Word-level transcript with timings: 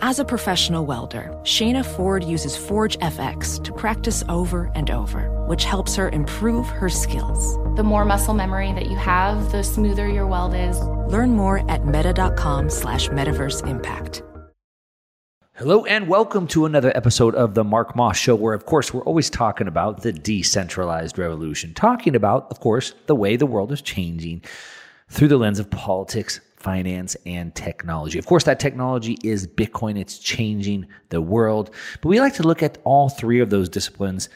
As 0.00 0.18
a 0.18 0.24
professional 0.24 0.86
welder, 0.86 1.30
Shayna 1.42 1.84
Ford 1.84 2.24
uses 2.24 2.56
Forge 2.56 2.98
FX 2.98 3.62
to 3.64 3.72
practice 3.72 4.24
over 4.28 4.70
and 4.74 4.90
over, 4.90 5.30
which 5.46 5.64
helps 5.64 5.94
her 5.96 6.08
improve 6.08 6.66
her 6.68 6.88
skills. 6.88 7.56
The 7.76 7.82
more 7.82 8.04
muscle 8.04 8.34
memory 8.34 8.72
that 8.72 8.86
you 8.90 8.96
have, 8.96 9.52
the 9.52 9.62
smoother 9.62 10.08
your 10.08 10.26
weld 10.26 10.54
is. 10.54 10.80
Learn 11.12 11.30
more 11.36 11.68
at 11.70 11.86
meta.com 11.86 12.70
slash 12.70 13.08
metaverse 13.08 13.66
impact. 13.66 14.22
Hello 15.56 15.84
and 15.84 16.08
welcome 16.08 16.46
to 16.48 16.64
another 16.64 16.96
episode 16.96 17.34
of 17.34 17.54
the 17.54 17.62
Mark 17.62 17.94
Moss 17.94 18.16
Show, 18.16 18.34
where, 18.34 18.54
of 18.54 18.64
course, 18.64 18.94
we're 18.94 19.04
always 19.04 19.28
talking 19.28 19.68
about 19.68 20.02
the 20.02 20.12
decentralized 20.12 21.18
revolution, 21.18 21.74
talking 21.74 22.16
about, 22.16 22.50
of 22.50 22.60
course, 22.60 22.94
the 23.06 23.14
way 23.14 23.36
the 23.36 23.46
world 23.46 23.70
is 23.70 23.82
changing 23.82 24.42
through 25.10 25.28
the 25.28 25.36
lens 25.36 25.58
of 25.58 25.70
politics, 25.70 26.40
finance, 26.62 27.16
and 27.26 27.54
technology. 27.54 28.18
Of 28.18 28.26
course, 28.26 28.44
that 28.44 28.60
technology 28.60 29.18
is 29.22 29.46
Bitcoin. 29.46 29.98
It's 29.98 30.18
changing 30.18 30.86
the 31.10 31.20
world. 31.20 31.70
But 32.00 32.08
we 32.08 32.20
like 32.20 32.34
to 32.34 32.42
look 32.42 32.62
at 32.62 32.78
all 32.84 33.08
three 33.08 33.40
of 33.40 33.50
those 33.50 33.68
disciplines 33.68 34.28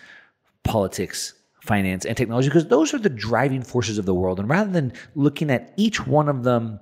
politics, 0.65 1.35
finance, 1.63 2.05
and 2.05 2.17
technology 2.17 2.49
because 2.49 2.67
those 2.67 2.93
are 2.93 2.99
the 2.99 3.09
driving 3.09 3.63
forces 3.63 3.99
of 3.99 4.07
the 4.07 4.15
world. 4.15 4.41
And 4.41 4.49
rather 4.49 4.71
than 4.71 4.93
looking 5.15 5.51
at 5.51 5.73
each 5.77 6.07
one 6.07 6.29
of 6.29 6.43
them 6.43 6.81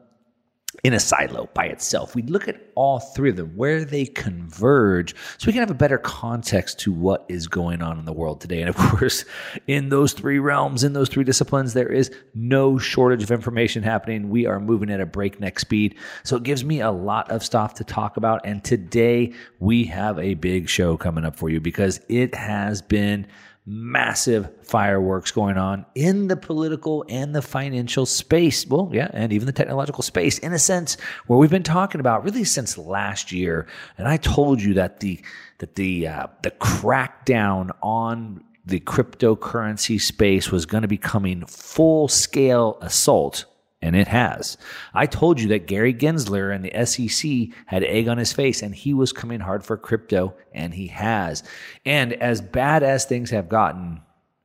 in 0.82 0.92
a 0.92 1.00
silo 1.00 1.48
by 1.54 1.66
itself. 1.66 2.14
We 2.14 2.22
look 2.22 2.48
at 2.48 2.60
all 2.74 2.98
three 2.98 3.30
of 3.30 3.36
them, 3.36 3.56
where 3.56 3.84
they 3.84 4.06
converge, 4.06 5.14
so 5.38 5.46
we 5.46 5.52
can 5.52 5.60
have 5.60 5.70
a 5.70 5.74
better 5.74 5.98
context 5.98 6.78
to 6.80 6.92
what 6.92 7.24
is 7.28 7.46
going 7.46 7.82
on 7.82 7.98
in 7.98 8.04
the 8.04 8.12
world 8.12 8.40
today. 8.40 8.60
And 8.60 8.68
of 8.68 8.76
course, 8.90 9.24
in 9.66 9.88
those 9.88 10.12
three 10.12 10.38
realms, 10.38 10.84
in 10.84 10.92
those 10.92 11.08
three 11.08 11.24
disciplines, 11.24 11.74
there 11.74 11.92
is 11.92 12.10
no 12.34 12.78
shortage 12.78 13.22
of 13.22 13.30
information 13.30 13.82
happening. 13.82 14.30
We 14.30 14.46
are 14.46 14.60
moving 14.60 14.90
at 14.90 15.00
a 15.00 15.06
breakneck 15.06 15.58
speed. 15.58 15.96
So 16.24 16.36
it 16.36 16.42
gives 16.42 16.64
me 16.64 16.80
a 16.80 16.90
lot 16.90 17.30
of 17.30 17.44
stuff 17.44 17.74
to 17.74 17.84
talk 17.84 18.16
about. 18.16 18.44
And 18.44 18.62
today 18.64 19.32
we 19.60 19.84
have 19.84 20.18
a 20.18 20.34
big 20.34 20.68
show 20.68 20.96
coming 20.96 21.24
up 21.24 21.36
for 21.36 21.48
you 21.50 21.60
because 21.60 22.00
it 22.08 22.34
has 22.34 22.82
been 22.82 23.26
massive 23.66 24.50
fireworks 24.62 25.30
going 25.30 25.56
on 25.56 25.86
in 25.94 26.28
the 26.28 26.36
political 26.36 27.04
and 27.08 27.34
the 27.34 27.42
financial 27.42 28.04
space. 28.04 28.66
Well, 28.66 28.90
yeah, 28.92 29.08
and 29.12 29.32
even 29.32 29.46
the 29.46 29.52
technological 29.52 30.02
space, 30.02 30.38
in 30.38 30.52
a 30.52 30.58
sense, 30.58 30.96
where 31.26 31.38
we've 31.38 31.50
been 31.50 31.62
talking 31.62 32.00
about 32.00 32.24
really 32.24 32.44
since 32.44 32.76
last 32.76 33.32
year. 33.32 33.66
And 33.96 34.06
I 34.06 34.16
told 34.18 34.60
you 34.62 34.74
that 34.74 35.00
the 35.00 35.20
that 35.58 35.76
the 35.76 36.08
uh, 36.08 36.26
the 36.42 36.50
crackdown 36.50 37.70
on 37.82 38.44
the 38.66 38.80
cryptocurrency 38.80 40.00
space 40.00 40.50
was 40.50 40.66
going 40.66 40.82
to 40.82 40.88
be 40.88 40.96
coming 40.96 41.44
full 41.46 42.08
scale 42.08 42.78
assault 42.80 43.44
and 43.84 43.94
it 43.94 44.08
has. 44.08 44.56
I 44.94 45.04
told 45.04 45.38
you 45.38 45.48
that 45.48 45.66
Gary 45.66 45.92
Gensler 45.92 46.54
and 46.54 46.64
the 46.64 46.86
SEC 46.86 47.54
had 47.66 47.84
egg 47.84 48.08
on 48.08 48.16
his 48.16 48.32
face, 48.32 48.62
and 48.62 48.74
he 48.74 48.94
was 48.94 49.12
coming 49.12 49.40
hard 49.40 49.62
for 49.62 49.76
crypto, 49.76 50.34
and 50.54 50.72
he 50.72 50.86
has. 50.86 51.42
And 51.84 52.14
as 52.14 52.40
bad 52.40 52.82
as 52.82 53.04
things 53.04 53.28
have 53.30 53.50
gotten, 53.50 54.00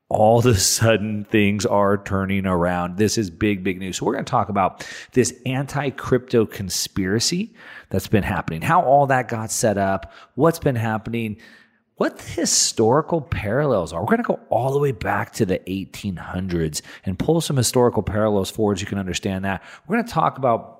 all 0.09 0.39
of 0.39 0.45
a 0.45 0.55
sudden 0.55 1.23
things 1.23 1.65
are 1.65 2.03
turning 2.03 2.45
around. 2.45 2.97
This 2.97 3.17
is 3.17 3.29
big, 3.29 3.63
big 3.63 3.79
news. 3.79 3.97
So 3.97 4.05
we're 4.05 4.13
going 4.13 4.25
to 4.25 4.29
talk 4.29 4.49
about 4.49 4.85
this 5.13 5.33
anti-crypto 5.45 6.45
conspiracy 6.45 7.53
that's 7.89 8.07
been 8.07 8.23
happening, 8.23 8.61
how 8.61 8.81
all 8.81 9.07
that 9.07 9.29
got 9.29 9.51
set 9.51 9.77
up, 9.77 10.11
what's 10.35 10.59
been 10.59 10.75
happening 10.75 11.37
what 11.99 12.17
the 12.17 12.29
historical 12.29 13.19
parallels 13.19 13.91
are. 13.91 13.99
We're 13.99 14.05
going 14.05 14.23
to 14.23 14.23
go 14.23 14.39
all 14.49 14.71
the 14.71 14.79
way 14.79 14.93
back 14.93 15.33
to 15.33 15.45
the 15.45 15.59
1800s 15.59 16.81
and 17.03 17.19
pull 17.19 17.41
some 17.41 17.57
historical 17.57 18.01
parallels 18.01 18.49
forward 18.49 18.77
so 18.77 18.83
you 18.83 18.87
can 18.87 18.99
understand 18.99 19.43
that. 19.43 19.61
We're 19.85 19.97
going 19.97 20.07
to 20.07 20.13
talk 20.13 20.37
about 20.37 20.78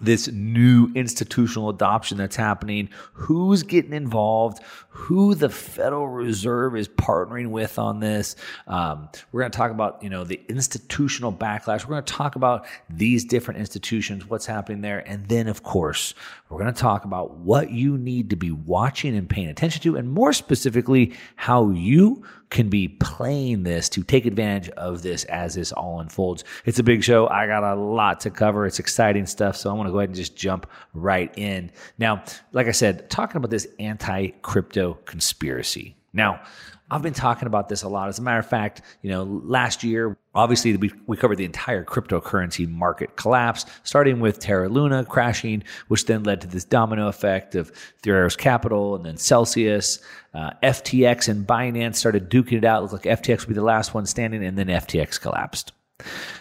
this 0.00 0.28
new 0.28 0.90
institutional 0.94 1.70
adoption 1.70 2.18
that's 2.18 2.36
happening, 2.36 2.88
who's 3.12 3.62
getting 3.62 3.92
involved, 3.92 4.62
who 4.88 5.34
the 5.34 5.48
Federal 5.48 6.08
Reserve 6.08 6.76
is 6.76 6.88
partnering 6.88 7.50
with 7.50 7.78
on 7.78 8.00
this. 8.00 8.36
Um, 8.66 9.08
we're 9.32 9.40
going 9.40 9.50
to 9.50 9.56
talk 9.56 9.70
about 9.70 10.02
you 10.02 10.10
know 10.10 10.24
the 10.24 10.40
institutional 10.48 11.32
backlash. 11.32 11.84
We're 11.84 11.94
going 11.94 12.04
to 12.04 12.12
talk 12.12 12.36
about 12.36 12.66
these 12.90 13.24
different 13.24 13.60
institutions, 13.60 14.28
what's 14.28 14.46
happening 14.46 14.82
there, 14.82 15.08
and 15.08 15.26
then 15.28 15.48
of 15.48 15.62
course 15.62 16.14
we're 16.48 16.58
going 16.58 16.72
to 16.72 16.80
talk 16.80 17.04
about 17.04 17.38
what 17.38 17.70
you 17.70 17.96
need 17.98 18.30
to 18.30 18.36
be 18.36 18.50
watching 18.50 19.16
and 19.16 19.28
paying 19.28 19.48
attention 19.48 19.82
to, 19.82 19.96
and 19.96 20.10
more 20.10 20.32
specifically, 20.32 21.14
how 21.36 21.70
you 21.70 22.24
can 22.50 22.68
be 22.68 22.88
playing 22.88 23.62
this 23.62 23.88
to 23.90 24.02
take 24.02 24.26
advantage 24.26 24.68
of 24.70 25.02
this 25.02 25.24
as 25.24 25.54
this 25.54 25.72
all 25.72 26.00
unfolds. 26.00 26.44
It's 26.64 26.78
a 26.78 26.82
big 26.82 27.04
show. 27.04 27.28
I 27.28 27.46
got 27.46 27.62
a 27.62 27.74
lot 27.74 28.20
to 28.20 28.30
cover. 28.30 28.66
It's 28.66 28.78
exciting 28.78 29.26
stuff. 29.26 29.56
So 29.56 29.70
I 29.70 29.72
want 29.74 29.88
to 29.88 29.92
go 29.92 29.98
ahead 29.98 30.08
and 30.08 30.16
just 30.16 30.36
jump 30.36 30.66
right 30.94 31.32
in. 31.36 31.70
Now, 31.98 32.24
like 32.52 32.66
I 32.66 32.72
said, 32.72 33.10
talking 33.10 33.36
about 33.36 33.50
this 33.50 33.66
anti 33.78 34.28
crypto 34.42 34.94
conspiracy. 35.04 35.94
Now, 36.12 36.40
I've 36.90 37.02
been 37.02 37.14
talking 37.14 37.46
about 37.46 37.68
this 37.68 37.82
a 37.82 37.88
lot. 37.88 38.08
As 38.08 38.18
a 38.18 38.22
matter 38.22 38.38
of 38.38 38.46
fact, 38.46 38.80
you 39.02 39.10
know, 39.10 39.24
last 39.24 39.84
year, 39.84 40.16
obviously, 40.34 40.76
we, 40.76 40.90
we 41.06 41.16
covered 41.16 41.36
the 41.36 41.44
entire 41.44 41.84
cryptocurrency 41.84 42.68
market 42.68 43.16
collapse, 43.16 43.66
starting 43.82 44.20
with 44.20 44.38
Terra 44.38 44.68
Luna 44.68 45.04
crashing, 45.04 45.64
which 45.88 46.06
then 46.06 46.22
led 46.22 46.40
to 46.40 46.46
this 46.46 46.64
domino 46.64 47.08
effect 47.08 47.54
of 47.54 47.70
Three 48.02 48.14
Arrows 48.14 48.36
Capital 48.36 48.96
and 48.96 49.04
then 49.04 49.18
Celsius. 49.18 49.98
Uh, 50.32 50.50
FTX 50.62 51.28
and 51.28 51.46
Binance 51.46 51.96
started 51.96 52.30
duking 52.30 52.58
it 52.58 52.64
out. 52.64 52.78
It 52.78 52.92
looked 52.92 53.04
like 53.04 53.20
FTX 53.22 53.40
would 53.40 53.48
be 53.48 53.54
the 53.54 53.62
last 53.62 53.92
one 53.92 54.06
standing, 54.06 54.42
and 54.44 54.56
then 54.56 54.68
FTX 54.68 55.20
collapsed. 55.20 55.72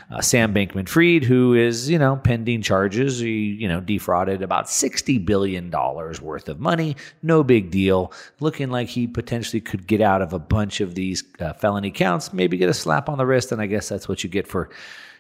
Uh, 0.10 0.22
Sam 0.22 0.54
Bankman 0.54 0.88
Fried, 0.88 1.24
who 1.24 1.54
is, 1.54 1.90
you 1.90 2.00
know, 2.00 2.16
pending 2.16 2.62
charges, 2.62 3.20
he, 3.20 3.58
you 3.60 3.68
know, 3.68 3.82
defrauded 3.82 4.42
about 4.42 4.66
$60 4.68 5.26
billion 5.26 5.70
worth 5.70 6.48
of 6.48 6.60
money. 6.60 6.96
No 7.24 7.44
big 7.44 7.72
deal. 7.72 8.14
Looking 8.40 8.70
like 8.70 8.88
he 8.88 9.08
potentially 9.08 9.60
could 9.60 9.86
get 9.86 10.00
out 10.00 10.22
of 10.22 10.32
a 10.32 10.40
bunch 10.40 10.80
of 10.80 10.96
these 10.96 11.24
uh, 11.40 11.54
felony 11.54 11.92
counts, 11.92 12.32
maybe 12.32 12.58
get 12.58 12.70
a 12.70 12.74
slap 12.74 13.10
on 13.10 13.18
the 13.18 13.26
wrist. 13.26 13.52
And 13.52 13.62
I 13.62 13.66
guess 13.66 13.90
that's 13.90 14.08
what 14.08 14.24
you 14.24 14.30
get 14.30 14.48
for, 14.48 14.70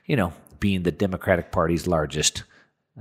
you 0.05 0.15
know, 0.15 0.31
being 0.59 0.83
the 0.83 0.91
Democratic 0.91 1.51
Party's 1.51 1.87
largest 1.87 2.43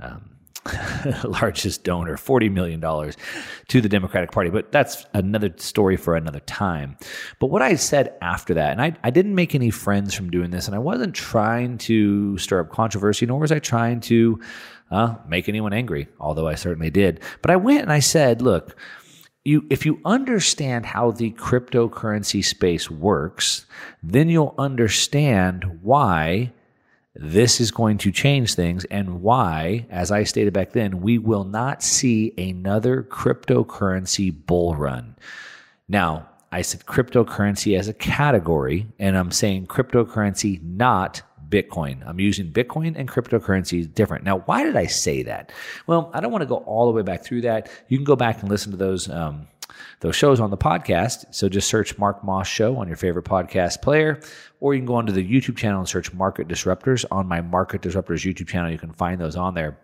um, 0.01 0.36
largest 1.23 1.83
donor, 1.83 2.15
$40 2.15 2.51
million 2.51 2.81
to 3.67 3.81
the 3.81 3.89
Democratic 3.89 4.31
Party. 4.31 4.49
But 4.49 4.71
that's 4.71 5.05
another 5.13 5.53
story 5.57 5.97
for 5.97 6.15
another 6.15 6.39
time. 6.41 6.97
But 7.39 7.47
what 7.47 7.61
I 7.61 7.75
said 7.75 8.15
after 8.21 8.53
that, 8.55 8.71
and 8.71 8.81
I, 8.81 8.95
I 9.03 9.09
didn't 9.09 9.35
make 9.35 9.55
any 9.55 9.69
friends 9.69 10.13
from 10.13 10.29
doing 10.29 10.51
this, 10.51 10.67
and 10.67 10.75
I 10.75 10.79
wasn't 10.79 11.15
trying 11.15 11.77
to 11.79 12.37
stir 12.37 12.61
up 12.61 12.69
controversy, 12.69 13.25
nor 13.25 13.39
was 13.39 13.51
I 13.51 13.59
trying 13.59 13.99
to 14.01 14.39
uh, 14.91 15.15
make 15.27 15.49
anyone 15.49 15.73
angry, 15.73 16.07
although 16.19 16.47
I 16.47 16.55
certainly 16.55 16.89
did. 16.89 17.21
But 17.41 17.51
I 17.51 17.55
went 17.55 17.81
and 17.81 17.91
I 17.91 17.99
said, 17.99 18.41
look, 18.41 18.75
you, 19.43 19.65
if 19.69 19.85
you 19.85 19.99
understand 20.03 20.85
how 20.85 21.11
the 21.11 21.31
cryptocurrency 21.31 22.43
space 22.43 22.91
works, 22.91 23.65
then 24.03 24.27
you'll 24.29 24.55
understand 24.57 25.79
why 25.81 26.51
this 27.19 27.59
is 27.59 27.71
going 27.71 27.97
to 27.99 28.11
change 28.11 28.53
things 28.53 28.85
and 28.85 29.21
why, 29.21 29.85
as 29.89 30.11
I 30.11 30.23
stated 30.23 30.53
back 30.53 30.71
then, 30.71 31.01
we 31.01 31.17
will 31.17 31.43
not 31.43 31.83
see 31.83 32.33
another 32.37 33.03
cryptocurrency 33.03 34.33
bull 34.45 34.75
run. 34.75 35.15
Now, 35.87 36.29
I 36.51 36.61
said 36.61 36.85
cryptocurrency 36.85 37.77
as 37.77 37.87
a 37.87 37.93
category, 37.93 38.87
and 38.99 39.17
I'm 39.17 39.31
saying 39.31 39.67
cryptocurrency, 39.67 40.61
not 40.63 41.21
Bitcoin. 41.49 42.01
I'm 42.05 42.19
using 42.19 42.51
Bitcoin 42.51 42.93
and 42.97 43.07
cryptocurrency 43.07 43.93
different. 43.93 44.23
Now, 44.23 44.39
why 44.39 44.63
did 44.63 44.75
I 44.75 44.85
say 44.85 45.23
that? 45.23 45.51
Well, 45.87 46.11
I 46.13 46.19
don't 46.19 46.31
want 46.31 46.41
to 46.41 46.47
go 46.47 46.57
all 46.57 46.85
the 46.85 46.91
way 46.91 47.01
back 47.01 47.23
through 47.23 47.41
that. 47.41 47.69
You 47.87 47.97
can 47.97 48.05
go 48.05 48.15
back 48.15 48.41
and 48.41 48.49
listen 48.49 48.71
to 48.71 48.77
those. 48.77 49.09
Um, 49.09 49.47
those 49.99 50.15
shows 50.15 50.39
on 50.39 50.49
the 50.49 50.57
podcast. 50.57 51.33
So 51.33 51.49
just 51.49 51.69
search 51.69 51.97
Mark 51.97 52.23
Moss 52.23 52.47
Show 52.47 52.77
on 52.77 52.87
your 52.87 52.97
favorite 52.97 53.25
podcast 53.25 53.81
player, 53.81 54.19
or 54.59 54.73
you 54.73 54.79
can 54.79 54.85
go 54.85 54.95
onto 54.95 55.13
the 55.13 55.27
YouTube 55.27 55.57
channel 55.57 55.79
and 55.79 55.89
search 55.89 56.13
Market 56.13 56.47
Disruptors 56.47 57.05
on 57.11 57.27
my 57.27 57.41
Market 57.41 57.81
Disruptors 57.81 58.25
YouTube 58.25 58.47
channel. 58.47 58.71
You 58.71 58.77
can 58.77 58.93
find 58.93 59.19
those 59.19 59.35
on 59.35 59.53
there. 59.53 59.77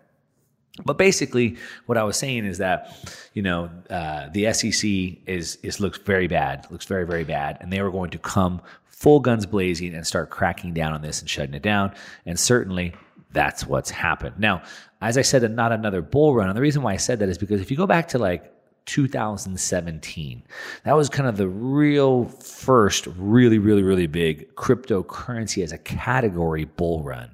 But 0.84 0.98
basically, 0.98 1.56
what 1.86 1.96
I 1.96 2.02
was 2.02 2.16
saying 2.16 2.46
is 2.46 2.58
that, 2.58 2.92
you 3.32 3.42
know, 3.42 3.70
uh, 3.90 4.28
the 4.30 4.52
SEC 4.52 4.90
is 5.26 5.56
is 5.62 5.78
looks 5.78 5.98
very 5.98 6.26
bad, 6.26 6.66
looks 6.70 6.86
very 6.86 7.06
very 7.06 7.22
bad, 7.22 7.58
and 7.60 7.72
they 7.72 7.80
were 7.80 7.92
going 7.92 8.10
to 8.10 8.18
come 8.18 8.60
full 8.86 9.20
guns 9.20 9.46
blazing 9.46 9.94
and 9.94 10.06
start 10.06 10.30
cracking 10.30 10.74
down 10.74 10.92
on 10.92 11.02
this 11.02 11.20
and 11.20 11.30
shutting 11.30 11.54
it 11.54 11.62
down. 11.62 11.94
And 12.26 12.40
certainly, 12.40 12.92
that's 13.32 13.66
what's 13.66 13.90
happened. 13.90 14.36
Now, 14.38 14.62
as 15.00 15.18
I 15.18 15.22
said, 15.22 15.48
not 15.50 15.70
another 15.72 16.00
bull 16.00 16.34
run. 16.34 16.48
And 16.48 16.56
the 16.56 16.62
reason 16.62 16.82
why 16.82 16.94
I 16.94 16.96
said 16.96 17.18
that 17.18 17.28
is 17.28 17.36
because 17.36 17.60
if 17.60 17.70
you 17.70 17.76
go 17.76 17.86
back 17.86 18.08
to 18.08 18.18
like 18.18 18.50
2017. 18.86 20.42
That 20.84 20.96
was 20.96 21.08
kind 21.08 21.28
of 21.28 21.36
the 21.36 21.48
real 21.48 22.26
first, 22.26 23.06
really, 23.16 23.58
really, 23.58 23.82
really 23.82 24.06
big 24.06 24.54
cryptocurrency 24.54 25.62
as 25.62 25.72
a 25.72 25.78
category 25.78 26.64
bull 26.64 27.02
run. 27.02 27.30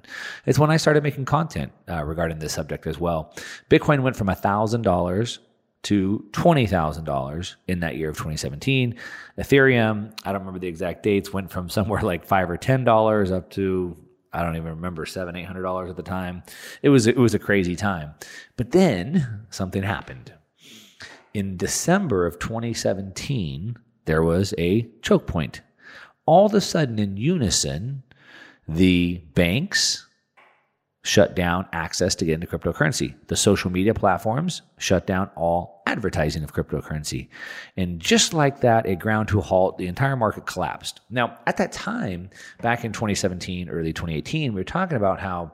It's 0.46 0.58
when 0.58 0.70
I 0.70 0.76
started 0.76 1.02
making 1.02 1.24
content 1.24 1.72
uh, 1.88 2.04
regarding 2.04 2.38
this 2.38 2.52
subject 2.52 2.86
as 2.86 2.98
well. 2.98 3.34
Bitcoin 3.68 4.02
went 4.02 4.16
from 4.16 4.28
$1,000 4.28 5.38
to 5.82 6.28
$20,000 6.32 7.54
in 7.68 7.80
that 7.80 7.96
year 7.96 8.10
of 8.10 8.16
2017. 8.16 8.94
Ethereum, 9.38 10.12
I 10.24 10.32
don't 10.32 10.42
remember 10.42 10.60
the 10.60 10.68
exact 10.68 11.02
dates, 11.02 11.32
went 11.32 11.50
from 11.50 11.68
somewhere 11.68 12.02
like 12.02 12.24
5 12.24 12.50
or 12.50 12.58
$10 12.58 13.32
up 13.32 13.50
to 13.50 13.96
I 14.32 14.44
don't 14.44 14.54
even 14.54 14.68
remember 14.68 15.06
seven, 15.06 15.34
eight 15.34 15.44
hundred 15.44 15.62
dollars 15.62 15.90
at 15.90 15.96
the 15.96 16.04
time. 16.04 16.44
It 16.82 16.88
was 16.90 17.08
it 17.08 17.16
was 17.16 17.34
a 17.34 17.38
crazy 17.40 17.74
time. 17.74 18.14
But 18.56 18.70
then 18.70 19.46
something 19.50 19.82
happened 19.82 20.32
in 21.34 21.56
December 21.56 22.26
of 22.26 22.38
2017, 22.38 23.76
there 24.04 24.22
was 24.22 24.54
a 24.58 24.88
choke 25.02 25.26
point. 25.26 25.60
All 26.26 26.46
of 26.46 26.54
a 26.54 26.60
sudden, 26.60 26.98
in 26.98 27.16
unison, 27.16 28.02
the 28.68 29.18
banks 29.34 30.06
shut 31.02 31.34
down 31.34 31.66
access 31.72 32.14
to 32.14 32.24
get 32.24 32.34
into 32.34 32.46
cryptocurrency. 32.46 33.14
The 33.28 33.36
social 33.36 33.70
media 33.70 33.94
platforms 33.94 34.62
shut 34.78 35.06
down 35.06 35.30
all 35.34 35.82
advertising 35.86 36.44
of 36.44 36.52
cryptocurrency. 36.52 37.28
And 37.76 37.98
just 37.98 38.34
like 38.34 38.60
that, 38.60 38.86
it 38.86 38.98
ground 38.98 39.28
to 39.28 39.38
a 39.38 39.42
halt. 39.42 39.78
The 39.78 39.86
entire 39.86 40.16
market 40.16 40.46
collapsed. 40.46 41.00
Now, 41.08 41.38
at 41.46 41.56
that 41.56 41.72
time, 41.72 42.30
back 42.60 42.84
in 42.84 42.92
2017, 42.92 43.70
early 43.70 43.92
2018, 43.92 44.52
we 44.52 44.60
were 44.60 44.64
talking 44.64 44.96
about 44.96 45.20
how 45.20 45.52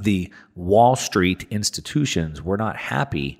the 0.00 0.32
Wall 0.54 0.96
Street 0.96 1.46
institutions 1.50 2.42
were 2.42 2.56
not 2.56 2.76
happy 2.76 3.38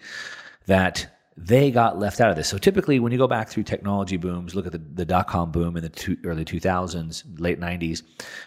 that 0.66 1.08
they 1.36 1.70
got 1.70 1.98
left 1.98 2.20
out 2.20 2.30
of 2.30 2.36
this. 2.36 2.48
So 2.48 2.58
typically, 2.58 2.98
when 3.00 3.12
you 3.12 3.18
go 3.18 3.26
back 3.26 3.48
through 3.48 3.62
technology 3.64 4.16
booms, 4.16 4.54
look 4.54 4.66
at 4.66 4.72
the, 4.72 4.78
the 4.78 5.04
dot 5.04 5.28
com 5.28 5.50
boom 5.50 5.76
in 5.76 5.82
the 5.82 5.88
two, 5.88 6.16
early 6.24 6.44
2000s, 6.44 7.24
late 7.38 7.60
90s. 7.60 8.02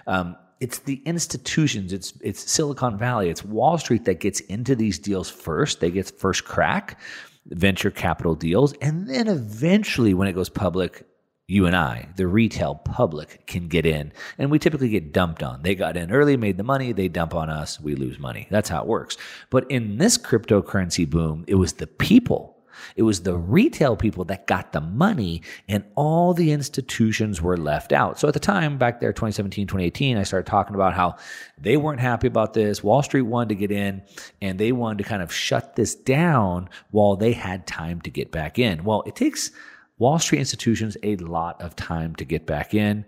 Um, 0.07 0.35
it's 0.59 0.79
the 0.79 1.01
institutions, 1.05 1.91
it's 1.91 2.13
it's 2.21 2.49
Silicon 2.49 2.97
Valley, 2.97 3.29
it's 3.29 3.43
Wall 3.43 3.77
Street 3.77 4.05
that 4.05 4.19
gets 4.19 4.39
into 4.41 4.75
these 4.75 4.97
deals 4.97 5.29
first. 5.29 5.81
They 5.81 5.91
get 5.91 6.09
first 6.17 6.45
crack, 6.45 6.99
venture 7.47 7.91
capital 7.91 8.35
deals, 8.35 8.73
and 8.81 9.09
then 9.09 9.27
eventually, 9.27 10.13
when 10.13 10.29
it 10.29 10.33
goes 10.33 10.47
public, 10.47 11.05
you 11.47 11.65
and 11.65 11.75
I, 11.75 12.07
the 12.15 12.27
retail 12.27 12.75
public, 12.75 13.45
can 13.47 13.67
get 13.67 13.85
in, 13.85 14.13
and 14.37 14.49
we 14.49 14.57
typically 14.57 14.89
get 14.89 15.11
dumped 15.11 15.43
on. 15.43 15.61
They 15.61 15.75
got 15.75 15.97
in 15.97 16.09
early, 16.09 16.37
made 16.37 16.57
the 16.57 16.63
money, 16.63 16.93
they 16.93 17.09
dump 17.09 17.35
on 17.35 17.49
us, 17.49 17.79
we 17.81 17.93
lose 17.93 18.17
money. 18.17 18.47
That's 18.49 18.69
how 18.69 18.81
it 18.81 18.87
works. 18.87 19.17
But 19.49 19.69
in 19.69 19.97
this 19.97 20.17
cryptocurrency 20.17 21.07
boom, 21.07 21.43
it 21.47 21.55
was 21.55 21.73
the 21.73 21.87
people 21.87 22.54
it 22.95 23.03
was 23.03 23.21
the 23.21 23.37
retail 23.37 23.95
people 23.95 24.23
that 24.25 24.47
got 24.47 24.71
the 24.71 24.81
money 24.81 25.41
and 25.67 25.83
all 25.95 26.33
the 26.33 26.51
institutions 26.51 27.41
were 27.41 27.57
left 27.57 27.91
out. 27.91 28.19
So 28.19 28.27
at 28.27 28.33
the 28.33 28.39
time, 28.39 28.77
back 28.77 28.99
there, 28.99 29.13
2017, 29.13 29.67
2018, 29.67 30.17
I 30.17 30.23
started 30.23 30.47
talking 30.47 30.75
about 30.75 30.93
how 30.93 31.15
they 31.57 31.77
weren't 31.77 31.99
happy 31.99 32.27
about 32.27 32.53
this. 32.53 32.83
Wall 32.83 33.03
Street 33.03 33.23
wanted 33.23 33.49
to 33.49 33.55
get 33.55 33.71
in 33.71 34.01
and 34.41 34.59
they 34.59 34.71
wanted 34.71 34.99
to 34.99 35.09
kind 35.09 35.21
of 35.21 35.33
shut 35.33 35.75
this 35.75 35.95
down 35.95 36.69
while 36.91 37.15
they 37.15 37.33
had 37.33 37.67
time 37.67 38.01
to 38.01 38.09
get 38.09 38.31
back 38.31 38.59
in. 38.59 38.83
Well, 38.83 39.03
it 39.05 39.15
takes 39.15 39.51
Wall 39.97 40.19
Street 40.19 40.39
institutions 40.39 40.97
a 41.03 41.15
lot 41.17 41.61
of 41.61 41.75
time 41.75 42.15
to 42.15 42.25
get 42.25 42.45
back 42.45 42.73
in. 42.73 43.05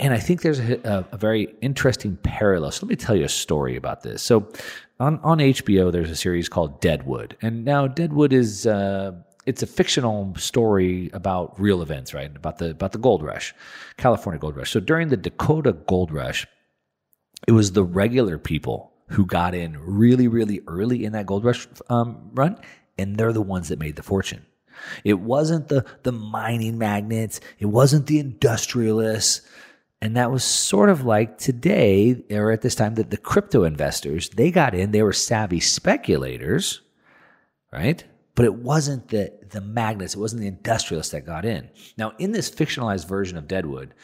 And 0.00 0.12
I 0.12 0.18
think 0.18 0.42
there's 0.42 0.58
a, 0.58 0.80
a, 0.84 1.06
a, 1.12 1.16
very 1.16 1.54
interesting 1.60 2.16
parallel. 2.16 2.72
So 2.72 2.84
let 2.84 2.90
me 2.90 2.96
tell 2.96 3.14
you 3.14 3.24
a 3.24 3.28
story 3.28 3.76
about 3.76 4.02
this. 4.02 4.22
So 4.22 4.48
on, 4.98 5.20
on 5.20 5.38
HBO, 5.38 5.92
there's 5.92 6.10
a 6.10 6.16
series 6.16 6.48
called 6.48 6.80
Deadwood. 6.80 7.36
And 7.42 7.64
now 7.64 7.86
Deadwood 7.86 8.32
is, 8.32 8.66
uh, 8.66 9.12
it's 9.46 9.62
a 9.62 9.66
fictional 9.66 10.34
story 10.36 11.10
about 11.12 11.58
real 11.60 11.80
events, 11.80 12.12
right? 12.12 12.34
About 12.34 12.58
the, 12.58 12.70
about 12.70 12.90
the 12.92 12.98
gold 12.98 13.22
rush, 13.22 13.54
California 13.96 14.40
gold 14.40 14.56
rush. 14.56 14.72
So 14.72 14.80
during 14.80 15.08
the 15.08 15.16
Dakota 15.16 15.72
gold 15.72 16.10
rush, 16.10 16.46
it 17.46 17.52
was 17.52 17.72
the 17.72 17.84
regular 17.84 18.36
people 18.36 18.92
who 19.10 19.24
got 19.24 19.54
in 19.54 19.78
really, 19.78 20.26
really 20.26 20.60
early 20.66 21.04
in 21.04 21.12
that 21.12 21.26
gold 21.26 21.44
rush 21.44 21.68
um, 21.88 22.30
run. 22.34 22.58
And 22.98 23.16
they're 23.16 23.32
the 23.32 23.42
ones 23.42 23.68
that 23.68 23.78
made 23.78 23.96
the 23.96 24.02
fortune. 24.02 24.44
It 25.04 25.20
wasn't 25.20 25.68
the, 25.68 25.84
the 26.02 26.12
mining 26.12 26.78
magnates. 26.78 27.40
It 27.58 27.66
wasn't 27.66 28.06
the 28.06 28.18
industrialists 28.18 29.42
and 30.00 30.16
that 30.16 30.30
was 30.30 30.44
sort 30.44 30.90
of 30.90 31.04
like 31.04 31.38
today, 31.38 32.22
or 32.30 32.50
at 32.50 32.62
this 32.62 32.74
time, 32.74 32.94
that 32.96 33.10
the 33.10 33.16
crypto 33.16 33.64
investors, 33.64 34.28
they 34.30 34.50
got 34.50 34.74
in, 34.74 34.90
they 34.90 35.02
were 35.02 35.12
savvy 35.12 35.60
speculators, 35.60 36.82
right? 37.72 38.04
But 38.34 38.44
it 38.44 38.54
wasn't 38.54 39.08
the, 39.08 39.32
the 39.50 39.60
magnates, 39.60 40.14
it 40.14 40.20
wasn't 40.20 40.42
the 40.42 40.48
industrialists 40.48 41.12
that 41.12 41.24
got 41.24 41.44
in. 41.44 41.70
Now, 41.96 42.12
in 42.18 42.32
this 42.32 42.50
fictionalized 42.50 43.08
version 43.08 43.38
of 43.38 43.48
Deadwood, 43.48 43.94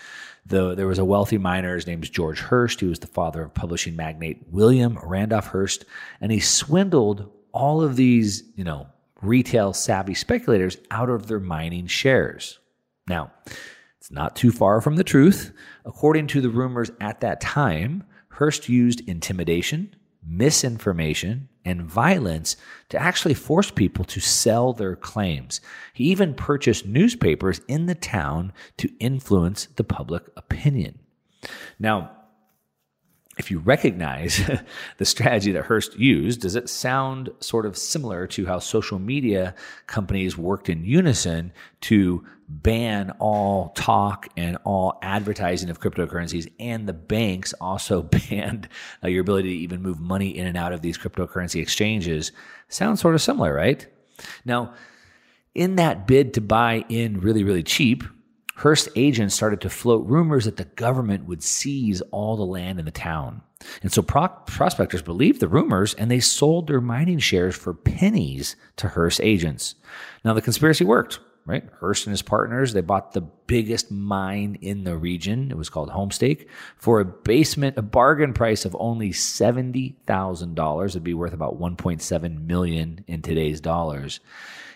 the, 0.47 0.75
there 0.75 0.87
was 0.87 0.99
a 0.99 1.05
wealthy 1.05 1.39
miner, 1.39 1.75
his 1.75 1.87
name 1.87 2.03
is 2.03 2.11
George 2.11 2.41
Hearst, 2.41 2.81
who 2.81 2.89
was 2.89 3.01
the 3.01 3.07
father 3.07 3.43
of 3.43 3.55
publishing 3.55 3.95
magnate 3.95 4.47
William 4.51 4.99
Randolph 5.03 5.49
Hearst, 5.49 5.85
and 6.21 6.33
he 6.33 6.41
swindled 6.41 7.31
all 7.53 7.83
of 7.83 7.97
these, 7.97 8.45
you 8.55 8.65
know, 8.65 8.87
retail 9.21 9.73
savvy 9.73 10.15
speculators 10.15 10.79
out 10.91 11.11
of 11.11 11.27
their 11.27 11.41
mining 11.41 11.87
shares. 11.87 12.59
Now, 13.07 13.33
it's 14.01 14.11
not 14.11 14.35
too 14.35 14.51
far 14.51 14.81
from 14.81 14.97
the 14.97 15.05
truth. 15.05 15.53
According 15.85 16.29
to 16.29 16.41
the 16.41 16.49
rumors 16.49 16.91
at 17.01 17.21
that 17.21 17.41
time, 17.41 18.05
Hearst 18.31 18.67
used 18.69 19.07
intimidation, 19.07 19.95
misinformation, 20.27 21.51
and 21.67 21.83
violence 21.83 22.57
to 22.89 22.99
actually 22.99 23.35
force 23.35 23.71
people 23.71 24.07
to 24.07 24.19
sell 24.19 24.73
their 24.73 24.97
claims. 24.97 25.61
He 25.93 26.05
even 26.05 26.33
purchased 26.33 26.87
newspapers 26.87 27.61
in 27.69 27.85
the 27.85 27.95
town 27.95 28.55
to 28.79 28.91
influence 29.01 29.67
the 29.77 29.85
public 29.85 30.25
opinion. 30.35 31.01
Now, 31.79 32.13
if 33.41 33.51
you 33.51 33.59
recognize 33.59 34.49
the 34.99 35.05
strategy 35.05 35.51
that 35.53 35.65
Hearst 35.65 35.99
used, 35.99 36.43
does 36.43 36.55
it 36.55 36.69
sound 36.69 37.31
sort 37.41 37.65
of 37.65 37.77
similar 37.77 38.27
to 38.29 38.47
how 38.47 38.59
social 38.59 38.99
media 38.99 39.55
companies 39.87 40.37
worked 40.37 40.69
in 40.69 40.85
unison 40.85 41.51
to 41.81 42.23
ban 42.49 43.11
all 43.19 43.71
talk 43.71 44.29
and 44.37 44.59
all 44.65 44.99
advertising 45.03 45.71
of 45.71 45.81
cryptocurrencies, 45.81 46.53
and 46.61 46.87
the 46.87 46.93
banks 46.93 47.55
also 47.61 48.03
banned 48.31 48.69
uh, 49.03 49.09
your 49.09 49.23
ability 49.23 49.49
to 49.49 49.63
even 49.63 49.83
move 49.83 49.99
money 49.99 50.29
in 50.29 50.47
and 50.47 50.59
out 50.59 50.73
of 50.73 50.83
these 50.83 50.99
cryptocurrency 50.99 51.63
exchanges? 51.63 52.33
Sounds 52.69 53.01
sort 53.01 53.15
of 53.15 53.23
similar, 53.23 53.55
right? 53.55 53.87
Now, 54.45 54.75
in 55.55 55.77
that 55.77 56.07
bid 56.07 56.35
to 56.35 56.43
buy 56.43 56.85
in 56.91 57.21
really, 57.21 57.43
really 57.43 57.63
cheap, 57.63 58.05
Hearst 58.61 58.91
agents 58.95 59.35
started 59.35 59.63
to 59.63 59.71
float 59.71 60.07
rumors 60.07 60.45
that 60.45 60.59
the 60.59 60.67
government 60.67 61.25
would 61.25 61.43
seize 61.43 62.03
all 62.11 62.37
the 62.37 62.45
land 62.45 62.79
in 62.79 62.85
the 62.85 62.91
town. 62.91 63.41
And 63.83 63.91
so 63.91 64.03
pro- 64.03 64.29
prospectors 64.29 65.01
believed 65.01 65.41
the 65.41 65.49
rumors 65.49 65.95
and 65.95 66.11
they 66.11 66.21
sold 66.21 66.67
their 66.67 66.83
mining 66.83 67.21
shares 67.21 67.57
for 67.57 67.73
pennies 67.73 68.57
to 68.77 68.89
Hearst 68.89 69.19
agents. 69.23 69.77
Now, 70.27 70.35
the 70.35 70.43
conspiracy 70.43 70.85
worked, 70.85 71.21
right? 71.47 71.65
Hearst 71.81 72.05
and 72.05 72.13
his 72.13 72.21
partners, 72.21 72.75
they 72.75 72.83
bought 72.83 73.15
the 73.15 73.23
biggest 73.23 73.91
mine 73.91 74.59
in 74.61 74.85
the 74.85 74.99
region. 74.99 75.51
It 75.51 75.57
was 75.57 75.71
called 75.71 75.89
Homestake 75.89 76.47
for 76.77 77.01
a 77.01 77.05
basement, 77.07 77.79
a 77.79 77.83
bargain 77.83 78.35
price 78.35 78.67
of 78.67 78.77
only 78.79 79.09
$70,000. 79.09 80.85
It'd 80.85 81.03
be 81.03 81.15
worth 81.15 81.33
about 81.33 81.59
1.7 81.59 82.47
million 82.47 83.05
in 83.07 83.23
today's 83.23 83.63
dollars 83.63 84.21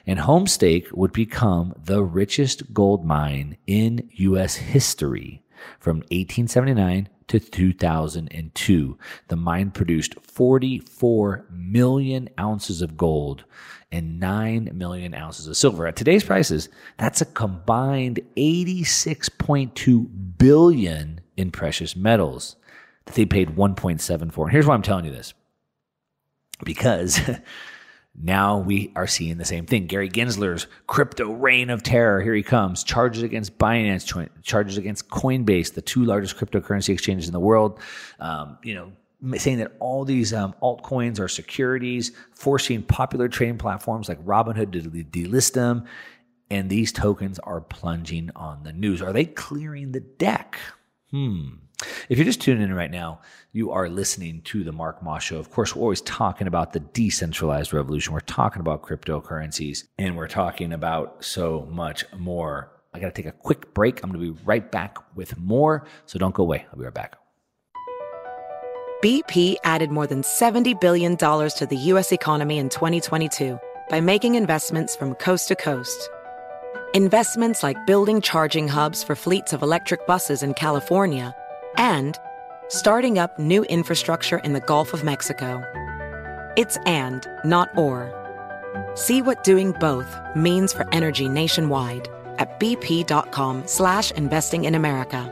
and 0.06 0.18
Homestake 0.20 0.92
would 0.92 1.12
become 1.12 1.74
the 1.82 2.02
richest 2.02 2.74
gold 2.74 3.04
mine 3.04 3.56
in 3.66 4.08
U.S. 4.12 4.56
history 4.56 5.42
from 5.78 5.98
1879 5.98 7.08
to 7.28 7.40
2002. 7.40 8.98
The 9.28 9.36
mine 9.36 9.70
produced 9.70 10.14
44 10.20 11.46
million 11.50 12.28
ounces 12.38 12.82
of 12.82 12.96
gold 12.96 13.44
and 13.90 14.18
9 14.20 14.70
million 14.74 15.14
ounces 15.14 15.46
of 15.46 15.56
silver. 15.56 15.86
At 15.86 15.96
today's 15.96 16.24
prices, 16.24 16.68
that's 16.98 17.20
a 17.20 17.26
combined 17.26 18.20
86.2 18.36 20.08
billion 20.36 21.20
in 21.36 21.50
precious 21.50 21.96
metals. 21.96 22.56
that 23.06 23.14
they 23.14 23.26
paid 23.26 23.50
1.74. 23.50 24.42
And 24.42 24.52
here's 24.52 24.66
why 24.66 24.74
I'm 24.74 24.82
telling 24.82 25.04
you 25.04 25.12
this. 25.12 25.34
Because 26.64 27.20
now 28.16 28.58
we 28.58 28.92
are 28.94 29.06
seeing 29.06 29.38
the 29.38 29.44
same 29.44 29.66
thing. 29.66 29.86
Gary 29.86 30.08
Gensler's 30.08 30.66
crypto 30.86 31.32
reign 31.32 31.68
of 31.68 31.82
terror. 31.82 32.20
Here 32.20 32.34
he 32.34 32.42
comes. 32.42 32.84
Charges 32.84 33.22
against 33.22 33.58
Binance, 33.58 34.28
charges 34.42 34.78
against 34.78 35.08
Coinbase, 35.08 35.74
the 35.74 35.82
two 35.82 36.04
largest 36.04 36.36
cryptocurrency 36.36 36.90
exchanges 36.90 37.26
in 37.26 37.32
the 37.32 37.40
world. 37.40 37.80
Um, 38.20 38.58
you 38.62 38.74
know, 38.74 38.92
saying 39.36 39.58
that 39.58 39.72
all 39.80 40.04
these 40.04 40.32
um, 40.32 40.54
altcoins 40.62 41.18
are 41.18 41.28
securities, 41.28 42.12
forcing 42.32 42.82
popular 42.82 43.28
trading 43.28 43.58
platforms 43.58 44.08
like 44.08 44.24
Robinhood 44.24 44.72
to 44.72 44.80
delist 44.80 45.54
them. 45.54 45.86
And 46.50 46.70
these 46.70 46.92
tokens 46.92 47.38
are 47.40 47.60
plunging 47.60 48.30
on 48.36 48.62
the 48.62 48.72
news. 48.72 49.02
Are 49.02 49.12
they 49.12 49.24
clearing 49.24 49.92
the 49.92 50.00
deck? 50.00 50.58
Hmm. 51.10 51.63
If 52.08 52.18
you're 52.18 52.26
just 52.26 52.40
tuning 52.40 52.62
in 52.62 52.74
right 52.74 52.90
now, 52.90 53.20
you 53.52 53.70
are 53.70 53.88
listening 53.88 54.42
to 54.42 54.62
the 54.62 54.72
Mark 54.72 55.02
Moss 55.02 55.22
Show. 55.22 55.38
Of 55.38 55.50
course, 55.50 55.74
we're 55.74 55.82
always 55.82 56.02
talking 56.02 56.46
about 56.46 56.72
the 56.72 56.80
decentralized 56.80 57.72
revolution. 57.72 58.12
We're 58.12 58.20
talking 58.20 58.60
about 58.60 58.82
cryptocurrencies, 58.82 59.84
and 59.98 60.16
we're 60.16 60.28
talking 60.28 60.72
about 60.72 61.24
so 61.24 61.66
much 61.70 62.04
more. 62.14 62.70
I 62.92 63.00
got 63.00 63.14
to 63.14 63.22
take 63.22 63.32
a 63.32 63.36
quick 63.36 63.72
break. 63.72 64.02
I'm 64.02 64.10
going 64.10 64.22
to 64.22 64.34
be 64.34 64.40
right 64.44 64.70
back 64.70 64.98
with 65.16 65.38
more. 65.38 65.86
So 66.04 66.18
don't 66.18 66.34
go 66.34 66.42
away. 66.42 66.66
I'll 66.70 66.78
be 66.78 66.84
right 66.84 66.92
back. 66.92 67.16
BP 69.02 69.56
added 69.64 69.90
more 69.90 70.06
than 70.06 70.22
$70 70.22 70.80
billion 70.80 71.16
to 71.16 71.66
the 71.68 71.76
U.S. 71.76 72.12
economy 72.12 72.58
in 72.58 72.68
2022 72.68 73.58
by 73.88 74.00
making 74.00 74.34
investments 74.34 74.94
from 74.94 75.14
coast 75.14 75.48
to 75.48 75.56
coast. 75.56 76.10
Investments 76.94 77.62
like 77.62 77.86
building 77.86 78.20
charging 78.20 78.68
hubs 78.68 79.02
for 79.02 79.16
fleets 79.16 79.52
of 79.52 79.62
electric 79.62 80.06
buses 80.06 80.42
in 80.42 80.54
California 80.54 81.34
and 81.76 82.18
starting 82.68 83.18
up 83.18 83.38
new 83.38 83.64
infrastructure 83.64 84.38
in 84.38 84.52
the 84.52 84.60
Gulf 84.60 84.92
of 84.94 85.04
Mexico. 85.04 85.62
It's 86.56 86.76
and, 86.86 87.26
not 87.44 87.76
or. 87.76 88.12
See 88.94 89.22
what 89.22 89.44
doing 89.44 89.72
both 89.72 90.16
means 90.36 90.72
for 90.72 90.86
energy 90.92 91.28
nationwide 91.28 92.08
at 92.38 92.58
bp.com 92.60 93.66
slash 93.66 94.10
investing 94.12 94.64
in 94.64 94.74
America. 94.74 95.30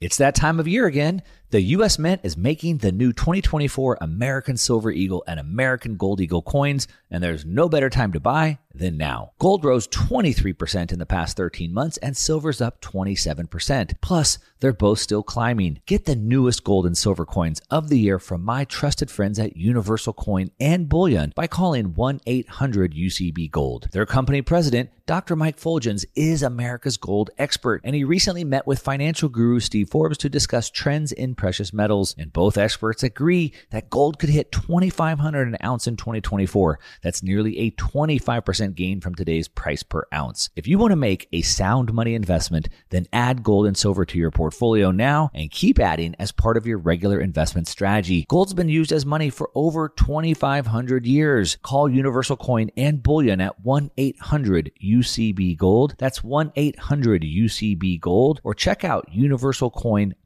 It's 0.00 0.18
that 0.18 0.34
time 0.34 0.60
of 0.60 0.68
year 0.68 0.86
again. 0.86 1.22
The 1.56 1.72
U.S. 1.76 1.98
Mint 1.98 2.20
is 2.22 2.36
making 2.36 2.76
the 2.76 2.92
new 2.92 3.14
2024 3.14 3.96
American 4.02 4.58
Silver 4.58 4.90
Eagle 4.90 5.24
and 5.26 5.40
American 5.40 5.96
Gold 5.96 6.20
Eagle 6.20 6.42
coins, 6.42 6.86
and 7.10 7.24
there's 7.24 7.46
no 7.46 7.66
better 7.66 7.88
time 7.88 8.12
to 8.12 8.20
buy 8.20 8.58
than 8.78 8.96
now. 8.96 9.32
Gold 9.38 9.64
rose 9.64 9.88
23% 9.88 10.92
in 10.92 10.98
the 10.98 11.06
past 11.06 11.36
13 11.36 11.72
months, 11.72 11.96
and 11.98 12.16
silver's 12.16 12.60
up 12.60 12.80
27%. 12.82 13.94
Plus, 14.00 14.38
they're 14.60 14.72
both 14.72 14.98
still 14.98 15.22
climbing. 15.22 15.80
Get 15.86 16.04
the 16.04 16.16
newest 16.16 16.64
gold 16.64 16.86
and 16.86 16.96
silver 16.96 17.26
coins 17.26 17.60
of 17.70 17.88
the 17.88 17.98
year 17.98 18.18
from 18.18 18.42
my 18.42 18.64
trusted 18.64 19.10
friends 19.10 19.38
at 19.38 19.56
Universal 19.56 20.14
Coin 20.14 20.50
and 20.58 20.88
Bullion 20.88 21.32
by 21.34 21.46
calling 21.46 21.94
1 21.94 22.20
800 22.26 22.94
UCB 22.94 23.50
Gold. 23.50 23.88
Their 23.92 24.06
company 24.06 24.42
president, 24.42 24.90
Dr. 25.06 25.36
Mike 25.36 25.58
Fuljenz, 25.58 26.04
is 26.14 26.42
America's 26.42 26.96
gold 26.96 27.30
expert, 27.38 27.80
and 27.84 27.94
he 27.94 28.04
recently 28.04 28.44
met 28.44 28.66
with 28.66 28.80
financial 28.80 29.28
guru 29.28 29.60
Steve 29.60 29.90
Forbes 29.90 30.18
to 30.18 30.28
discuss 30.28 30.70
trends 30.70 31.12
in 31.12 31.34
precious 31.46 31.72
metals, 31.72 32.12
and 32.18 32.32
both 32.32 32.58
experts 32.58 33.04
agree 33.04 33.52
that 33.70 33.88
gold 33.88 34.18
could 34.18 34.28
hit 34.28 34.50
2500 34.50 35.46
an 35.46 35.56
ounce 35.62 35.86
in 35.86 35.96
2024. 35.96 36.80
That's 37.04 37.22
nearly 37.22 37.56
a 37.60 37.70
25% 37.70 38.74
gain 38.74 39.00
from 39.00 39.14
today's 39.14 39.46
price 39.46 39.84
per 39.84 40.08
ounce. 40.12 40.50
If 40.56 40.66
you 40.66 40.76
want 40.76 40.90
to 40.90 40.96
make 40.96 41.28
a 41.32 41.42
sound 41.42 41.92
money 41.92 42.16
investment, 42.16 42.68
then 42.90 43.06
add 43.12 43.44
gold 43.44 43.68
and 43.68 43.76
silver 43.76 44.04
to 44.06 44.18
your 44.18 44.32
portfolio 44.32 44.90
now 44.90 45.30
and 45.34 45.48
keep 45.48 45.78
adding 45.78 46.16
as 46.18 46.32
part 46.32 46.56
of 46.56 46.66
your 46.66 46.78
regular 46.78 47.20
investment 47.20 47.68
strategy. 47.68 48.26
Gold's 48.28 48.52
been 48.52 48.68
used 48.68 48.90
as 48.90 49.06
money 49.06 49.30
for 49.30 49.52
over 49.54 49.88
2500 49.90 51.06
years. 51.06 51.58
Call 51.62 51.88
Universal 51.88 52.38
Coin 52.38 52.72
and 52.76 53.04
Bullion 53.04 53.40
at 53.40 53.62
1-800 53.62 54.72
UCB 54.84 55.56
Gold. 55.56 55.94
That's 55.96 56.22
1-800 56.22 56.74
UCB 57.22 58.00
Gold 58.00 58.40
or 58.42 58.52
check 58.52 58.82
out 58.82 59.08
universalcoin.com 59.14 60.25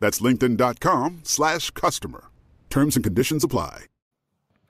That's 0.00 0.20
linkedin.com 0.20 1.20
slash 1.24 1.70
customer. 1.70 2.24
Terms 2.70 2.96
and 2.96 3.04
conditions 3.04 3.44
apply. 3.44 3.84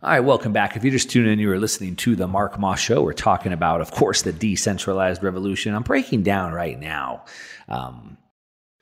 All 0.01 0.11
right, 0.11 0.21
welcome 0.21 0.53
back. 0.53 0.77
If 0.77 0.85
you 0.85 0.93
just 0.93 1.11
tuned 1.11 1.27
in, 1.27 1.41
you 1.41 1.51
are 1.51 1.59
listening 1.59 1.97
to 1.97 2.15
the 2.15 2.29
Mark 2.29 2.57
Moss 2.57 2.79
Show. 2.79 3.03
We're 3.03 3.13
talking 3.13 3.53
about, 3.53 3.81
of 3.81 3.91
course, 3.91 4.23
the 4.23 4.33
decentralized 4.33 5.25
revolution. 5.25 5.75
I'm 5.75 5.83
breaking 5.83 6.23
down 6.23 6.53
right 6.53 6.79
now 6.79 7.25
um, 7.69 8.17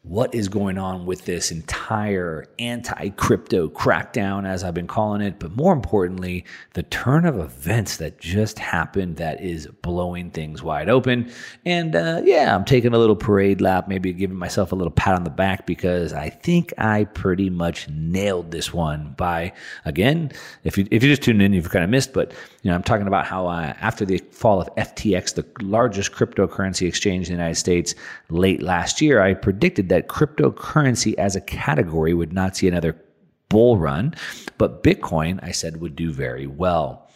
what 0.07 0.33
is 0.37 0.49
going 0.49 0.79
on 0.79 1.05
with 1.05 1.25
this 1.25 1.51
entire 1.51 2.45
anti 2.61 3.09
crypto 3.11 3.69
crackdown, 3.69 4.47
as 4.47 4.63
I've 4.63 4.75
been 4.75 4.87
calling 4.87 5.21
it, 5.21 5.41
but 5.41 5.57
more 5.57 5.73
importantly, 5.73 6.45
the 6.75 6.85
turn 6.85 7.27
of 7.27 7.39
events 7.39 7.97
that 7.97 8.21
just 8.21 8.61
happened 8.61 9.17
that 9.17 9.43
is 9.43 9.67
blowing 9.83 10.31
things 10.31 10.63
wide 10.63 10.89
open. 10.89 11.33
And 11.65 11.97
uh, 11.97 12.23
yeah, 12.25 12.55
I'm 12.55 12.65
taking 12.65 12.95
a 12.95 12.99
little 12.99 13.17
parade 13.17 13.61
lap, 13.61 13.89
maybe 13.89 14.13
giving 14.13 14.37
myself 14.37 14.71
a 14.71 14.77
little 14.77 14.93
pat 14.93 15.17
on 15.17 15.25
the 15.25 15.31
back 15.31 15.67
because 15.67 16.13
I 16.13 16.31
think 16.31 16.73
I 16.79 17.05
pretty 17.05 17.51
much 17.51 17.89
nailed 17.89 18.53
this 18.53 18.73
one 18.73 19.15
by, 19.17 19.53
again, 19.85 20.31
if 20.63 20.79
you, 20.79 20.87
if 20.93 21.03
you 21.03 21.09
just 21.09 21.23
tuned 21.23 21.43
in, 21.43 21.53
you've 21.53 21.71
kind 21.71 21.85
of 21.85 21.91
missed, 21.91 22.13
but 22.13 22.33
you 22.63 22.71
know, 22.71 22.77
I'm 22.77 22.83
talking 22.83 23.07
about 23.09 23.27
how 23.27 23.47
uh, 23.49 23.75
after 23.81 24.05
the 24.05 24.19
fall 24.31 24.61
of 24.61 24.73
FTX, 24.77 25.35
the 25.35 25.47
largest 25.65 26.13
cryptocurrency 26.13 26.87
exchange 26.87 27.29
in 27.29 27.37
the 27.37 27.43
United 27.43 27.57
States, 27.57 27.95
late 28.29 28.63
last 28.63 29.01
year, 29.01 29.21
I 29.21 29.35
predicted 29.35 29.89
that 29.89 29.96
that 29.97 30.09
cryptocurrency 30.09 31.15
as 31.15 31.37
a 31.37 31.41
category 31.41 32.13
would 32.13 32.33
not 32.33 32.55
see 32.55 32.69
another 32.69 33.03
bull 33.49 33.79
run, 33.79 34.15
but 34.59 34.83
Bitcoin, 34.83 35.41
I 35.43 35.53
said, 35.53 35.81
would 35.81 35.97
do 35.97 36.13
very 36.13 36.47
well. 36.47 37.09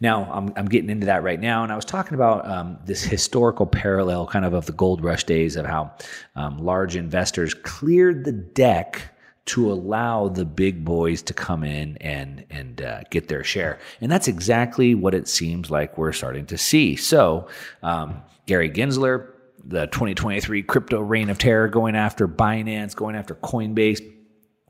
Now, 0.00 0.28
I'm, 0.32 0.52
I'm 0.56 0.66
getting 0.66 0.90
into 0.90 1.06
that 1.06 1.22
right 1.22 1.40
now. 1.40 1.62
And 1.62 1.70
I 1.70 1.76
was 1.76 1.84
talking 1.84 2.14
about 2.14 2.44
um, 2.50 2.78
this 2.84 3.04
historical 3.04 3.66
parallel 3.66 4.26
kind 4.26 4.44
of 4.44 4.52
of 4.52 4.66
the 4.66 4.72
gold 4.72 5.04
rush 5.04 5.22
days 5.22 5.54
of 5.54 5.64
how 5.64 5.92
um, 6.34 6.58
large 6.58 6.96
investors 6.96 7.54
cleared 7.54 8.24
the 8.24 8.32
deck 8.32 9.02
to 9.46 9.70
allow 9.70 10.26
the 10.26 10.44
big 10.44 10.84
boys 10.84 11.22
to 11.22 11.34
come 11.34 11.62
in 11.62 11.98
and 11.98 12.44
and 12.50 12.82
uh, 12.82 13.02
get 13.10 13.28
their 13.28 13.44
share. 13.44 13.78
And 14.00 14.10
that's 14.10 14.26
exactly 14.26 14.94
what 14.96 15.14
it 15.14 15.28
seems 15.28 15.70
like 15.70 15.96
we're 15.96 16.12
starting 16.12 16.46
to 16.46 16.58
see. 16.58 16.96
So, 16.96 17.46
um, 17.82 18.22
Gary 18.46 18.70
Gensler 18.70 19.33
the 19.66 19.86
2023 19.86 20.62
crypto 20.62 21.00
reign 21.00 21.30
of 21.30 21.38
terror, 21.38 21.68
going 21.68 21.96
after 21.96 22.28
Binance, 22.28 22.94
going 22.94 23.16
after 23.16 23.34
Coinbase, 23.34 24.00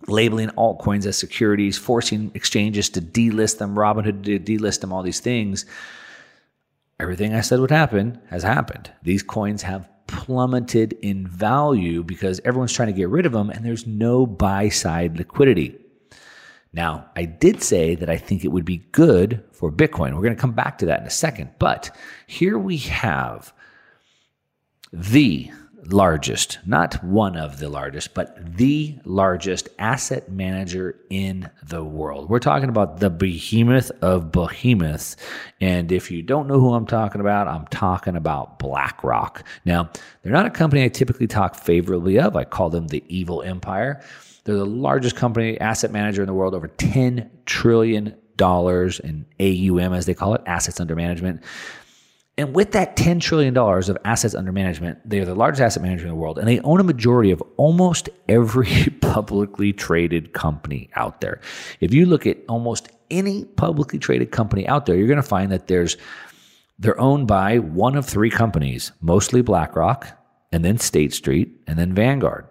labeling 0.06 0.50
altcoins 0.50 1.06
as 1.06 1.16
securities, 1.16 1.78
forcing 1.78 2.30
exchanges 2.34 2.88
to 2.90 3.00
delist 3.00 3.58
them, 3.58 3.74
Robinhood 3.74 4.24
to 4.24 4.38
delist 4.38 4.80
them, 4.80 4.92
all 4.92 5.02
these 5.02 5.20
things. 5.20 5.66
Everything 7.00 7.34
I 7.34 7.40
said 7.40 7.60
would 7.60 7.70
happen 7.70 8.20
has 8.30 8.42
happened. 8.42 8.90
These 9.02 9.22
coins 9.22 9.62
have 9.62 9.88
plummeted 10.06 10.92
in 11.02 11.26
value 11.26 12.02
because 12.02 12.40
everyone's 12.44 12.72
trying 12.72 12.88
to 12.88 12.94
get 12.94 13.08
rid 13.08 13.26
of 13.26 13.32
them 13.32 13.50
and 13.50 13.64
there's 13.64 13.86
no 13.86 14.26
buy 14.26 14.68
side 14.68 15.16
liquidity. 15.16 15.76
Now, 16.72 17.06
I 17.16 17.24
did 17.24 17.62
say 17.62 17.94
that 17.94 18.10
I 18.10 18.16
think 18.16 18.44
it 18.44 18.48
would 18.48 18.64
be 18.64 18.78
good 18.92 19.44
for 19.52 19.70
Bitcoin. 19.70 20.14
We're 20.14 20.22
going 20.22 20.34
to 20.34 20.40
come 20.40 20.52
back 20.52 20.78
to 20.78 20.86
that 20.86 21.00
in 21.00 21.06
a 21.06 21.10
second. 21.10 21.50
But 21.58 21.96
here 22.26 22.58
we 22.58 22.78
have 22.78 23.52
the 24.94 25.50
largest, 25.86 26.60
not 26.64 27.02
one 27.02 27.36
of 27.36 27.58
the 27.58 27.68
largest, 27.68 28.14
but 28.14 28.56
the 28.56 28.96
largest 29.04 29.68
asset 29.78 30.30
manager 30.30 30.96
in 31.10 31.50
the 31.64 31.82
world. 31.82 32.30
We're 32.30 32.38
talking 32.38 32.68
about 32.68 33.00
the 33.00 33.10
behemoth 33.10 33.90
of 34.00 34.30
behemoths. 34.30 35.16
And 35.60 35.90
if 35.90 36.10
you 36.10 36.22
don't 36.22 36.46
know 36.46 36.60
who 36.60 36.72
I'm 36.72 36.86
talking 36.86 37.20
about, 37.20 37.48
I'm 37.48 37.66
talking 37.66 38.16
about 38.16 38.58
BlackRock. 38.60 39.44
Now, 39.64 39.90
they're 40.22 40.32
not 40.32 40.46
a 40.46 40.50
company 40.50 40.84
I 40.84 40.88
typically 40.88 41.26
talk 41.26 41.56
favorably 41.56 42.18
of. 42.20 42.36
I 42.36 42.44
call 42.44 42.70
them 42.70 42.86
the 42.86 43.04
evil 43.08 43.42
empire. 43.42 44.00
They're 44.44 44.54
the 44.54 44.64
largest 44.64 45.16
company, 45.16 45.60
asset 45.60 45.90
manager 45.90 46.22
in 46.22 46.28
the 46.28 46.34
world, 46.34 46.54
over 46.54 46.68
$10 46.68 47.28
trillion 47.46 48.14
in 48.38 49.26
AUM, 49.40 49.92
as 49.92 50.06
they 50.06 50.14
call 50.14 50.34
it, 50.34 50.42
assets 50.46 50.80
under 50.80 50.94
management. 50.94 51.42
And 52.36 52.52
with 52.54 52.72
that 52.72 52.96
$10 52.96 53.20
trillion 53.20 53.56
of 53.56 53.98
assets 54.04 54.34
under 54.34 54.50
management, 54.50 54.98
they 55.08 55.20
are 55.20 55.24
the 55.24 55.36
largest 55.36 55.62
asset 55.62 55.82
manager 55.82 56.04
in 56.04 56.08
the 56.08 56.16
world, 56.16 56.38
and 56.38 56.48
they 56.48 56.58
own 56.60 56.80
a 56.80 56.84
majority 56.84 57.30
of 57.30 57.40
almost 57.56 58.08
every 58.28 58.88
publicly 59.00 59.72
traded 59.72 60.32
company 60.32 60.90
out 60.96 61.20
there. 61.20 61.40
If 61.78 61.94
you 61.94 62.06
look 62.06 62.26
at 62.26 62.38
almost 62.48 62.88
any 63.10 63.44
publicly 63.44 64.00
traded 64.00 64.32
company 64.32 64.66
out 64.66 64.86
there, 64.86 64.96
you're 64.96 65.06
going 65.06 65.16
to 65.16 65.22
find 65.22 65.52
that 65.52 65.68
there's 65.68 65.96
they're 66.80 66.98
owned 67.00 67.28
by 67.28 67.58
one 67.58 67.94
of 67.96 68.04
three 68.04 68.30
companies, 68.30 68.90
mostly 69.00 69.42
BlackRock, 69.42 70.08
and 70.50 70.64
then 70.64 70.78
State 70.78 71.14
Street, 71.14 71.60
and 71.68 71.78
then 71.78 71.94
Vanguard. 71.94 72.48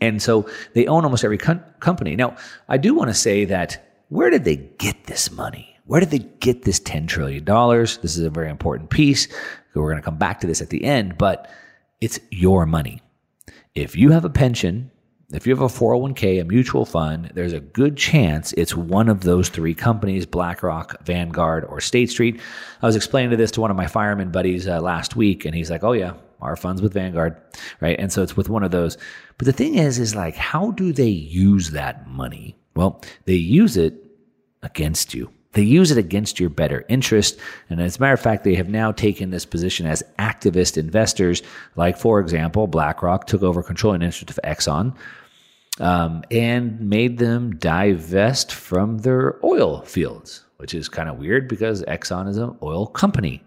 And 0.00 0.22
so 0.22 0.48
they 0.72 0.86
own 0.86 1.04
almost 1.04 1.22
every 1.22 1.36
com- 1.36 1.62
company. 1.80 2.16
Now, 2.16 2.36
I 2.70 2.78
do 2.78 2.94
want 2.94 3.10
to 3.10 3.14
say 3.14 3.44
that 3.44 4.04
where 4.08 4.30
did 4.30 4.44
they 4.44 4.56
get 4.56 5.04
this 5.04 5.30
money? 5.30 5.75
Where 5.86 6.00
did 6.00 6.10
they 6.10 6.18
get 6.18 6.62
this 6.62 6.80
$10 6.80 7.06
trillion? 7.06 7.44
This 7.44 8.16
is 8.16 8.20
a 8.20 8.30
very 8.30 8.50
important 8.50 8.90
piece. 8.90 9.28
We're 9.74 9.90
going 9.90 9.96
to 9.96 10.02
come 10.02 10.18
back 10.18 10.40
to 10.40 10.46
this 10.46 10.60
at 10.60 10.70
the 10.70 10.84
end, 10.84 11.16
but 11.18 11.50
it's 12.00 12.18
your 12.30 12.66
money. 12.66 13.00
If 13.74 13.94
you 13.94 14.10
have 14.10 14.24
a 14.24 14.30
pension, 14.30 14.90
if 15.32 15.46
you 15.46 15.54
have 15.54 15.62
a 15.62 15.72
401k, 15.72 16.40
a 16.40 16.44
mutual 16.44 16.84
fund, 16.84 17.30
there's 17.34 17.52
a 17.52 17.60
good 17.60 17.96
chance 17.96 18.52
it's 18.54 18.74
one 18.74 19.08
of 19.08 19.20
those 19.20 19.48
three 19.48 19.74
companies 19.74 20.26
BlackRock, 20.26 21.04
Vanguard, 21.04 21.64
or 21.64 21.80
State 21.80 22.10
Street. 22.10 22.40
I 22.82 22.86
was 22.86 22.96
explaining 22.96 23.36
this 23.36 23.50
to 23.52 23.60
one 23.60 23.70
of 23.70 23.76
my 23.76 23.86
fireman 23.86 24.30
buddies 24.30 24.66
uh, 24.66 24.80
last 24.80 25.14
week, 25.14 25.44
and 25.44 25.54
he's 25.54 25.70
like, 25.70 25.84
Oh, 25.84 25.92
yeah, 25.92 26.14
our 26.40 26.56
funds 26.56 26.82
with 26.82 26.94
Vanguard, 26.94 27.36
right? 27.80 27.98
And 27.98 28.12
so 28.12 28.22
it's 28.22 28.36
with 28.36 28.48
one 28.48 28.62
of 28.62 28.70
those. 28.70 28.96
But 29.38 29.46
the 29.46 29.52
thing 29.52 29.76
is, 29.76 29.98
is 29.98 30.14
like, 30.14 30.36
how 30.36 30.70
do 30.72 30.92
they 30.92 31.08
use 31.08 31.70
that 31.70 32.08
money? 32.08 32.56
Well, 32.74 33.02
they 33.24 33.34
use 33.34 33.76
it 33.76 33.94
against 34.62 35.14
you. 35.14 35.30
They 35.56 35.62
use 35.62 35.90
it 35.90 35.96
against 35.96 36.38
your 36.38 36.50
better 36.50 36.84
interest. 36.86 37.38
And 37.70 37.80
as 37.80 37.96
a 37.96 38.00
matter 38.00 38.12
of 38.12 38.20
fact, 38.20 38.44
they 38.44 38.56
have 38.56 38.68
now 38.68 38.92
taken 38.92 39.30
this 39.30 39.46
position 39.46 39.86
as 39.86 40.02
activist 40.18 40.76
investors. 40.76 41.42
Like, 41.76 41.96
for 41.96 42.20
example, 42.20 42.66
BlackRock 42.66 43.26
took 43.26 43.42
over 43.42 43.62
controlling 43.62 44.02
interest 44.02 44.28
of 44.28 44.38
Exxon 44.44 44.94
um, 45.80 46.22
and 46.30 46.78
made 46.78 47.16
them 47.16 47.56
divest 47.56 48.52
from 48.52 48.98
their 48.98 49.42
oil 49.42 49.80
fields, 49.80 50.44
which 50.58 50.74
is 50.74 50.90
kind 50.90 51.08
of 51.08 51.16
weird 51.16 51.48
because 51.48 51.82
Exxon 51.84 52.28
is 52.28 52.36
an 52.36 52.54
oil 52.62 52.86
company. 52.86 53.42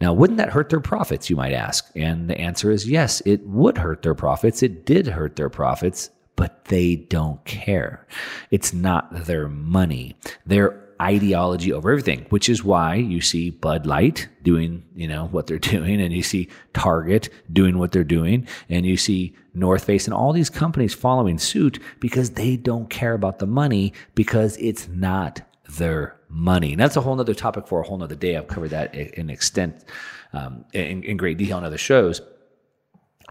Now, 0.00 0.12
wouldn't 0.12 0.36
that 0.36 0.50
hurt 0.50 0.68
their 0.68 0.78
profits, 0.78 1.28
you 1.28 1.34
might 1.34 1.52
ask? 1.52 1.90
And 1.96 2.30
the 2.30 2.38
answer 2.38 2.70
is 2.70 2.88
yes, 2.88 3.22
it 3.26 3.44
would 3.44 3.76
hurt 3.76 4.02
their 4.02 4.14
profits. 4.14 4.62
It 4.62 4.86
did 4.86 5.08
hurt 5.08 5.34
their 5.34 5.50
profits, 5.50 6.10
but 6.36 6.66
they 6.66 6.94
don't 6.94 7.44
care. 7.44 8.06
It's 8.52 8.72
not 8.72 9.26
their 9.26 9.48
money. 9.48 10.14
Their 10.46 10.86
ideology 11.00 11.72
over 11.72 11.90
everything, 11.90 12.26
which 12.28 12.48
is 12.48 12.62
why 12.62 12.94
you 12.94 13.20
see 13.20 13.50
Bud 13.50 13.86
Light 13.86 14.28
doing, 14.42 14.84
you 14.94 15.08
know, 15.08 15.26
what 15.26 15.46
they're 15.46 15.58
doing, 15.76 16.00
and 16.00 16.12
you 16.12 16.22
see 16.22 16.48
Target 16.74 17.28
doing 17.52 17.78
what 17.78 17.92
they're 17.92 18.04
doing, 18.04 18.46
and 18.68 18.84
you 18.84 18.96
see 18.96 19.34
North 19.54 19.84
Face 19.84 20.06
and 20.06 20.14
all 20.14 20.32
these 20.32 20.50
companies 20.50 20.94
following 20.94 21.38
suit 21.38 21.80
because 22.00 22.30
they 22.30 22.56
don't 22.56 22.90
care 22.90 23.14
about 23.14 23.38
the 23.38 23.46
money 23.46 23.92
because 24.14 24.56
it's 24.58 24.88
not 24.88 25.42
their 25.78 26.16
money. 26.28 26.72
And 26.72 26.80
that's 26.80 26.96
a 26.96 27.00
whole 27.00 27.16
nother 27.16 27.34
topic 27.34 27.66
for 27.66 27.80
a 27.80 27.86
whole 27.86 27.98
nother 27.98 28.14
day. 28.14 28.36
I've 28.36 28.48
covered 28.48 28.70
that 28.70 28.94
in 28.94 29.30
extent, 29.30 29.84
um, 30.32 30.64
in, 30.72 31.02
in 31.02 31.16
great 31.16 31.38
detail 31.38 31.58
in 31.58 31.64
other 31.64 31.78
shows. 31.78 32.20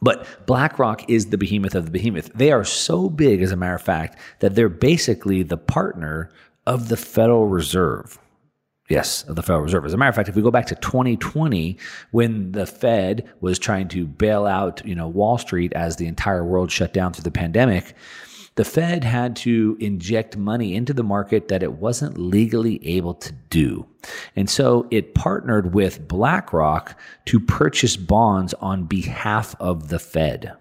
But 0.01 0.45
BlackRock 0.45 1.09
is 1.09 1.27
the 1.27 1.37
behemoth 1.37 1.75
of 1.75 1.85
the 1.85 1.91
behemoth. 1.91 2.31
They 2.33 2.51
are 2.51 2.63
so 2.63 3.09
big, 3.09 3.41
as 3.41 3.51
a 3.51 3.57
matter 3.57 3.75
of 3.75 3.81
fact, 3.81 4.17
that 4.39 4.55
they're 4.55 4.69
basically 4.69 5.43
the 5.43 5.57
partner 5.57 6.31
of 6.69 6.87
the 6.87 6.97
Federal 6.97 7.47
Reserve. 7.47 8.19
Yes, 8.89 9.23
of 9.23 9.35
the 9.35 9.41
Federal 9.41 9.63
Reserve. 9.63 9.85
As 9.85 9.93
a 9.93 9.97
matter 9.97 10.09
of 10.09 10.15
fact, 10.15 10.29
if 10.29 10.35
we 10.35 10.43
go 10.43 10.51
back 10.51 10.67
to 10.67 10.75
2020, 10.75 11.79
when 12.11 12.51
the 12.51 12.67
Fed 12.67 13.27
was 13.41 13.57
trying 13.57 13.87
to 13.87 14.05
bail 14.05 14.45
out, 14.45 14.85
you 14.85 14.93
know, 14.93 15.07
Wall 15.07 15.39
Street 15.39 15.73
as 15.73 15.95
the 15.95 16.05
entire 16.05 16.45
world 16.45 16.71
shut 16.71 16.93
down 16.93 17.11
through 17.11 17.23
the 17.23 17.31
pandemic, 17.31 17.95
the 18.53 18.63
Fed 18.63 19.03
had 19.03 19.35
to 19.37 19.77
inject 19.79 20.37
money 20.37 20.75
into 20.75 20.93
the 20.93 21.03
market 21.03 21.47
that 21.47 21.63
it 21.63 21.73
wasn't 21.73 22.19
legally 22.19 22.85
able 22.87 23.15
to 23.15 23.31
do. 23.49 23.87
And 24.35 24.47
so 24.47 24.87
it 24.91 25.15
partnered 25.15 25.73
with 25.73 26.07
BlackRock 26.07 26.99
to 27.25 27.39
purchase 27.39 27.97
bonds 27.97 28.53
on 28.55 28.83
behalf 28.83 29.55
of 29.59 29.89
the 29.89 29.97
Fed. 29.97 30.55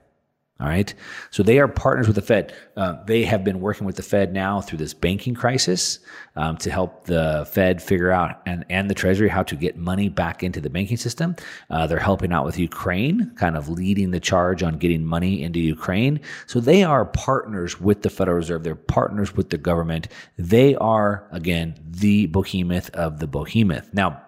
All 0.61 0.67
right. 0.67 0.93
So 1.31 1.45
they 1.45 1.61
are 1.61 1.69
partners 1.69 2.09
with 2.09 2.17
the 2.17 2.23
Fed. 2.23 2.53
Uh, 2.77 2.97
they 3.05 3.23
have 3.23 3.45
been 3.45 3.61
working 3.61 3.87
with 3.87 3.95
the 3.95 4.03
Fed 4.03 4.33
now 4.33 4.61
through 4.61 4.79
this 4.79 4.93
banking 4.93 5.35
crisis 5.35 6.01
um, 6.35 6.57
to 6.57 6.69
help 6.69 7.05
the 7.05 7.49
Fed 7.53 7.81
figure 7.81 8.11
out 8.11 8.43
and, 8.45 8.65
and 8.69 8.91
the 8.91 8.95
Treasury 8.95 9.29
how 9.29 9.45
to 9.45 9.55
get 9.55 9.77
money 9.77 10.09
back 10.09 10.43
into 10.43 10.61
the 10.61 10.69
banking 10.69 10.97
system. 10.97 11.37
Uh, 11.71 11.87
they're 11.87 12.01
helping 12.01 12.33
out 12.33 12.45
with 12.45 12.59
Ukraine, 12.59 13.31
kind 13.37 13.57
of 13.57 13.69
leading 13.69 14.11
the 14.11 14.19
charge 14.19 14.65
on 14.65 14.79
getting 14.79 15.05
money 15.05 15.45
into 15.45 15.61
Ukraine. 15.61 16.19
So 16.49 16.59
they 16.59 16.83
are 16.83 17.05
partners 17.05 17.81
with 17.81 18.03
the 18.03 18.11
Federal 18.11 18.39
Reserve. 18.39 18.65
They're 18.65 18.75
partners 18.75 19.37
with 19.37 19.51
the 19.51 19.59
government. 19.59 20.09
They 20.39 20.75
are, 20.75 21.29
again, 21.31 21.77
the 21.89 22.27
behemoth 22.27 22.91
of 22.91 23.21
the 23.21 23.29
behemoth. 23.29 23.95
Now, 23.95 24.23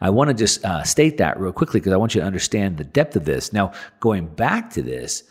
I 0.00 0.10
want 0.10 0.28
to 0.28 0.34
just 0.34 0.64
uh, 0.64 0.82
state 0.82 1.18
that 1.18 1.38
real 1.38 1.52
quickly 1.52 1.80
because 1.80 1.92
I 1.92 1.96
want 1.96 2.14
you 2.14 2.20
to 2.20 2.26
understand 2.26 2.76
the 2.76 2.84
depth 2.84 3.16
of 3.16 3.24
this. 3.24 3.52
Now, 3.52 3.72
going 4.00 4.26
back 4.26 4.70
to 4.70 4.82
this, 4.82 5.24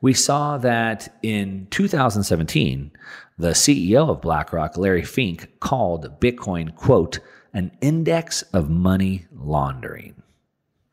we 0.00 0.14
saw 0.14 0.58
that 0.58 1.14
in 1.22 1.66
2017, 1.70 2.90
the 3.38 3.50
CEO 3.50 4.08
of 4.08 4.20
BlackRock, 4.20 4.76
Larry 4.76 5.04
Fink, 5.04 5.60
called 5.60 6.20
Bitcoin, 6.20 6.74
quote, 6.74 7.18
an 7.52 7.72
index 7.80 8.42
of 8.42 8.70
money 8.70 9.26
laundering. 9.32 10.22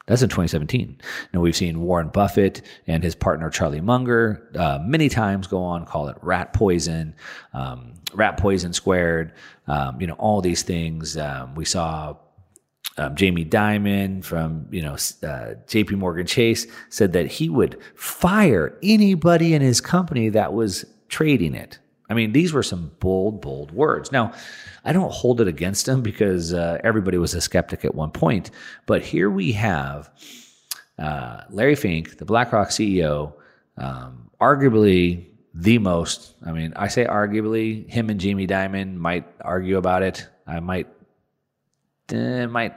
That's 0.08 0.21
in 0.21 0.30
2017. 0.30 1.02
Now 1.34 1.41
we've 1.41 1.56
seen 1.56 1.82
Warren 1.82 2.08
Buffett 2.08 2.62
and 2.88 3.04
his 3.04 3.13
partner 3.13 3.50
Charlie 3.50 3.82
Munger 3.82 4.50
uh, 4.56 4.80
many 4.82 5.10
times 5.10 5.47
go 5.47 5.62
on 5.62 5.86
call 5.86 6.08
it 6.08 6.15
rat 6.21 6.54
poison, 6.54 7.13
um, 7.54 7.93
rat 8.13 8.38
poison 8.38 8.71
squared. 8.71 9.34
Um, 9.67 10.00
you 10.00 10.08
know 10.08 10.13
all 10.13 10.39
these 10.39 10.63
things. 10.63 11.17
Um, 11.17 11.56
we 11.56 11.65
saw 11.65 12.15
um, 12.97 13.15
Jamie 13.15 13.45
Dimon 13.45 14.23
from 14.23 14.67
you 14.71 14.82
know 14.82 14.95
uh, 15.28 15.54
J.P. 15.67 15.95
Morgan 15.95 16.26
Chase 16.26 16.67
said 16.89 17.13
that 17.13 17.28
he 17.28 17.50
would 17.50 17.80
fire 17.95 18.78
anybody 18.82 19.54
in 19.54 19.62
his 19.62 19.82
company 19.82 20.30
that 20.30 20.54
was 20.54 20.86
trading 21.10 21.56
it. 21.56 21.80
I 22.10 22.13
mean, 22.13 22.32
these 22.32 22.54
were 22.54 22.63
some 22.63 22.91
bold, 23.00 23.41
bold 23.41 23.71
words. 23.71 24.12
Now, 24.12 24.32
I 24.86 24.93
don't 24.93 25.12
hold 25.12 25.41
it 25.41 25.47
against 25.47 25.88
him 25.88 26.02
because 26.02 26.54
uh, 26.54 26.80
everybody 26.84 27.17
was 27.17 27.34
a 27.34 27.41
skeptic 27.41 27.84
at 27.84 27.93
one 27.93 28.12
point. 28.12 28.50
But 28.86 29.04
here 29.04 29.30
we 29.30 29.52
have 29.54 30.10
uh, 30.97 31.41
Larry 31.50 31.76
Fink, 31.76 32.17
the 32.17 32.26
BlackRock 32.26 32.69
CEO, 32.69 33.34
um, 33.78 34.30
arguably 34.39 35.26
the 35.54 35.80
most. 35.80 36.36
I 36.45 36.52
mean, 36.54 36.73
I 36.76 36.88
say 36.88 37.06
arguably. 37.06 37.89
Him 37.89 38.10
and 38.10 38.19
Jamie 38.19 38.47
Dimon 38.47 38.95
might 38.95 39.26
argue 39.41 39.78
about 39.78 40.04
it. 40.04 40.28
I 40.45 40.62
might 40.62 40.88
uh, 42.13 42.48
might 42.48 42.74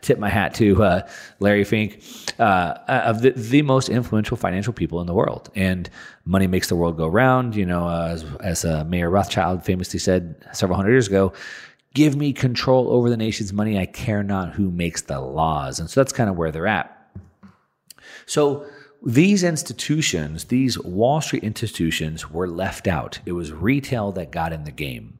tip 0.00 0.18
my 0.18 0.30
hat 0.30 0.54
to 0.54 0.82
uh, 0.82 1.08
Larry 1.38 1.64
Fink, 1.64 2.02
uh, 2.38 2.78
of 2.88 3.20
the, 3.20 3.30
the 3.30 3.62
most 3.62 3.88
influential 3.88 4.36
financial 4.36 4.72
people 4.72 5.00
in 5.00 5.06
the 5.06 5.14
world. 5.14 5.50
And 5.54 5.90
money 6.24 6.46
makes 6.46 6.68
the 6.68 6.76
world 6.76 6.96
go 6.96 7.06
round. 7.06 7.54
You 7.54 7.66
know, 7.66 7.86
uh, 7.86 8.08
as, 8.10 8.24
as 8.40 8.64
uh, 8.64 8.84
Mayer 8.84 9.10
Rothschild 9.10 9.64
famously 9.64 9.98
said 9.98 10.36
several 10.52 10.76
hundred 10.76 10.92
years 10.92 11.08
ago, 11.08 11.32
give 11.92 12.16
me 12.16 12.32
control 12.32 12.90
over 12.90 13.10
the 13.10 13.16
nation's 13.16 13.52
money. 13.52 13.78
I 13.78 13.86
care 13.86 14.22
not 14.22 14.54
who 14.54 14.70
makes 14.70 15.02
the 15.02 15.20
laws. 15.20 15.80
And 15.80 15.90
so 15.90 16.00
that's 16.00 16.12
kind 16.12 16.30
of 16.30 16.36
where 16.36 16.50
they're 16.50 16.66
at. 16.66 16.90
So 18.26 18.66
these 19.04 19.44
institutions, 19.44 20.44
these 20.46 20.78
Wall 20.78 21.20
Street 21.20 21.44
institutions, 21.44 22.30
were 22.30 22.48
left 22.48 22.88
out. 22.88 23.20
It 23.26 23.32
was 23.32 23.52
retail 23.52 24.12
that 24.12 24.32
got 24.32 24.52
in 24.52 24.64
the 24.64 24.72
game 24.72 25.18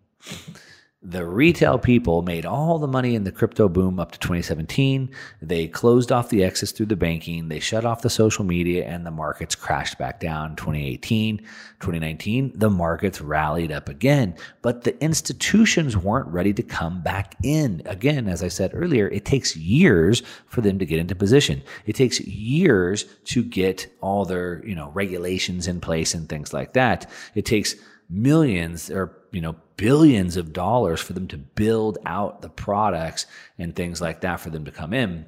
the 1.05 1.27
retail 1.27 1.79
people 1.79 2.23
made 2.23 2.47
all 2.47 2.79
the 2.79 2.88
money 2.88 3.14
in 3.14 3.25
the 3.25 3.31
crypto 3.31 3.69
boom 3.69 4.01
up 4.01 4.12
to 4.12 4.19
2017. 4.19 5.11
They 5.43 5.69
closed 5.69 6.11
off 6.11 6.31
the 6.31 6.43
exits 6.43 6.73
through 6.73 6.87
the 6.87 6.97
banking. 6.97 7.49
They 7.49 7.61
shut 7.61 7.85
off 7.85 8.01
the 8.01 8.09
social 8.09 8.43
media 8.43 8.87
and 8.87 9.05
the 9.05 9.11
markets 9.11 9.55
crashed 9.55 9.99
back 9.99 10.19
down 10.19 10.57
2018, 10.57 11.38
2019. 11.38 12.53
The 12.55 12.71
markets 12.71 13.21
rallied 13.21 13.71
up 13.71 13.90
again, 13.90 14.35
but 14.62 14.85
the 14.85 14.99
institutions 15.05 15.95
weren't 15.95 16.29
ready 16.29 16.55
to 16.55 16.62
come 16.62 17.03
back 17.03 17.37
in. 17.43 17.83
Again, 17.85 18.27
as 18.27 18.43
I 18.43 18.49
said 18.49 18.71
earlier, 18.73 19.09
it 19.09 19.27
takes 19.27 19.55
years 19.55 20.23
for 20.47 20.62
them 20.62 20.79
to 20.79 20.87
get 20.87 21.01
into 21.01 21.14
position. 21.14 21.62
It 21.85 21.97
takes 21.97 22.19
years 22.21 23.05
to 23.27 23.45
get 23.45 23.95
all 24.01 24.25
their, 24.25 24.64
you 24.67 24.75
know, 24.75 24.90
regulations 24.95 25.69
in 25.69 25.83
place 25.83 26.14
and 26.14 26.31
things 26.31 26.55
like 26.55 26.73
that. 26.73 27.11
It 27.35 27.45
takes 27.45 27.75
millions 28.11 28.90
or 28.90 29.17
you 29.33 29.40
know 29.40 29.57
billions 29.76 30.37
of 30.37 30.52
dollars 30.52 31.00
for 31.00 31.12
them 31.12 31.28
to 31.28 31.37
build 31.37 31.98
out 32.06 32.42
the 32.42 32.48
products 32.48 33.26
and 33.58 33.74
things 33.74 34.00
like 34.00 34.20
that 34.20 34.40
for 34.40 34.50
them 34.50 34.64
to 34.64 34.70
come 34.70 34.92
in 34.92 35.26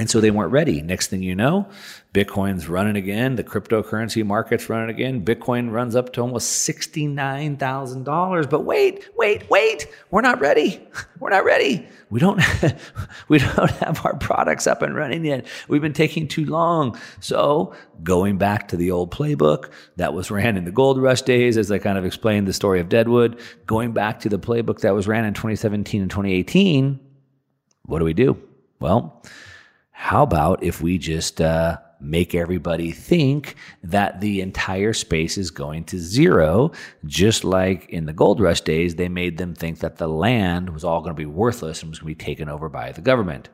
and 0.00 0.10
so 0.10 0.20
they 0.20 0.30
weren't 0.30 0.50
ready. 0.50 0.82
Next 0.82 1.06
thing 1.08 1.22
you 1.22 1.36
know, 1.36 1.68
Bitcoin's 2.12 2.68
running 2.68 2.96
again. 2.96 3.36
The 3.36 3.44
cryptocurrency 3.44 4.24
market's 4.24 4.68
running 4.68 4.90
again. 4.90 5.24
Bitcoin 5.24 5.70
runs 5.70 5.94
up 5.94 6.12
to 6.14 6.20
almost 6.20 6.68
$69,000. 6.68 8.50
But 8.50 8.64
wait, 8.64 9.08
wait, 9.16 9.48
wait. 9.48 9.86
We're 10.10 10.20
not 10.22 10.40
ready. 10.40 10.84
We're 11.20 11.30
not 11.30 11.44
ready. 11.44 11.86
We 12.10 12.18
don't, 12.20 12.40
we 13.28 13.38
don't 13.38 13.70
have 13.70 14.04
our 14.04 14.16
products 14.16 14.66
up 14.66 14.82
and 14.82 14.96
running 14.96 15.24
yet. 15.24 15.46
We've 15.68 15.80
been 15.80 15.92
taking 15.92 16.28
too 16.28 16.44
long. 16.44 16.98
So 17.20 17.72
going 18.02 18.36
back 18.36 18.68
to 18.68 18.76
the 18.76 18.90
old 18.90 19.10
playbook 19.12 19.70
that 19.96 20.12
was 20.12 20.30
ran 20.30 20.56
in 20.56 20.64
the 20.64 20.72
gold 20.72 21.00
rush 21.00 21.22
days, 21.22 21.56
as 21.56 21.70
I 21.70 21.78
kind 21.78 21.98
of 21.98 22.04
explained 22.04 22.46
the 22.48 22.52
story 22.52 22.80
of 22.80 22.88
Deadwood, 22.88 23.40
going 23.66 23.92
back 23.92 24.20
to 24.20 24.28
the 24.28 24.38
playbook 24.38 24.80
that 24.80 24.94
was 24.94 25.06
ran 25.06 25.24
in 25.24 25.34
2017 25.34 26.02
and 26.02 26.10
2018, 26.10 27.00
what 27.86 28.00
do 28.00 28.04
we 28.04 28.14
do? 28.14 28.36
Well, 28.80 29.22
how 29.96 30.24
about 30.24 30.60
if 30.64 30.82
we 30.82 30.98
just 30.98 31.40
uh, 31.40 31.78
make 32.00 32.34
everybody 32.34 32.90
think 32.90 33.54
that 33.84 34.20
the 34.20 34.40
entire 34.40 34.92
space 34.92 35.38
is 35.38 35.52
going 35.52 35.84
to 35.84 36.00
zero, 36.00 36.72
just 37.04 37.44
like 37.44 37.88
in 37.90 38.04
the 38.04 38.12
gold 38.12 38.40
rush 38.40 38.60
days, 38.60 38.96
they 38.96 39.08
made 39.08 39.38
them 39.38 39.54
think 39.54 39.78
that 39.78 39.96
the 39.98 40.08
land 40.08 40.70
was 40.70 40.82
all 40.82 41.00
going 41.00 41.14
to 41.14 41.18
be 41.18 41.24
worthless 41.24 41.80
and 41.80 41.90
was 41.90 42.00
going 42.00 42.12
to 42.12 42.18
be 42.18 42.24
taken 42.24 42.48
over 42.48 42.68
by 42.68 42.90
the 42.90 43.00
government. 43.00 43.48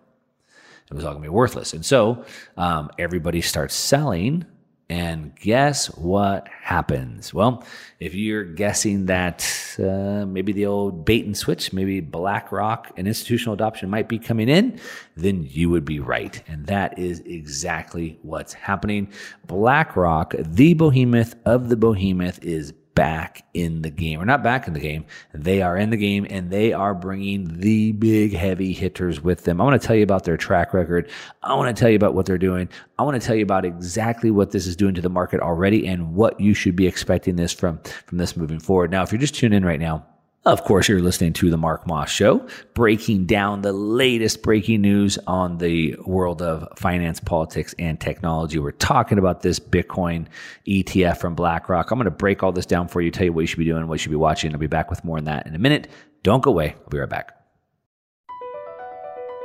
It 0.91 0.95
was 0.95 1.05
all 1.05 1.13
going 1.13 1.23
to 1.23 1.29
be 1.29 1.35
worthless. 1.35 1.75
And 1.75 1.85
so 1.85 2.25
um, 2.57 2.91
everybody 2.99 3.43
starts 3.43 3.75
selling 3.75 4.47
and 4.91 5.37
guess 5.37 5.87
what 5.87 6.49
happens? 6.49 7.33
Well, 7.33 7.63
if 8.01 8.13
you're 8.13 8.43
guessing 8.43 9.07
that 9.07 9.49
uh, 9.79 10.27
maybe 10.27 10.53
the 10.53 10.67
old 10.67 11.05
bait 11.05 11.25
and 11.25 11.37
switch, 11.37 11.73
maybe 11.73 12.01
BlackRock 12.01 12.91
and 12.97 13.07
institutional 13.07 13.55
adoption 13.55 13.89
might 13.89 14.09
be 14.09 14.19
coming 14.19 14.49
in, 14.49 14.81
then 15.17 15.47
you 15.49 15.71
would 15.71 15.85
be 15.85 16.01
right. 16.01 16.43
And 16.49 16.67
that 16.67 16.99
is 16.99 17.21
exactly 17.21 18.19
what's 18.23 18.53
happening. 18.53 19.13
BlackRock, 19.47 20.35
the 20.37 20.75
behemoth 20.75 21.37
of 21.45 21.69
the 21.69 21.77
behemoth, 21.77 22.43
is 22.43 22.75
back 22.95 23.45
in 23.55 23.83
the 23.83 23.91
game. 23.91 24.21
Or 24.21 24.25
not 24.25 24.43
back 24.43 24.67
in 24.67 24.75
the 24.75 24.81
game. 24.81 25.05
They 25.33 25.63
are 25.63 25.77
in 25.77 25.91
the 25.91 25.97
game 25.97 26.27
and 26.29 26.51
they 26.51 26.73
are 26.73 26.95
bringing 26.95 27.61
the 27.61 27.93
big 27.93 28.35
heavy 28.35 28.73
hitters 28.73 29.23
with 29.23 29.45
them. 29.45 29.61
I 29.61 29.65
want 29.65 29.81
to 29.81 29.87
tell 29.87 29.97
you 29.97 30.03
about 30.03 30.25
their 30.25 30.37
track 30.37 30.75
record. 30.75 31.11
I 31.43 31.55
want 31.55 31.75
to 31.75 31.81
tell 31.81 31.91
you 31.91 31.97
about 31.97 32.15
what 32.15 32.27
they're 32.27 32.39
doing. 32.39 32.69
I 32.99 33.03
want 33.03 33.21
to 33.21 33.27
tell 33.27 33.37
you 33.37 33.43
about 33.43 33.65
exactly 33.65 34.31
what 34.31 34.51
this 34.51 34.67
is 34.67 34.77
doing 34.77 34.95
to 34.95 35.01
the 35.01 35.09
market 35.09 35.41
already 35.41 35.87
and 35.87 36.15
what 36.15 36.41
you 36.41 36.55
should 36.55 36.77
be 36.77 36.87
expecting 36.87 37.37
this 37.37 37.53
from, 37.53 37.81
from 38.07 38.19
this 38.19 38.37
moving 38.37 38.61
forward. 38.61 38.91
Now, 38.91 39.03
if 39.03 39.13
you're 39.13 39.21
just 39.21 39.35
tuning 39.35 39.57
in 39.57 39.65
right 39.65 39.81
now, 39.81 40.07
of 40.47 40.65
course, 40.65 40.89
you're 40.89 41.01
listening 41.01 41.35
to 41.35 41.51
the 41.51 41.59
Mark 41.59 41.87
Moss 41.87 42.11
Show, 42.11 42.47
breaking 42.73 43.27
down 43.27 43.61
the 43.61 43.75
latest 43.75 44.43
breaking 44.43 44.81
news 44.81 45.19
on 45.27 45.59
the 45.59 45.95
world 46.07 46.41
of 46.41 46.67
finance, 46.79 47.21
politics, 47.21 47.75
and 47.79 48.01
technology. 48.01 48.59
We're 48.59 48.71
talking 48.71 49.19
about 49.19 49.43
this 49.43 49.61
Bitcoin 49.61 50.27
ETF 50.67 51.19
from 51.19 51.35
BlackRock. 51.35 51.91
I'm 51.91 51.99
going 51.99 52.07
to 52.07 52.11
break 52.11 52.43
all 52.43 52.53
this 52.53 52.65
down 52.65 52.89
for 52.89 53.03
you, 53.03 53.11
tell 53.11 53.27
you 53.27 53.35
what 53.35 53.43
you 53.43 53.47
should 53.49 53.59
be 53.59 53.67
doing, 53.67 53.87
what 53.87 53.95
you 53.95 53.99
should 53.99 54.11
be 54.11 54.17
watching. 54.17 54.53
I'll 54.55 54.59
be 54.59 54.67
back 54.67 54.89
with 54.89 55.05
more 55.05 55.19
on 55.19 55.25
that 55.25 55.47
in 55.47 55.55
a 55.55 55.59
minute. 55.59 55.89
Don't 56.23 56.43
go 56.43 56.51
away. 56.51 56.75
I'll 56.75 56.89
be 56.89 56.99
right 56.99 57.09
back. 57.09 57.37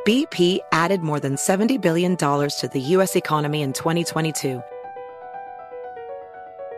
BP 0.08 0.60
added 0.72 1.02
more 1.02 1.20
than 1.20 1.36
$70 1.36 1.82
billion 1.82 2.16
to 2.16 2.70
the 2.72 2.80
U.S. 2.80 3.18
economy 3.18 3.64
in 3.64 3.74
2022. 3.74 4.62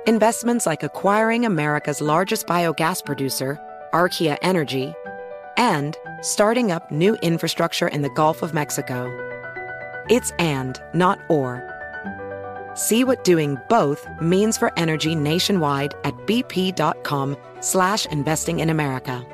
Investments 0.08 0.66
like 0.66 0.84
acquiring 0.84 1.46
America's 1.46 2.00
largest 2.00 2.48
biogas 2.48 3.04
producer 3.04 3.60
Archaea 3.98 4.38
Energy, 4.44 4.94
and 5.58 5.98
starting 6.22 6.72
up 6.72 6.92
new 6.92 7.16
infrastructure 7.24 7.88
in 7.88 8.04
the 8.04 8.12
Gulf 8.12 8.44
of 8.44 8.54
Mexico. 8.54 9.10
It's 10.08 10.30
and, 10.38 10.80
not 10.94 11.20
or. 11.30 11.64
See 12.76 13.04
what 13.04 13.24
doing 13.24 13.58
both 13.70 14.08
means 14.22 14.56
for 14.56 14.72
energy 14.78 15.16
nationwide 15.16 15.96
at 16.04 16.14
bp.com 16.28 17.36
slash 17.60 18.06
investing 18.06 18.60
in 18.60 18.70
America. 18.70 19.26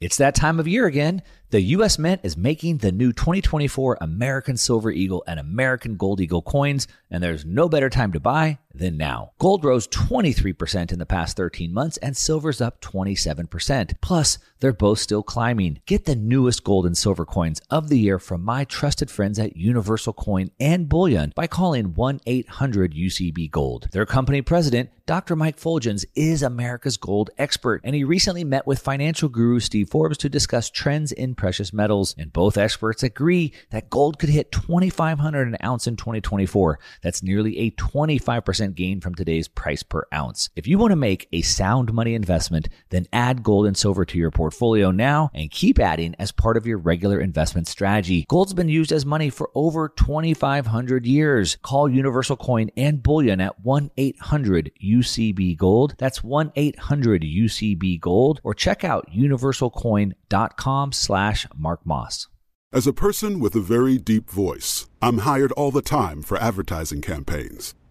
It's 0.00 0.16
that 0.16 0.34
time 0.34 0.58
of 0.58 0.66
year 0.66 0.86
again. 0.86 1.22
The 1.50 1.60
U.S. 1.76 1.96
Mint 1.96 2.20
is 2.24 2.36
making 2.36 2.78
the 2.78 2.92
new 2.92 3.12
2024 3.12 3.98
American 4.00 4.56
Silver 4.56 4.90
Eagle 4.90 5.22
and 5.28 5.38
American 5.38 5.96
Gold 5.96 6.20
Eagle 6.20 6.42
coins, 6.42 6.88
and 7.08 7.22
there's 7.22 7.44
no 7.44 7.68
better 7.68 7.88
time 7.88 8.12
to 8.12 8.20
buy 8.20 8.58
than 8.78 8.96
now. 8.96 9.32
Gold 9.38 9.64
rose 9.64 9.86
23% 9.88 10.92
in 10.92 10.98
the 10.98 11.06
past 11.06 11.36
13 11.36 11.72
months, 11.72 11.96
and 11.98 12.16
silver's 12.16 12.60
up 12.60 12.80
27%. 12.80 14.00
Plus, 14.00 14.38
they're 14.60 14.72
both 14.72 14.98
still 14.98 15.22
climbing. 15.22 15.80
Get 15.86 16.04
the 16.04 16.16
newest 16.16 16.64
gold 16.64 16.86
and 16.86 16.96
silver 16.96 17.24
coins 17.24 17.60
of 17.70 17.88
the 17.88 17.98
year 17.98 18.18
from 18.18 18.44
my 18.44 18.64
trusted 18.64 19.10
friends 19.10 19.38
at 19.38 19.56
Universal 19.56 20.14
Coin 20.14 20.50
and 20.58 20.88
Bullion 20.88 21.32
by 21.36 21.46
calling 21.46 21.94
1 21.94 22.20
800 22.26 22.94
UCB 22.94 23.50
Gold. 23.50 23.88
Their 23.92 24.06
company 24.06 24.42
president, 24.42 24.90
Dr. 25.06 25.36
Mike 25.36 25.58
Fuljenz, 25.58 26.04
is 26.14 26.42
America's 26.42 26.96
gold 26.96 27.30
expert, 27.38 27.80
and 27.84 27.94
he 27.94 28.04
recently 28.04 28.44
met 28.44 28.66
with 28.66 28.78
financial 28.80 29.28
guru 29.28 29.60
Steve 29.60 29.88
Forbes 29.90 30.18
to 30.18 30.28
discuss 30.28 30.70
trends 30.70 31.12
in 31.12 31.34
precious 31.34 31.72
metals. 31.72 32.14
And 32.18 32.32
both 32.32 32.58
experts 32.58 33.02
agree 33.02 33.52
that 33.70 33.90
gold 33.90 34.18
could 34.18 34.28
hit 34.28 34.52
2,500 34.52 35.48
an 35.48 35.56
ounce 35.62 35.86
in 35.86 35.96
2024. 35.96 36.78
That's 37.02 37.22
nearly 37.22 37.58
a 37.58 37.70
25% 37.72 38.67
gain 38.74 39.00
from 39.00 39.14
today's 39.14 39.48
price 39.48 39.82
per 39.82 40.04
ounce. 40.12 40.50
If 40.56 40.66
you 40.66 40.78
want 40.78 40.92
to 40.92 40.96
make 40.96 41.28
a 41.32 41.42
sound 41.42 41.92
money 41.92 42.14
investment, 42.14 42.68
then 42.90 43.06
add 43.12 43.42
gold 43.42 43.66
and 43.66 43.76
silver 43.76 44.04
to 44.04 44.18
your 44.18 44.30
portfolio 44.30 44.90
now 44.90 45.30
and 45.34 45.50
keep 45.50 45.78
adding 45.78 46.14
as 46.18 46.32
part 46.32 46.56
of 46.56 46.66
your 46.66 46.78
regular 46.78 47.20
investment 47.20 47.68
strategy. 47.68 48.24
Gold's 48.28 48.54
been 48.54 48.68
used 48.68 48.92
as 48.92 49.06
money 49.06 49.30
for 49.30 49.50
over 49.54 49.88
2,500 49.88 51.06
years. 51.06 51.56
Call 51.62 51.88
Universal 51.88 52.36
Coin 52.36 52.70
and 52.76 53.02
Bullion 53.02 53.40
at 53.40 53.60
1 53.60 53.90
800 53.96 54.72
UCB 54.82 55.56
Gold. 55.56 55.94
That's 55.98 56.22
1 56.22 56.52
800 56.54 57.22
UCB 57.22 58.00
Gold 58.00 58.40
or 58.44 58.54
check 58.54 58.84
out 58.84 59.10
universalcoin.com 59.10 60.92
slash 60.92 61.46
Mark 61.56 61.84
Moss. 61.84 62.28
As 62.70 62.86
a 62.86 62.92
person 62.92 63.40
with 63.40 63.54
a 63.54 63.60
very 63.60 63.96
deep 63.96 64.28
voice, 64.28 64.88
I'm 65.00 65.18
hired 65.18 65.52
all 65.52 65.70
the 65.70 65.80
time 65.80 66.20
for 66.20 66.36
advertising 66.36 67.00
campaigns. 67.00 67.74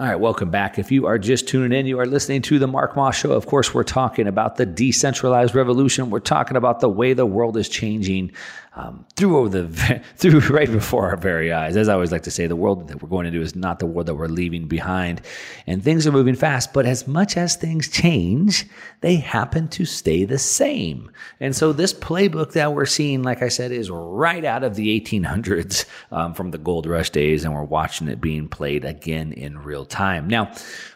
All 0.00 0.06
right, 0.06 0.18
welcome 0.18 0.48
back. 0.48 0.78
If 0.78 0.90
you 0.90 1.04
are 1.04 1.18
just 1.18 1.46
tuning 1.46 1.78
in, 1.78 1.84
you 1.84 2.00
are 2.00 2.06
listening 2.06 2.40
to 2.42 2.58
the 2.58 2.66
Mark 2.66 2.96
Moss 2.96 3.18
Show. 3.18 3.32
Of 3.32 3.44
course, 3.44 3.74
we're 3.74 3.82
talking 3.82 4.26
about 4.26 4.56
the 4.56 4.64
decentralized 4.64 5.54
revolution. 5.54 6.08
We're 6.08 6.20
talking 6.20 6.56
about 6.56 6.80
the 6.80 6.88
way 6.88 7.12
the 7.12 7.26
world 7.26 7.58
is 7.58 7.68
changing 7.68 8.32
um, 8.76 9.04
through 9.16 9.48
the 9.48 10.02
through 10.16 10.40
right 10.54 10.70
before 10.70 11.10
our 11.10 11.16
very 11.16 11.52
eyes. 11.52 11.76
As 11.76 11.88
I 11.88 11.94
always 11.94 12.12
like 12.12 12.22
to 12.22 12.30
say, 12.30 12.46
the 12.46 12.56
world 12.56 12.88
that 12.88 13.02
we're 13.02 13.08
going 13.08 13.26
into 13.26 13.40
is 13.40 13.56
not 13.56 13.78
the 13.78 13.86
world 13.86 14.06
that 14.06 14.14
we're 14.14 14.28
leaving 14.28 14.68
behind, 14.68 15.20
and 15.66 15.82
things 15.82 16.06
are 16.06 16.12
moving 16.12 16.36
fast. 16.36 16.72
But 16.72 16.86
as 16.86 17.08
much 17.08 17.36
as 17.36 17.56
things 17.56 17.88
change, 17.88 18.66
they 19.00 19.16
happen 19.16 19.68
to 19.68 19.84
stay 19.84 20.24
the 20.24 20.38
same. 20.38 21.10
And 21.40 21.54
so 21.54 21.72
this 21.72 21.92
playbook 21.92 22.52
that 22.52 22.74
we're 22.74 22.86
seeing, 22.86 23.22
like 23.22 23.42
I 23.42 23.48
said, 23.48 23.72
is 23.72 23.90
right 23.90 24.44
out 24.44 24.62
of 24.62 24.76
the 24.76 25.00
1800s 25.00 25.84
um, 26.12 26.34
from 26.34 26.52
the 26.52 26.58
gold 26.58 26.86
rush 26.86 27.10
days, 27.10 27.44
and 27.44 27.54
we're 27.54 27.64
watching 27.64 28.08
it 28.08 28.20
being 28.20 28.48
played 28.48 28.84
again 28.84 29.32
in 29.32 29.58
real 29.58 29.84
time. 29.84 30.28
Now, 30.28 30.52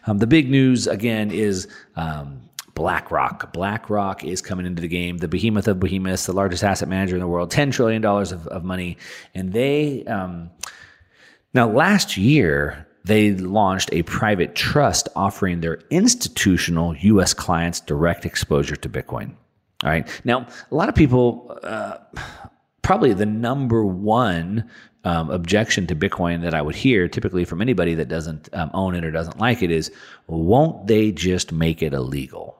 um, 0.07 0.19
the 0.19 0.27
big 0.27 0.51
news 0.51 0.87
again 0.87 1.31
is. 1.31 1.69
Um, 1.97 2.41
BlackRock. 2.75 3.53
BlackRock 3.53 4.25
is 4.25 4.43
coming 4.43 4.67
into 4.67 4.83
the 4.83 4.89
game, 4.89 5.19
the 5.19 5.29
behemoth 5.29 5.69
of 5.69 5.81
behemoths, 5.81 6.27
the 6.27 6.33
largest 6.33 6.65
asset 6.65 6.89
manager 6.89 7.17
in 7.17 7.21
the 7.21 7.29
world, 7.29 7.51
$10 7.51 7.73
trillion 7.73 8.05
of, 8.05 8.47
of 8.49 8.65
money. 8.65 8.97
And 9.35 9.53
they, 9.53 10.05
um, 10.05 10.51
now 11.53 11.69
last 11.69 12.17
year, 12.17 12.87
they 13.05 13.33
launched 13.33 13.91
a 13.93 14.03
private 14.03 14.55
trust 14.55 15.09
offering 15.15 15.61
their 15.61 15.81
institutional 15.91 16.97
US 16.97 17.35
clients 17.35 17.81
direct 17.81 18.25
exposure 18.25 18.77
to 18.77 18.89
Bitcoin. 18.89 19.35
All 19.83 19.91
right. 19.91 20.09
Now, 20.25 20.47
a 20.71 20.75
lot 20.75 20.89
of 20.89 20.95
people, 20.95 21.59
uh, 21.63 21.99
probably 22.83 23.13
the 23.13 23.27
number 23.27 23.85
one 23.85 24.69
um, 25.05 25.31
objection 25.31 25.87
to 25.89 25.95
Bitcoin 25.95 26.43
that 26.43 26.55
I 26.55 26.63
would 26.63 26.75
hear 26.75 27.09
typically 27.09 27.45
from 27.45 27.61
anybody 27.61 27.95
that 27.95 28.09
doesn't 28.09 28.49
um, 28.55 28.71
own 28.73 28.95
it 28.95 29.05
or 29.05 29.11
doesn't 29.11 29.39
like 29.39 29.63
it 29.63 29.71
is, 29.71 29.91
won't 30.27 30.87
they 30.87 31.13
just 31.13 31.53
make 31.53 31.83
it 31.83 31.93
illegal? 31.93 32.59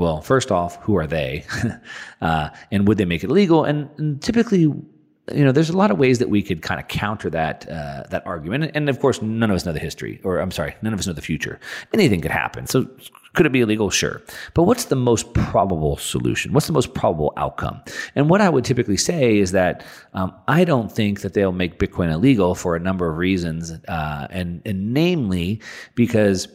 Well, 0.00 0.22
first 0.22 0.50
off, 0.50 0.76
who 0.76 0.96
are 0.96 1.06
they? 1.06 1.44
uh, 2.22 2.48
and 2.70 2.88
would 2.88 2.96
they 2.96 3.04
make 3.04 3.22
it 3.22 3.30
legal? 3.30 3.64
And, 3.64 3.90
and, 3.98 4.22
typically, 4.22 4.60
you 4.60 4.84
know, 5.28 5.52
there's 5.52 5.68
a 5.68 5.76
lot 5.76 5.90
of 5.90 5.98
ways 5.98 6.18
that 6.20 6.30
we 6.30 6.42
could 6.42 6.62
kind 6.62 6.80
of 6.80 6.88
counter 6.88 7.28
that 7.28 7.68
uh, 7.68 8.04
that 8.08 8.26
argument. 8.26 8.70
And 8.74 8.88
of 8.88 8.98
course, 8.98 9.20
none 9.20 9.50
of 9.50 9.56
us 9.56 9.66
know 9.66 9.72
the 9.72 9.78
history, 9.78 10.18
or 10.24 10.38
I'm 10.38 10.52
sorry, 10.52 10.74
none 10.80 10.94
of 10.94 10.98
us 10.98 11.06
know 11.06 11.12
the 11.12 11.20
future. 11.20 11.60
Anything 11.92 12.22
could 12.22 12.30
happen. 12.30 12.66
So, 12.66 12.88
could 13.34 13.44
it 13.44 13.52
be 13.52 13.60
illegal? 13.60 13.90
Sure. 13.90 14.22
But 14.54 14.62
what's 14.62 14.86
the 14.86 14.96
most 14.96 15.34
probable 15.34 15.98
solution? 15.98 16.54
What's 16.54 16.66
the 16.66 16.72
most 16.72 16.94
probable 16.94 17.34
outcome? 17.36 17.82
And 18.14 18.30
what 18.30 18.40
I 18.40 18.48
would 18.48 18.64
typically 18.64 18.96
say 18.96 19.36
is 19.36 19.52
that 19.52 19.84
um, 20.14 20.34
I 20.48 20.64
don't 20.64 20.90
think 20.90 21.20
that 21.20 21.34
they'll 21.34 21.52
make 21.52 21.78
Bitcoin 21.78 22.10
illegal 22.10 22.54
for 22.54 22.74
a 22.74 22.80
number 22.80 23.06
of 23.10 23.18
reasons, 23.18 23.72
uh, 23.86 24.28
and 24.30 24.62
and 24.64 24.94
namely 24.94 25.60
because 25.94 26.48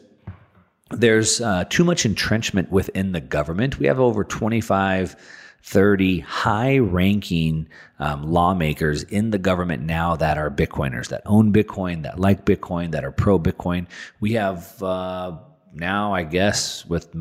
there's 0.91 1.41
uh, 1.41 1.63
too 1.65 1.83
much 1.83 2.05
entrenchment 2.05 2.71
within 2.71 3.11
the 3.11 3.21
government. 3.21 3.79
We 3.79 3.87
have 3.87 3.99
over 3.99 4.23
25, 4.23 5.15
30 5.63 6.19
high 6.19 6.77
ranking 6.77 7.67
um, 7.97 8.31
lawmakers 8.31 9.01
in 9.03 9.31
the 9.31 9.39
government 9.39 9.81
now 9.81 10.15
that 10.15 10.37
are 10.37 10.51
Bitcoiners, 10.51 11.09
that 11.09 11.23
own 11.25 11.51
Bitcoin, 11.51 12.03
that 12.03 12.19
like 12.19 12.45
Bitcoin, 12.45 12.91
that 12.91 13.03
are 13.03 13.11
pro 13.11 13.39
Bitcoin. 13.39 13.87
We 14.19 14.33
have 14.33 14.81
uh, 14.83 15.37
now, 15.75 16.13
I 16.13 16.23
guess, 16.23 16.85
with 16.85 17.13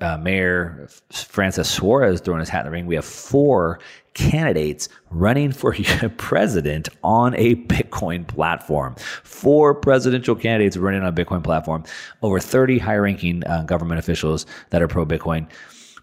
uh, 0.00 0.16
Mayor 0.16 0.88
Francis 1.10 1.68
Suarez 1.68 2.20
throwing 2.20 2.40
his 2.40 2.48
hat 2.48 2.60
in 2.60 2.66
the 2.66 2.70
ring, 2.70 2.86
we 2.86 2.94
have 2.94 3.04
four 3.04 3.80
candidates 4.14 4.88
running 5.10 5.52
for 5.52 5.76
president 6.16 6.88
on 7.04 7.34
a 7.36 7.54
Bitcoin 7.54 8.26
platform. 8.26 8.96
Four 9.22 9.74
presidential 9.74 10.34
candidates 10.34 10.76
running 10.78 11.02
on 11.02 11.08
a 11.08 11.12
Bitcoin 11.12 11.44
platform. 11.44 11.84
Over 12.22 12.40
30 12.40 12.78
high 12.78 12.96
ranking 12.96 13.46
uh, 13.46 13.64
government 13.64 13.98
officials 13.98 14.46
that 14.70 14.80
are 14.80 14.88
pro 14.88 15.04
Bitcoin. 15.04 15.46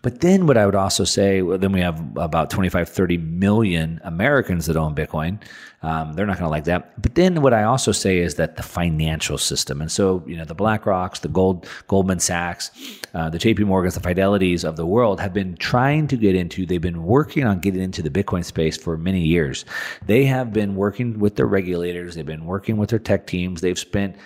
But 0.05 0.21
then 0.21 0.45
what 0.45 0.55
I 0.55 0.67
would 0.67 0.75
also 0.75 1.03
say, 1.03 1.41
well, 1.41 1.57
then 1.57 1.71
we 1.71 1.81
have 1.81 1.99
about 2.15 2.51
25, 2.51 2.87
30 2.87 3.17
million 3.17 3.99
Americans 4.03 4.67
that 4.67 4.77
own 4.77 4.93
Bitcoin. 4.93 5.41
Um, 5.81 6.13
they're 6.13 6.27
not 6.27 6.37
going 6.37 6.45
to 6.45 6.51
like 6.51 6.65
that. 6.65 7.01
But 7.01 7.15
then 7.15 7.41
what 7.41 7.55
I 7.55 7.63
also 7.63 7.91
say 7.91 8.19
is 8.19 8.35
that 8.35 8.55
the 8.55 8.61
financial 8.61 9.39
system, 9.39 9.81
and 9.81 9.91
so, 9.91 10.23
you 10.27 10.37
know, 10.37 10.45
the 10.45 10.53
BlackRocks, 10.53 11.21
the 11.21 11.27
Gold, 11.27 11.67
Goldman 11.87 12.19
Sachs, 12.19 12.69
uh, 13.15 13.31
the 13.31 13.39
JP 13.39 13.61
Morgans, 13.61 13.95
the 13.95 13.99
Fidelities 13.99 14.63
of 14.63 14.75
the 14.75 14.85
world 14.85 15.19
have 15.19 15.33
been 15.33 15.57
trying 15.57 16.07
to 16.09 16.17
get 16.17 16.35
into, 16.35 16.67
they've 16.67 16.79
been 16.79 17.01
working 17.01 17.43
on 17.43 17.57
getting 17.57 17.81
into 17.81 18.03
the 18.03 18.11
Bitcoin 18.11 18.45
space 18.45 18.77
for 18.77 18.97
many 18.97 19.21
years. 19.21 19.65
They 20.05 20.25
have 20.25 20.53
been 20.53 20.75
working 20.75 21.17
with 21.17 21.35
their 21.35 21.47
regulators. 21.47 22.13
They've 22.13 22.23
been 22.23 22.45
working 22.45 22.77
with 22.77 22.91
their 22.91 22.99
tech 22.99 23.25
teams. 23.25 23.61
They've 23.61 23.79
spent 23.79 24.17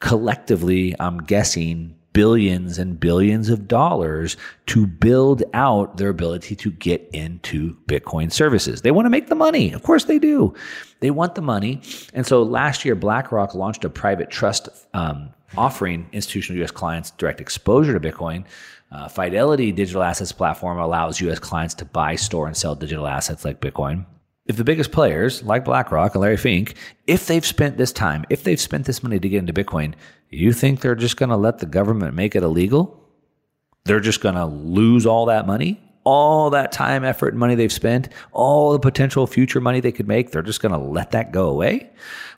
collectively, 0.00 0.96
I'm 0.98 1.18
guessing, 1.18 1.94
billions 2.14 2.78
and 2.78 2.98
billions 2.98 3.50
of 3.50 3.68
dollars 3.68 4.38
to 4.66 4.86
build 4.86 5.42
out 5.52 5.98
their 5.98 6.08
ability 6.08 6.56
to 6.56 6.70
get 6.70 7.06
into 7.12 7.76
Bitcoin 7.86 8.32
services. 8.32 8.80
They 8.80 8.92
want 8.92 9.04
to 9.04 9.10
make 9.10 9.26
the 9.26 9.34
money. 9.34 9.72
Of 9.72 9.82
course 9.82 10.04
they 10.04 10.18
do. 10.18 10.54
They 11.00 11.10
want 11.10 11.34
the 11.34 11.42
money. 11.42 11.82
And 12.14 12.26
so 12.26 12.42
last 12.42 12.86
year, 12.86 12.94
BlackRock 12.94 13.54
launched 13.54 13.84
a 13.84 13.90
private 13.90 14.30
trust 14.30 14.70
um, 14.94 15.28
offering 15.56 16.08
institutional 16.12 16.62
US 16.64 16.70
clients 16.70 17.10
direct 17.10 17.42
exposure 17.42 17.98
to 17.98 18.00
Bitcoin. 18.00 18.44
Uh, 18.90 19.08
Fidelity 19.08 19.72
Digital 19.72 20.02
Assets 20.02 20.32
Platform 20.32 20.78
allows 20.78 21.20
US 21.20 21.40
clients 21.40 21.74
to 21.74 21.84
buy, 21.84 22.14
store, 22.14 22.46
and 22.46 22.56
sell 22.56 22.74
digital 22.74 23.06
assets 23.06 23.44
like 23.44 23.60
Bitcoin 23.60 24.06
if 24.46 24.56
the 24.56 24.64
biggest 24.64 24.92
players 24.92 25.42
like 25.42 25.64
BlackRock 25.64 26.14
and 26.14 26.22
Larry 26.22 26.36
Fink, 26.36 26.74
if 27.06 27.26
they've 27.26 27.44
spent 27.44 27.76
this 27.76 27.92
time, 27.92 28.24
if 28.28 28.44
they've 28.44 28.60
spent 28.60 28.84
this 28.84 29.02
money 29.02 29.18
to 29.18 29.28
get 29.28 29.38
into 29.38 29.52
Bitcoin, 29.52 29.94
you 30.28 30.52
think 30.52 30.80
they're 30.80 30.94
just 30.94 31.16
going 31.16 31.30
to 31.30 31.36
let 31.36 31.58
the 31.58 31.66
government 31.66 32.14
make 32.14 32.36
it 32.36 32.42
illegal? 32.42 33.00
They're 33.84 34.00
just 34.00 34.20
going 34.20 34.34
to 34.34 34.46
lose 34.46 35.06
all 35.06 35.26
that 35.26 35.46
money? 35.46 35.80
All 36.04 36.50
that 36.50 36.72
time, 36.72 37.02
effort, 37.02 37.28
and 37.28 37.38
money 37.38 37.54
they've 37.54 37.72
spent, 37.72 38.10
all 38.32 38.72
the 38.72 38.78
potential 38.78 39.26
future 39.26 39.60
money 39.62 39.80
they 39.80 39.92
could 39.92 40.06
make, 40.06 40.30
they're 40.30 40.42
just 40.42 40.60
going 40.60 40.72
to 40.72 40.78
let 40.78 41.12
that 41.12 41.32
go 41.32 41.48
away? 41.48 41.90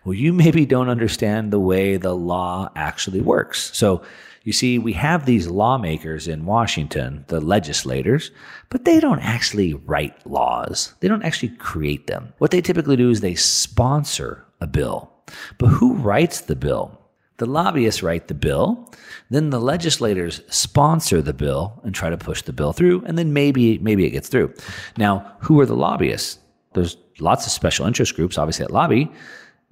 Well, 0.04 0.14
you 0.14 0.32
maybe 0.32 0.64
don't 0.66 0.88
understand 0.88 1.52
the 1.52 1.58
way 1.58 1.96
the 1.96 2.14
law 2.14 2.70
actually 2.76 3.20
works. 3.20 3.76
So, 3.76 4.02
you 4.46 4.52
see, 4.52 4.78
we 4.78 4.92
have 4.92 5.26
these 5.26 5.48
lawmakers 5.48 6.28
in 6.28 6.46
Washington, 6.46 7.24
the 7.26 7.40
legislators, 7.40 8.30
but 8.70 8.84
they 8.84 9.00
don't 9.00 9.18
actually 9.18 9.74
write 9.74 10.24
laws. 10.24 10.94
They 11.00 11.08
don't 11.08 11.24
actually 11.24 11.48
create 11.56 12.06
them. 12.06 12.32
What 12.38 12.52
they 12.52 12.60
typically 12.60 12.94
do 12.94 13.10
is 13.10 13.20
they 13.20 13.34
sponsor 13.34 14.46
a 14.60 14.68
bill. 14.68 15.10
But 15.58 15.66
who 15.66 15.94
writes 15.94 16.42
the 16.42 16.54
bill? 16.54 16.96
The 17.38 17.46
lobbyists 17.46 18.04
write 18.04 18.28
the 18.28 18.34
bill, 18.34 18.88
then 19.30 19.50
the 19.50 19.60
legislators 19.60 20.40
sponsor 20.48 21.20
the 21.20 21.34
bill 21.34 21.80
and 21.82 21.92
try 21.92 22.08
to 22.08 22.16
push 22.16 22.42
the 22.42 22.52
bill 22.52 22.72
through, 22.72 23.04
and 23.04 23.18
then 23.18 23.32
maybe 23.32 23.78
maybe 23.78 24.06
it 24.06 24.10
gets 24.10 24.28
through. 24.28 24.54
Now, 24.96 25.32
who 25.40 25.58
are 25.58 25.66
the 25.66 25.74
lobbyists? 25.74 26.38
There's 26.72 26.96
lots 27.18 27.46
of 27.46 27.52
special 27.52 27.84
interest 27.84 28.14
groups, 28.14 28.38
obviously 28.38 28.64
at 28.64 28.70
lobby, 28.70 29.10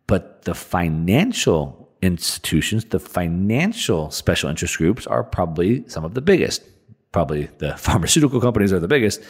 but 0.08 0.42
the 0.42 0.54
financial 0.54 1.83
institutions, 2.04 2.84
the 2.86 3.00
financial 3.00 4.10
special 4.10 4.50
interest 4.50 4.78
groups 4.78 5.06
are 5.06 5.24
probably 5.24 5.88
some 5.88 6.04
of 6.04 6.14
the 6.14 6.20
biggest. 6.20 6.62
Probably 7.12 7.48
the 7.58 7.76
pharmaceutical 7.78 8.40
companies 8.40 8.72
are 8.72 8.80
the 8.80 8.88
biggest. 8.88 9.22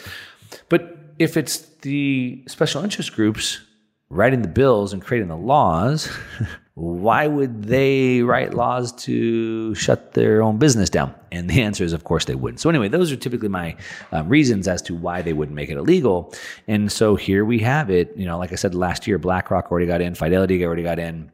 But 0.69 0.97
if 1.17 1.37
it's 1.37 1.59
the 1.81 2.43
special 2.47 2.83
interest 2.83 3.13
groups 3.13 3.61
writing 4.09 4.41
the 4.41 4.47
bills 4.47 4.93
and 4.93 5.01
creating 5.01 5.29
the 5.29 5.37
laws, 5.37 6.09
why 6.75 7.25
would 7.25 7.63
they 7.63 8.21
write 8.21 8.53
laws 8.53 8.91
to 8.91 9.73
shut 9.75 10.13
their 10.13 10.43
own 10.43 10.57
business 10.57 10.89
down? 10.89 11.15
And 11.31 11.49
the 11.49 11.61
answer 11.61 11.83
is, 11.83 11.93
of 11.93 12.03
course, 12.03 12.25
they 12.25 12.35
wouldn't. 12.35 12.59
So, 12.59 12.69
anyway, 12.69 12.89
those 12.89 13.11
are 13.11 13.15
typically 13.15 13.47
my 13.47 13.77
um, 14.11 14.27
reasons 14.27 14.67
as 14.67 14.81
to 14.83 14.95
why 14.95 15.21
they 15.21 15.33
wouldn't 15.33 15.55
make 15.55 15.69
it 15.69 15.77
illegal. 15.77 16.33
And 16.67 16.91
so 16.91 17.15
here 17.15 17.45
we 17.45 17.59
have 17.59 17.89
it. 17.89 18.15
You 18.17 18.25
know, 18.25 18.37
like 18.37 18.51
I 18.51 18.55
said 18.55 18.75
last 18.75 19.07
year, 19.07 19.17
BlackRock 19.17 19.71
already 19.71 19.87
got 19.87 20.01
in, 20.01 20.15
Fidelity 20.15 20.65
already 20.65 20.83
got 20.83 20.99
in 20.99 21.31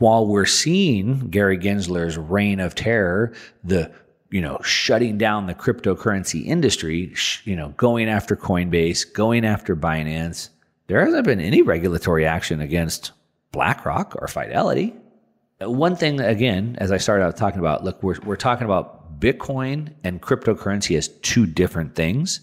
while 0.00 0.26
we're 0.26 0.46
seeing 0.46 1.28
Gary 1.28 1.58
Gensler's 1.58 2.18
reign 2.18 2.58
of 2.58 2.74
terror, 2.74 3.32
the 3.62 3.92
you 4.30 4.40
know 4.40 4.58
shutting 4.62 5.18
down 5.18 5.46
the 5.46 5.54
cryptocurrency 5.54 6.44
industry, 6.44 7.14
you 7.44 7.54
know 7.54 7.68
going 7.76 8.08
after 8.08 8.34
Coinbase, 8.34 9.10
going 9.12 9.44
after 9.44 9.76
Binance, 9.76 10.48
there 10.88 11.04
hasn't 11.04 11.24
been 11.24 11.40
any 11.40 11.62
regulatory 11.62 12.26
action 12.26 12.60
against 12.60 13.12
BlackRock 13.52 14.16
or 14.20 14.26
Fidelity. 14.26 14.94
One 15.60 15.94
thing 15.94 16.20
again, 16.20 16.76
as 16.78 16.90
I 16.90 16.96
started 16.96 17.24
out 17.24 17.36
talking 17.36 17.60
about, 17.60 17.84
look, 17.84 18.02
we're 18.02 18.18
we're 18.24 18.36
talking 18.36 18.64
about 18.64 19.20
Bitcoin 19.20 19.92
and 20.02 20.22
cryptocurrency 20.22 20.96
as 20.96 21.08
two 21.08 21.46
different 21.46 21.94
things. 21.94 22.40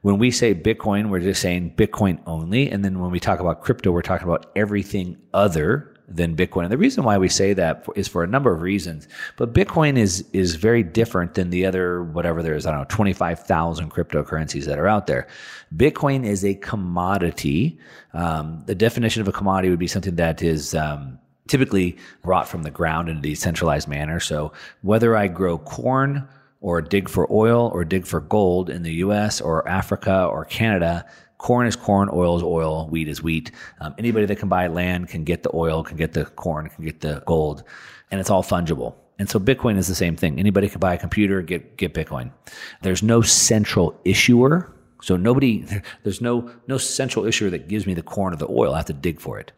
When 0.00 0.18
we 0.18 0.30
say 0.30 0.54
Bitcoin, 0.54 1.10
we're 1.10 1.20
just 1.20 1.42
saying 1.42 1.74
Bitcoin 1.76 2.18
only. 2.26 2.70
And 2.70 2.84
then 2.84 3.00
when 3.00 3.10
we 3.10 3.20
talk 3.20 3.40
about 3.40 3.62
crypto, 3.62 3.90
we're 3.90 4.02
talking 4.02 4.26
about 4.26 4.50
everything 4.54 5.18
other 5.32 5.93
than 6.08 6.36
Bitcoin. 6.36 6.64
And 6.64 6.72
the 6.72 6.78
reason 6.78 7.04
why 7.04 7.18
we 7.18 7.28
say 7.28 7.52
that 7.54 7.86
is 7.96 8.08
for 8.08 8.22
a 8.22 8.26
number 8.26 8.52
of 8.52 8.60
reasons. 8.60 9.08
But 9.36 9.52
Bitcoin 9.52 9.96
is 9.96 10.24
is 10.32 10.54
very 10.56 10.82
different 10.82 11.34
than 11.34 11.50
the 11.50 11.66
other 11.66 12.02
whatever 12.02 12.42
there 12.42 12.54
is. 12.54 12.66
I 12.66 12.70
don't 12.70 12.80
know, 12.80 12.86
twenty 12.88 13.12
five 13.12 13.40
thousand 13.40 13.90
cryptocurrencies 13.90 14.64
that 14.66 14.78
are 14.78 14.88
out 14.88 15.06
there. 15.06 15.26
Bitcoin 15.74 16.24
is 16.24 16.44
a 16.44 16.54
commodity. 16.54 17.78
Um, 18.12 18.62
the 18.66 18.74
definition 18.74 19.22
of 19.22 19.28
a 19.28 19.32
commodity 19.32 19.70
would 19.70 19.78
be 19.78 19.86
something 19.86 20.16
that 20.16 20.42
is 20.42 20.74
um, 20.74 21.18
typically 21.48 21.96
brought 22.22 22.48
from 22.48 22.62
the 22.62 22.70
ground 22.70 23.08
in 23.08 23.18
a 23.18 23.20
decentralized 23.20 23.88
manner. 23.88 24.20
So 24.20 24.52
whether 24.82 25.16
I 25.16 25.28
grow 25.28 25.58
corn 25.58 26.28
or 26.60 26.80
dig 26.80 27.08
for 27.08 27.30
oil 27.30 27.70
or 27.74 27.84
dig 27.84 28.06
for 28.06 28.20
gold 28.20 28.70
in 28.70 28.82
the 28.82 28.94
US 28.94 29.40
or 29.40 29.68
Africa 29.68 30.24
or 30.24 30.44
Canada, 30.46 31.04
corn 31.44 31.66
is 31.66 31.76
corn, 31.76 32.08
oil 32.10 32.38
is 32.38 32.42
oil, 32.42 32.88
wheat 32.88 33.06
is 33.06 33.22
wheat. 33.22 33.50
Um, 33.80 33.94
anybody 33.98 34.24
that 34.24 34.36
can 34.36 34.48
buy 34.48 34.66
land 34.66 35.10
can 35.10 35.24
get 35.24 35.42
the 35.42 35.50
oil, 35.54 35.84
can 35.84 35.98
get 35.98 36.14
the 36.14 36.24
corn, 36.24 36.70
can 36.70 36.86
get 36.86 37.02
the 37.02 37.22
gold, 37.26 37.64
and 38.10 38.18
it's 38.18 38.30
all 38.30 38.42
fungible. 38.42 38.94
And 39.18 39.28
so 39.28 39.38
Bitcoin 39.38 39.76
is 39.76 39.86
the 39.86 39.94
same 39.94 40.16
thing. 40.16 40.38
Anybody 40.38 40.70
can 40.70 40.80
buy 40.80 40.94
a 40.94 40.98
computer, 40.98 41.42
get 41.42 41.76
get 41.76 41.92
Bitcoin. 41.92 42.32
There's 42.80 43.02
no 43.02 43.20
central 43.20 43.94
issuer. 44.06 44.72
So 45.02 45.18
nobody 45.18 45.66
there's 46.02 46.22
no 46.22 46.50
no 46.66 46.78
central 46.78 47.26
issuer 47.26 47.50
that 47.50 47.68
gives 47.68 47.86
me 47.86 47.92
the 47.92 48.02
corn 48.02 48.32
or 48.32 48.36
the 48.36 48.48
oil. 48.48 48.72
I 48.72 48.78
have 48.78 48.86
to 48.86 48.94
dig 48.94 49.20
for 49.20 49.38
it. 49.38 49.52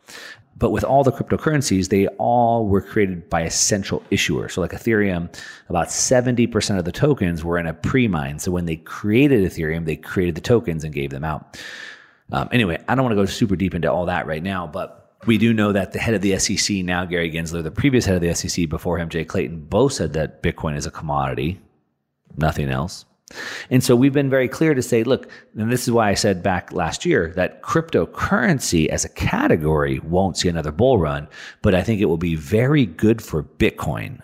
But 0.59 0.71
with 0.71 0.85
all 0.85 1.05
the 1.05 1.13
cryptocurrencies, 1.13 1.91
they 1.91 2.07
all 2.17 2.67
were 2.67 2.81
created 2.81 3.29
by 3.29 3.43
a 3.43 3.51
central 3.51 4.03
issuer. 4.11 4.49
So 4.49 4.63
like 4.63 4.73
Ethereum, 4.73 5.35
about 5.69 5.89
70% 5.89 6.79
of 6.79 6.85
the 6.85 6.93
tokens 6.93 7.45
were 7.45 7.59
in 7.59 7.67
a 7.67 7.75
pre-mine. 7.75 8.39
So 8.39 8.51
when 8.51 8.65
they 8.65 8.77
created 8.77 9.51
Ethereum, 9.51 9.85
they 9.85 9.97
created 9.97 10.35
the 10.35 10.41
tokens 10.41 10.83
and 10.83 10.95
gave 10.95 11.11
them 11.11 11.25
out. 11.25 11.61
Um, 12.33 12.49
anyway, 12.53 12.83
I 12.89 12.95
don't 12.95 13.05
want 13.05 13.13
to 13.13 13.23
go 13.23 13.27
super 13.27 13.55
deep 13.55 13.75
into 13.75 13.93
all 13.93 14.07
that 14.07 14.27
right 14.27 14.43
now, 14.43 14.67
but 14.67 15.19
we 15.27 15.39
do 15.39 15.53
know 15.53 15.73
that 15.73 15.93
the 15.93 15.99
head 15.99 16.15
of 16.15 16.23
the 16.23 16.39
SEC 16.39 16.77
now, 16.79 17.05
Gary 17.05 17.31
Gensler, 17.31 17.63
the 17.63 17.71
previous 17.71 18.05
head 18.05 18.17
of 18.17 18.23
the 18.23 18.35
SEC 18.35 18.69
before 18.69 18.99
him, 18.99 19.09
Jay 19.09 19.25
Clayton, 19.25 19.61
both 19.67 19.93
said 19.93 20.15
that 20.15 20.43
Bitcoin 20.43 20.77
is 20.77 20.87
a 20.87 20.91
commodity, 20.91 21.61
nothing 22.37 22.71
else. 22.71 23.05
And 23.71 23.83
so 23.83 23.97
we've 23.97 24.13
been 24.13 24.31
very 24.31 24.49
clear 24.49 24.75
to 24.75 24.83
say, 24.83 25.03
look, 25.03 25.29
and 25.57 25.71
this 25.71 25.83
is 25.83 25.91
why 25.91 26.11
I 26.11 26.15
said 26.15 26.43
back 26.43 26.73
last 26.73 27.05
year 27.05 27.33
that 27.35 27.63
cryptocurrency 27.63 28.87
as 28.87 29.05
a 29.05 29.09
category 29.09 29.99
won't 30.01 30.37
see 30.37 30.49
another 30.49 30.71
bull 30.71 30.99
run, 30.99 31.27
but 31.61 31.75
I 31.75 31.83
think 31.83 32.01
it 32.01 32.07
will 32.07 32.19
be 32.19 32.37
very 32.37 32.87
good 32.87 33.21
for 33.21 33.43
Bitcoin. 33.43 34.21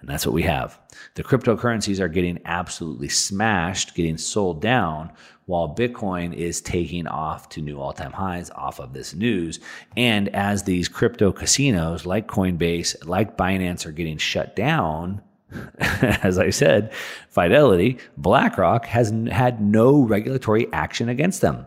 And 0.00 0.08
that's 0.08 0.26
what 0.26 0.34
we 0.34 0.42
have. 0.42 0.80
The 1.14 1.22
cryptocurrencies 1.22 2.00
are 2.00 2.08
getting 2.08 2.40
absolutely 2.44 3.08
smashed, 3.08 3.94
getting 3.94 4.18
sold 4.18 4.60
down, 4.60 5.12
while 5.46 5.74
Bitcoin 5.74 6.34
is 6.34 6.60
taking 6.60 7.06
off 7.06 7.48
to 7.50 7.60
new 7.60 7.78
all 7.78 7.92
time 7.92 8.12
highs 8.12 8.50
off 8.50 8.80
of 8.80 8.94
this 8.94 9.14
news. 9.14 9.60
And 9.96 10.28
as 10.30 10.62
these 10.62 10.88
crypto 10.88 11.30
casinos 11.30 12.06
like 12.06 12.26
Coinbase, 12.26 13.06
like 13.06 13.36
Binance 13.36 13.86
are 13.86 13.92
getting 13.92 14.18
shut 14.18 14.56
down, 14.56 15.22
as 16.22 16.38
I 16.38 16.50
said, 16.50 16.92
Fidelity, 17.28 17.98
BlackRock 18.16 18.86
has 18.86 19.12
had 19.30 19.60
no 19.60 20.02
regulatory 20.02 20.72
action 20.72 21.08
against 21.08 21.40
them. 21.40 21.66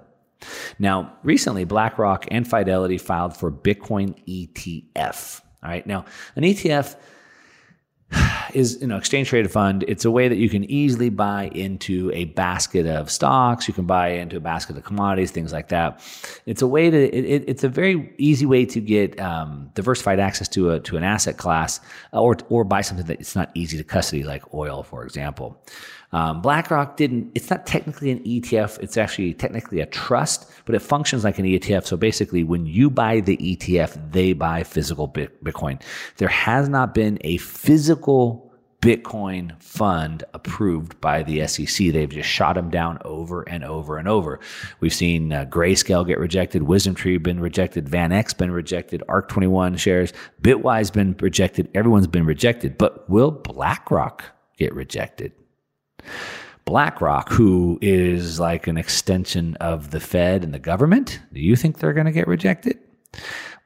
Now, 0.80 1.14
recently, 1.24 1.64
BlackRock 1.64 2.26
and 2.30 2.48
Fidelity 2.48 2.98
filed 2.98 3.36
for 3.36 3.52
Bitcoin 3.52 4.16
ETF. 4.28 5.42
All 5.64 5.70
right. 5.70 5.86
Now, 5.88 6.06
an 6.36 6.44
ETF 6.44 6.96
is 8.54 8.80
you 8.82 8.88
know 8.88 8.98
exchange 8.98 9.30
traded 9.30 9.52
fund. 9.52 9.84
It's 9.88 10.06
a 10.06 10.12
way 10.12 10.28
that 10.28 10.38
you 10.38 10.50
can 10.50 10.64
easily 10.70 11.10
buy 11.10 11.50
into 11.54 12.12
a 12.14 12.26
basket 12.26 12.86
of 12.86 13.12
stocks. 13.12 13.68
You 13.68 13.74
can 13.74 13.86
buy 13.86 14.10
into 14.10 14.38
a 14.38 14.40
basket 14.40 14.78
of 14.78 14.84
commodities 14.84 15.32
things 15.32 15.52
like 15.52 15.70
that. 15.70 16.02
It's 16.46 16.62
a 16.62 16.68
way 16.68 16.90
to 16.90 16.98
it, 16.98 17.44
it's 17.48 17.64
a 17.64 17.70
very 17.70 18.14
easy 18.18 18.46
way 18.46 18.66
to 18.66 18.80
get 18.80 19.20
um, 19.20 19.70
diversified 19.74 20.20
access 20.20 20.48
to 20.50 20.72
a 20.72 20.80
to 20.82 20.98
an 20.98 21.04
asset 21.04 21.38
class 21.38 21.80
uh, 22.14 22.22
or 22.22 22.38
or 22.50 22.64
buy 22.64 22.82
something 22.82 23.06
that 23.08 23.20
it's 23.20 23.36
not 23.36 23.52
easy 23.54 23.78
to 23.78 23.84
custody 23.84 24.24
like 24.24 24.54
oil 24.54 24.84
for 24.84 25.04
example 25.04 25.62
um, 26.16 26.42
BlackRock 26.42 26.96
didn't, 26.96 27.30
it's 27.36 27.50
not 27.50 27.68
technically 27.68 28.10
an 28.10 28.20
ETF, 28.20 28.80
it's 28.80 28.96
actually 28.96 29.34
technically 29.34 29.82
a 29.82 29.86
trust, 29.86 30.50
but 30.64 30.74
it 30.74 30.80
functions 30.80 31.26
like 31.26 31.40
an 31.40 31.46
ETF. 31.46 31.86
So 31.86 31.98
basically, 31.98 32.46
when 32.46 32.66
you 32.66 32.90
buy 32.90 33.20
the 33.20 33.36
ETF, 33.36 34.14
they 34.14 34.32
buy 34.32 34.64
physical 34.64 35.10
Bitcoin. 35.10 35.82
There 36.16 36.30
has 36.30 36.70
not 36.70 36.94
been 36.94 37.18
a 37.26 37.36
physical 37.36 38.50
Bitcoin 38.80 39.62
fund 39.62 40.24
approved 40.34 41.02
by 41.02 41.22
the 41.22 41.46
SEC. 41.48 41.92
They've 41.92 42.08
just 42.08 42.30
shot 42.30 42.56
them 42.56 42.70
down 42.70 42.98
over 43.04 43.42
and 43.42 43.66
over 43.66 43.98
and 43.98 44.08
over. 44.08 44.40
We've 44.80 44.94
seen 44.94 45.34
uh, 45.34 45.44
Grayscale 45.50 46.08
get 46.08 46.18
rejected, 46.18 46.64
Wisdom 46.64 46.96
Tree 46.96 47.18
been 47.18 47.42
rejected, 47.42 47.88
VanEck 47.88 48.38
been 48.38 48.52
rejected, 48.52 49.04
Ark 49.10 49.28
21 49.28 49.76
shares, 49.76 50.14
Bitwise 50.42 50.94
been 50.94 51.18
rejected. 51.20 51.68
Everyone's 51.76 52.08
been 52.08 52.26
rejected. 52.26 52.78
But 52.78 53.10
will 53.10 53.32
BlackRock 53.32 54.24
get 54.56 54.74
rejected? 54.74 55.34
BlackRock, 56.66 57.30
who 57.30 57.78
is 57.82 58.40
like 58.40 58.68
an 58.68 58.78
extension 58.78 59.56
of 59.58 59.92
the 59.92 60.00
Fed 60.00 60.44
and 60.44 60.54
the 60.54 60.60
government, 60.60 61.20
do 61.32 61.40
you 61.40 61.56
think 61.56 61.78
they're 61.78 61.94
going 61.94 62.08
to 62.08 62.12
get 62.12 62.28
rejected? 62.28 62.80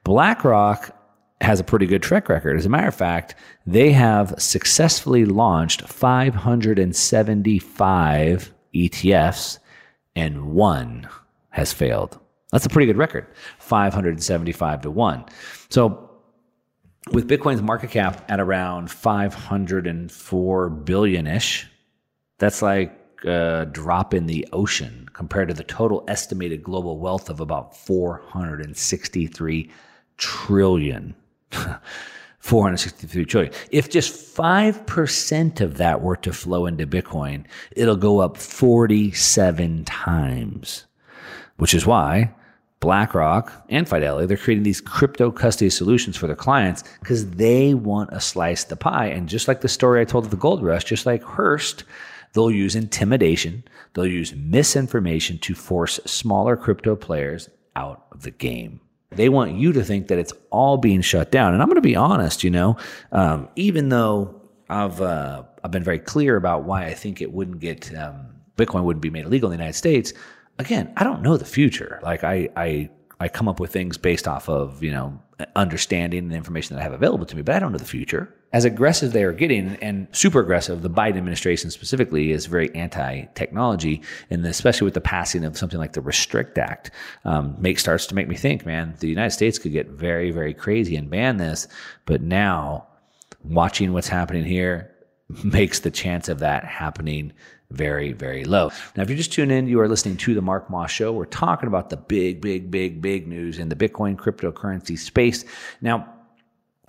BlackRock 0.03 0.95
has 1.41 1.59
a 1.59 1.63
pretty 1.63 1.85
good 1.85 2.03
track 2.03 2.27
record. 2.27 2.57
As 2.57 2.65
a 2.65 2.69
matter 2.69 2.87
of 2.87 2.95
fact, 2.95 3.35
they 3.65 3.91
have 3.91 4.33
successfully 4.37 5.25
launched 5.25 5.87
575 5.87 8.53
ETFs 8.75 9.59
and 10.15 10.51
one 10.51 11.07
has 11.49 11.71
failed. 11.71 12.19
That's 12.51 12.65
a 12.65 12.69
pretty 12.69 12.87
good 12.87 12.97
record 12.97 13.27
575 13.59 14.81
to 14.81 14.91
1. 14.91 15.25
So, 15.69 16.07
with 17.11 17.29
Bitcoin's 17.29 17.61
market 17.61 17.91
cap 17.91 18.25
at 18.29 18.39
around 18.39 18.91
504 18.91 20.69
billion 20.69 21.27
ish, 21.27 21.68
that's 22.39 22.61
like 22.61 22.95
a 23.25 23.67
drop 23.71 24.13
in 24.13 24.25
the 24.25 24.47
ocean 24.51 25.07
compared 25.13 25.49
to 25.49 25.53
the 25.53 25.63
total 25.63 26.03
estimated 26.07 26.63
global 26.63 26.97
wealth 26.97 27.29
of 27.29 27.39
about 27.39 27.75
463 27.75 29.69
trillion. 30.17 31.15
463 32.39 33.25
trillion. 33.25 33.53
If 33.71 33.89
just 33.89 34.35
5% 34.35 35.61
of 35.61 35.77
that 35.77 36.01
were 36.01 36.15
to 36.17 36.31
flow 36.31 36.65
into 36.65 36.87
Bitcoin, 36.87 37.45
it'll 37.71 37.97
go 37.97 38.19
up 38.19 38.37
47 38.37 39.83
times, 39.83 40.85
which 41.57 41.73
is 41.73 41.85
why 41.85 42.33
BlackRock 42.79 43.51
and 43.67 43.87
Fidelity, 43.87 44.25
they're 44.25 44.37
creating 44.37 44.63
these 44.63 44.79
crypto 44.79 45.31
custody 45.31 45.69
solutions 45.69 46.15
for 46.15 46.27
their 46.27 46.35
clients 46.35 46.83
because 47.01 47.29
they 47.31 47.73
want 47.73 48.09
a 48.13 48.21
slice 48.21 48.63
of 48.63 48.69
the 48.69 48.77
pie. 48.77 49.07
And 49.07 49.27
just 49.27 49.49
like 49.49 49.59
the 49.59 49.67
story 49.67 49.99
I 49.99 50.05
told 50.05 50.23
of 50.23 50.31
the 50.31 50.37
gold 50.37 50.63
rush, 50.63 50.85
just 50.85 51.05
like 51.05 51.21
Hearst, 51.21 51.83
They'll 52.33 52.51
use 52.51 52.75
intimidation, 52.75 53.63
they'll 53.93 54.05
use 54.05 54.33
misinformation 54.35 55.39
to 55.39 55.55
force 55.55 55.99
smaller 56.05 56.55
crypto 56.55 56.95
players 56.95 57.49
out 57.75 58.05
of 58.11 58.23
the 58.23 58.31
game. 58.31 58.81
They 59.11 59.29
want 59.29 59.53
you 59.53 59.73
to 59.73 59.83
think 59.83 60.07
that 60.07 60.19
it's 60.19 60.33
all 60.51 60.77
being 60.77 61.01
shut 61.01 61.31
down. 61.31 61.53
And 61.53 61.61
I'm 61.61 61.67
going 61.67 61.75
to 61.75 61.81
be 61.81 61.95
honest, 61.95 62.43
you 62.43 62.51
know, 62.51 62.77
um, 63.11 63.49
even 63.55 63.89
though 63.89 64.39
I've 64.69 65.01
uh, 65.01 65.43
I've 65.63 65.71
been 65.71 65.83
very 65.83 65.99
clear 65.99 66.35
about 66.35 66.63
why 66.63 66.85
I 66.85 66.93
think 66.93 67.21
it 67.21 67.31
wouldn't 67.31 67.59
get 67.59 67.95
um, 67.97 68.27
Bitcoin 68.55 68.83
wouldn't 68.83 69.01
be 69.01 69.09
made 69.09 69.25
illegal 69.25 69.51
in 69.51 69.57
the 69.57 69.63
United 69.63 69.77
States. 69.77 70.13
Again, 70.59 70.93
I 70.97 71.03
don't 71.03 71.21
know 71.21 71.37
the 71.37 71.45
future. 71.45 71.99
Like 72.03 72.23
I 72.23 72.49
I 72.55 72.89
I 73.19 73.27
come 73.29 73.47
up 73.47 73.59
with 73.59 73.71
things 73.71 73.97
based 73.97 74.27
off 74.27 74.47
of 74.47 74.83
you 74.83 74.91
know 74.91 75.19
understanding 75.55 76.25
and 76.25 76.33
information 76.33 76.75
that 76.75 76.81
I 76.81 76.83
have 76.83 76.93
available 76.93 77.25
to 77.25 77.35
me, 77.35 77.41
but 77.41 77.55
I 77.55 77.59
don't 77.59 77.71
know 77.71 77.77
the 77.79 77.85
future 77.85 78.33
as 78.51 78.65
aggressive 78.65 79.13
they 79.13 79.23
are 79.23 79.31
getting 79.31 79.75
and 79.75 80.07
super 80.11 80.39
aggressive, 80.39 80.81
the 80.81 80.89
Biden 80.89 81.17
administration 81.17 81.69
specifically 81.69 82.31
is 82.31 82.47
very 82.47 82.73
anti-technology, 82.73 84.01
and 84.29 84.45
especially 84.45 84.85
with 84.85 84.95
the 84.95 85.01
passing 85.01 85.45
of 85.45 85.57
something 85.57 85.79
like 85.79 85.93
the 85.93 86.01
Restrict 86.01 86.57
Act, 86.57 86.91
um, 87.25 87.55
make 87.59 87.77
starts 87.77 88.07
to 88.07 88.15
make 88.15 88.27
me 88.27 88.35
think, 88.35 88.65
man, 88.65 88.95
the 88.99 89.07
United 89.07 89.31
States 89.31 89.59
could 89.59 89.71
get 89.71 89.89
very, 89.89 90.31
very 90.31 90.53
crazy 90.53 90.95
and 90.95 91.09
ban 91.09 91.37
this. 91.37 91.67
But 92.05 92.21
now, 92.21 92.87
watching 93.43 93.93
what's 93.93 94.07
happening 94.07 94.45
here 94.45 94.91
makes 95.43 95.81
the 95.81 95.91
chance 95.91 96.27
of 96.27 96.39
that 96.39 96.63
happening 96.63 97.33
very, 97.71 98.13
very 98.13 98.45
low. 98.45 98.71
Now, 98.95 99.03
if 99.03 99.09
you're 99.09 99.17
just 99.17 99.31
tuning 99.31 99.55
in, 99.55 99.67
you 99.67 99.79
are 99.79 99.87
listening 99.87 100.17
to 100.17 100.33
the 100.33 100.41
Mark 100.41 100.71
Moss 100.71 100.89
Show. 100.89 101.13
We're 101.13 101.25
talking 101.25 101.67
about 101.67 101.91
the 101.91 101.97
big, 101.97 102.41
big, 102.41 102.71
big, 102.71 102.99
big 102.99 103.27
news 103.27 103.59
in 103.59 103.69
the 103.69 103.75
Bitcoin 103.75 104.15
cryptocurrency 104.15 104.97
space. 104.97 105.45
Now, 105.81 106.11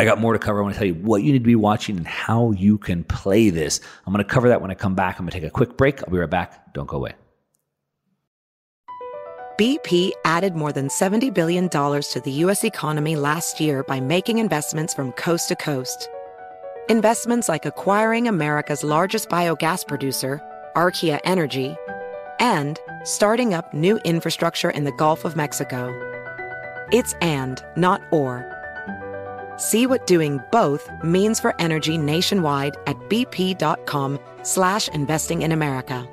I 0.00 0.06
got 0.06 0.18
more 0.18 0.32
to 0.32 0.38
cover. 0.38 0.60
I 0.60 0.62
want 0.62 0.74
to 0.74 0.78
tell 0.78 0.86
you 0.86 0.94
what 0.94 1.22
you 1.22 1.30
need 1.30 1.40
to 1.40 1.44
be 1.44 1.56
watching 1.56 1.98
and 1.98 2.06
how 2.06 2.52
you 2.52 2.78
can 2.78 3.04
play 3.04 3.50
this. 3.50 3.82
I'm 4.06 4.14
going 4.14 4.24
to 4.24 4.30
cover 4.30 4.48
that 4.48 4.62
when 4.62 4.70
I 4.70 4.74
come 4.74 4.94
back. 4.94 5.18
I'm 5.18 5.26
going 5.26 5.32
to 5.32 5.40
take 5.40 5.46
a 5.46 5.50
quick 5.50 5.76
break. 5.76 6.02
I'll 6.02 6.10
be 6.10 6.16
right 6.16 6.30
back. 6.30 6.72
Don't 6.72 6.86
go 6.86 6.96
away. 6.96 7.12
BP 9.58 10.12
added 10.24 10.54
more 10.54 10.72
than 10.72 10.88
$70 10.88 11.34
billion 11.34 11.68
to 11.68 12.22
the 12.24 12.30
U.S. 12.30 12.64
economy 12.64 13.14
last 13.14 13.60
year 13.60 13.82
by 13.82 14.00
making 14.00 14.38
investments 14.38 14.94
from 14.94 15.12
coast 15.12 15.48
to 15.48 15.54
coast. 15.54 16.08
Investments 16.88 17.50
like 17.50 17.66
acquiring 17.66 18.26
America's 18.26 18.82
largest 18.82 19.28
biogas 19.28 19.86
producer, 19.86 20.40
Archaea 20.76 21.20
Energy, 21.24 21.76
and 22.38 22.78
starting 23.04 23.52
up 23.52 23.74
new 23.74 23.98
infrastructure 23.98 24.70
in 24.70 24.84
the 24.84 24.92
Gulf 24.92 25.26
of 25.26 25.36
Mexico. 25.36 25.92
It's 26.90 27.12
and, 27.20 27.62
not 27.76 28.00
or. 28.10 28.59
See 29.60 29.86
what 29.86 30.06
doing 30.06 30.40
both 30.50 30.90
means 31.04 31.38
for 31.38 31.54
energy 31.60 31.98
nationwide 31.98 32.78
at 32.86 32.96
bp.com 33.10 34.18
slash 34.42 34.88
investing 34.88 35.42
in 35.42 35.52
America. 35.52 36.08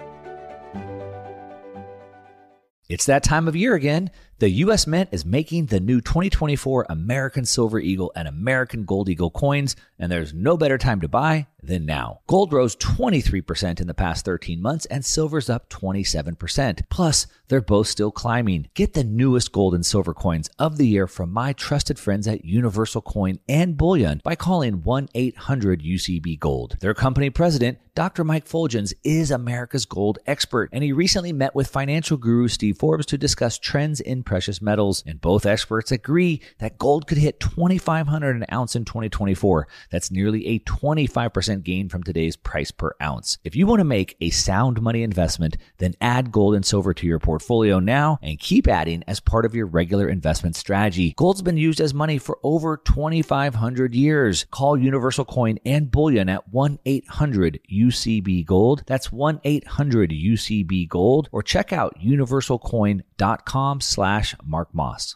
It's 2.89 3.05
that 3.05 3.23
time 3.23 3.47
of 3.47 3.55
year 3.55 3.73
again. 3.73 4.11
The 4.39 4.49
U.S. 4.49 4.85
Mint 4.85 5.09
is 5.13 5.25
making 5.25 5.67
the 5.67 5.79
new 5.79 6.01
2024 6.01 6.87
American 6.89 7.45
Silver 7.45 7.79
Eagle 7.79 8.11
and 8.17 8.27
American 8.27 8.83
Gold 8.83 9.07
Eagle 9.07 9.31
coins, 9.31 9.77
and 9.97 10.11
there's 10.11 10.33
no 10.33 10.57
better 10.57 10.77
time 10.77 10.99
to 11.01 11.07
buy 11.07 11.47
than 11.61 11.85
now. 11.85 12.19
Gold 12.27 12.53
rose 12.53 12.75
23% 12.75 13.79
in 13.79 13.87
the 13.87 13.93
past 13.93 14.25
13 14.25 14.61
months, 14.61 14.85
and 14.87 15.03
silver's 15.03 15.49
up 15.49 15.69
27%. 15.69 16.83
Plus, 16.89 17.27
they're 17.47 17.61
both 17.61 17.87
still 17.87 18.11
climbing. 18.11 18.67
Get 18.73 18.93
the 18.93 19.03
newest 19.03 19.51
gold 19.51 19.73
and 19.73 19.85
silver 19.85 20.13
coins 20.13 20.49
of 20.59 20.77
the 20.77 20.87
year 20.87 21.07
from 21.07 21.31
my 21.31 21.53
trusted 21.53 21.97
friends 21.97 22.27
at 22.27 22.45
Universal 22.45 23.01
Coin 23.01 23.39
and 23.47 23.77
Bullion 23.77 24.21
by 24.23 24.35
calling 24.35 24.83
1 24.83 25.09
800 25.13 25.81
UCB 25.81 26.39
Gold. 26.39 26.77
Their 26.81 26.93
company 26.93 27.29
president, 27.29 27.79
Dr. 27.95 28.23
Mike 28.23 28.45
Fuljenz, 28.45 28.93
is 29.03 29.31
America's 29.31 29.85
gold 29.85 30.19
expert, 30.27 30.69
and 30.71 30.83
he 30.83 30.91
recently 30.91 31.33
met 31.33 31.55
with 31.55 31.67
financial 31.67 32.17
guru 32.17 32.47
Steve 32.47 32.77
Forbes 32.77 33.05
to 33.07 33.17
discuss 33.17 33.57
trends 33.57 34.01
in 34.01 34.23
precious 34.23 34.61
metals. 34.61 35.03
And 35.07 35.21
both 35.21 35.45
experts 35.45 35.91
agree 35.91 36.41
that 36.59 36.77
gold 36.77 37.07
could 37.07 37.17
hit 37.17 37.39
2500 37.39 38.35
an 38.35 38.45
ounce 38.51 38.75
in 38.75 38.85
2024. 38.85 39.67
That's 39.89 40.11
nearly 40.11 40.47
a 40.47 40.59
25% 40.59 41.46
gain 41.47 41.89
from 41.89 42.03
today's 42.03 42.35
price 42.35 42.71
per 42.71 42.93
ounce. 43.01 43.37
If 43.43 43.55
you 43.55 43.67
want 43.67 43.79
to 43.79 43.85
make 43.85 44.15
a 44.21 44.29
sound 44.29 44.81
money 44.81 45.03
investment, 45.03 45.57
then 45.77 45.95
add 46.01 46.31
gold 46.31 46.55
and 46.55 46.65
silver 46.65 46.93
to 46.93 47.07
your 47.07 47.19
portfolio 47.19 47.79
now 47.79 48.19
and 48.21 48.39
keep 48.39 48.67
adding 48.67 49.03
as 49.07 49.19
part 49.19 49.45
of 49.45 49.55
your 49.55 49.65
regular 49.65 50.07
investment 50.09 50.55
strategy. 50.55 51.13
Gold's 51.17 51.41
been 51.41 51.57
used 51.57 51.81
as 51.81 51.93
money 51.93 52.17
for 52.17 52.39
over 52.43 52.77
2500 52.77 53.95
years. 53.95 54.45
Call 54.51 54.77
Universal 54.77 55.25
Coin 55.25 55.59
and 55.65 55.91
Bullion 55.91 56.29
at 56.29 56.51
1-800 56.51 57.59
UCB 57.71 58.45
Gold. 58.45 58.83
That's 58.85 59.09
1-800 59.09 59.63
UCB 60.11 60.89
Gold 60.89 61.29
or 61.31 61.43
check 61.43 61.73
out 61.73 61.97
universalcoin.com 61.99 63.81
slash 63.81 64.35
Mark 64.43 64.73
Moss. 64.73 65.15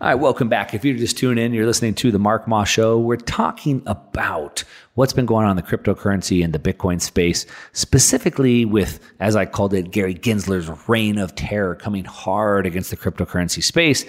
All 0.00 0.06
right, 0.06 0.14
welcome 0.14 0.48
back. 0.48 0.74
If 0.74 0.84
you're 0.84 0.96
just 0.96 1.18
tuning 1.18 1.44
in, 1.44 1.52
you're 1.52 1.66
listening 1.66 1.92
to 1.94 2.12
the 2.12 2.20
Mark 2.20 2.46
Moss 2.46 2.68
Show. 2.68 3.00
We're 3.00 3.16
talking 3.16 3.82
about 3.84 4.62
what's 4.94 5.12
been 5.12 5.26
going 5.26 5.44
on 5.44 5.50
in 5.50 5.56
the 5.56 5.62
cryptocurrency 5.68 6.44
and 6.44 6.52
the 6.52 6.58
Bitcoin 6.60 7.00
space, 7.00 7.46
specifically 7.72 8.64
with, 8.64 9.00
as 9.18 9.34
I 9.34 9.44
called 9.44 9.74
it, 9.74 9.90
Gary 9.90 10.14
Gensler's 10.14 10.70
reign 10.88 11.18
of 11.18 11.34
terror 11.34 11.74
coming 11.74 12.04
hard 12.04 12.64
against 12.64 12.90
the 12.90 12.96
cryptocurrency 12.96 13.60
space 13.60 14.04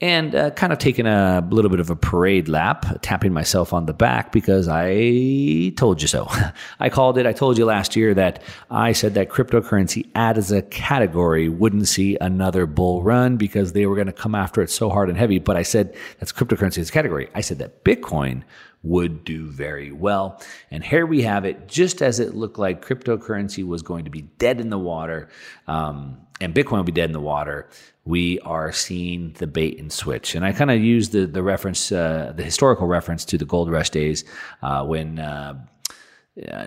and 0.00 0.34
uh, 0.34 0.50
kind 0.50 0.74
of 0.74 0.78
taking 0.78 1.06
a 1.06 1.46
little 1.50 1.70
bit 1.70 1.80
of 1.80 1.88
a 1.88 1.96
parade 1.96 2.48
lap, 2.48 2.84
tapping 3.00 3.32
myself 3.32 3.72
on 3.72 3.86
the 3.86 3.94
back 3.94 4.30
because 4.30 4.68
I 4.68 5.72
told 5.76 6.02
you 6.02 6.08
so. 6.08 6.28
I 6.80 6.90
called 6.90 7.16
it. 7.16 7.26
I 7.26 7.32
told 7.32 7.56
you 7.56 7.64
last 7.64 7.96
year 7.96 8.12
that 8.12 8.42
I 8.70 8.92
said 8.92 9.14
that 9.14 9.30
cryptocurrency 9.30 10.10
as 10.14 10.52
a 10.52 10.60
category 10.62 11.48
wouldn't 11.48 11.88
see 11.88 12.18
another 12.20 12.66
bull 12.66 13.02
run 13.02 13.38
because 13.38 13.72
they 13.72 13.86
were 13.86 13.94
going 13.94 14.06
to 14.06 14.12
come 14.12 14.34
after 14.34 14.60
it 14.60 14.70
so 14.70 14.90
hard 14.90 15.08
and 15.08 15.16
heavy. 15.16 15.38
But 15.38 15.56
I 15.56 15.62
said 15.62 15.96
that's 16.18 16.32
cryptocurrency 16.32 16.78
as 16.78 16.90
a 16.90 16.92
category. 16.92 17.30
I 17.34 17.40
said 17.40 17.58
that 17.58 17.82
Bitcoin 17.82 18.42
would 18.82 19.24
do 19.24 19.46
very 19.50 19.92
well. 19.92 20.40
And 20.70 20.84
here 20.84 21.06
we 21.06 21.22
have 21.22 21.44
it, 21.44 21.68
just 21.68 22.02
as 22.02 22.20
it 22.20 22.34
looked 22.34 22.58
like 22.58 22.86
cryptocurrency 22.86 23.66
was 23.66 23.82
going 23.82 24.04
to 24.04 24.10
be 24.10 24.22
dead 24.22 24.60
in 24.60 24.68
the 24.68 24.78
water 24.78 25.28
um, 25.66 26.18
and 26.40 26.54
Bitcoin 26.54 26.78
would 26.78 26.86
be 26.86 26.92
dead 26.92 27.08
in 27.08 27.12
the 27.12 27.20
water. 27.20 27.68
We 28.06 28.38
are 28.40 28.72
seeing 28.72 29.32
the 29.32 29.46
bait 29.46 29.78
and 29.78 29.92
switch. 29.92 30.34
And 30.34 30.44
I 30.44 30.52
kind 30.52 30.70
of 30.70 30.80
use 30.80 31.10
the, 31.10 31.26
the 31.26 31.42
reference, 31.42 31.92
uh, 31.92 32.32
the 32.34 32.42
historical 32.42 32.86
reference 32.86 33.24
to 33.26 33.36
the 33.36 33.44
gold 33.44 33.70
rush 33.70 33.90
days 33.90 34.24
uh, 34.62 34.84
when 34.84 35.18
uh, 35.18 35.54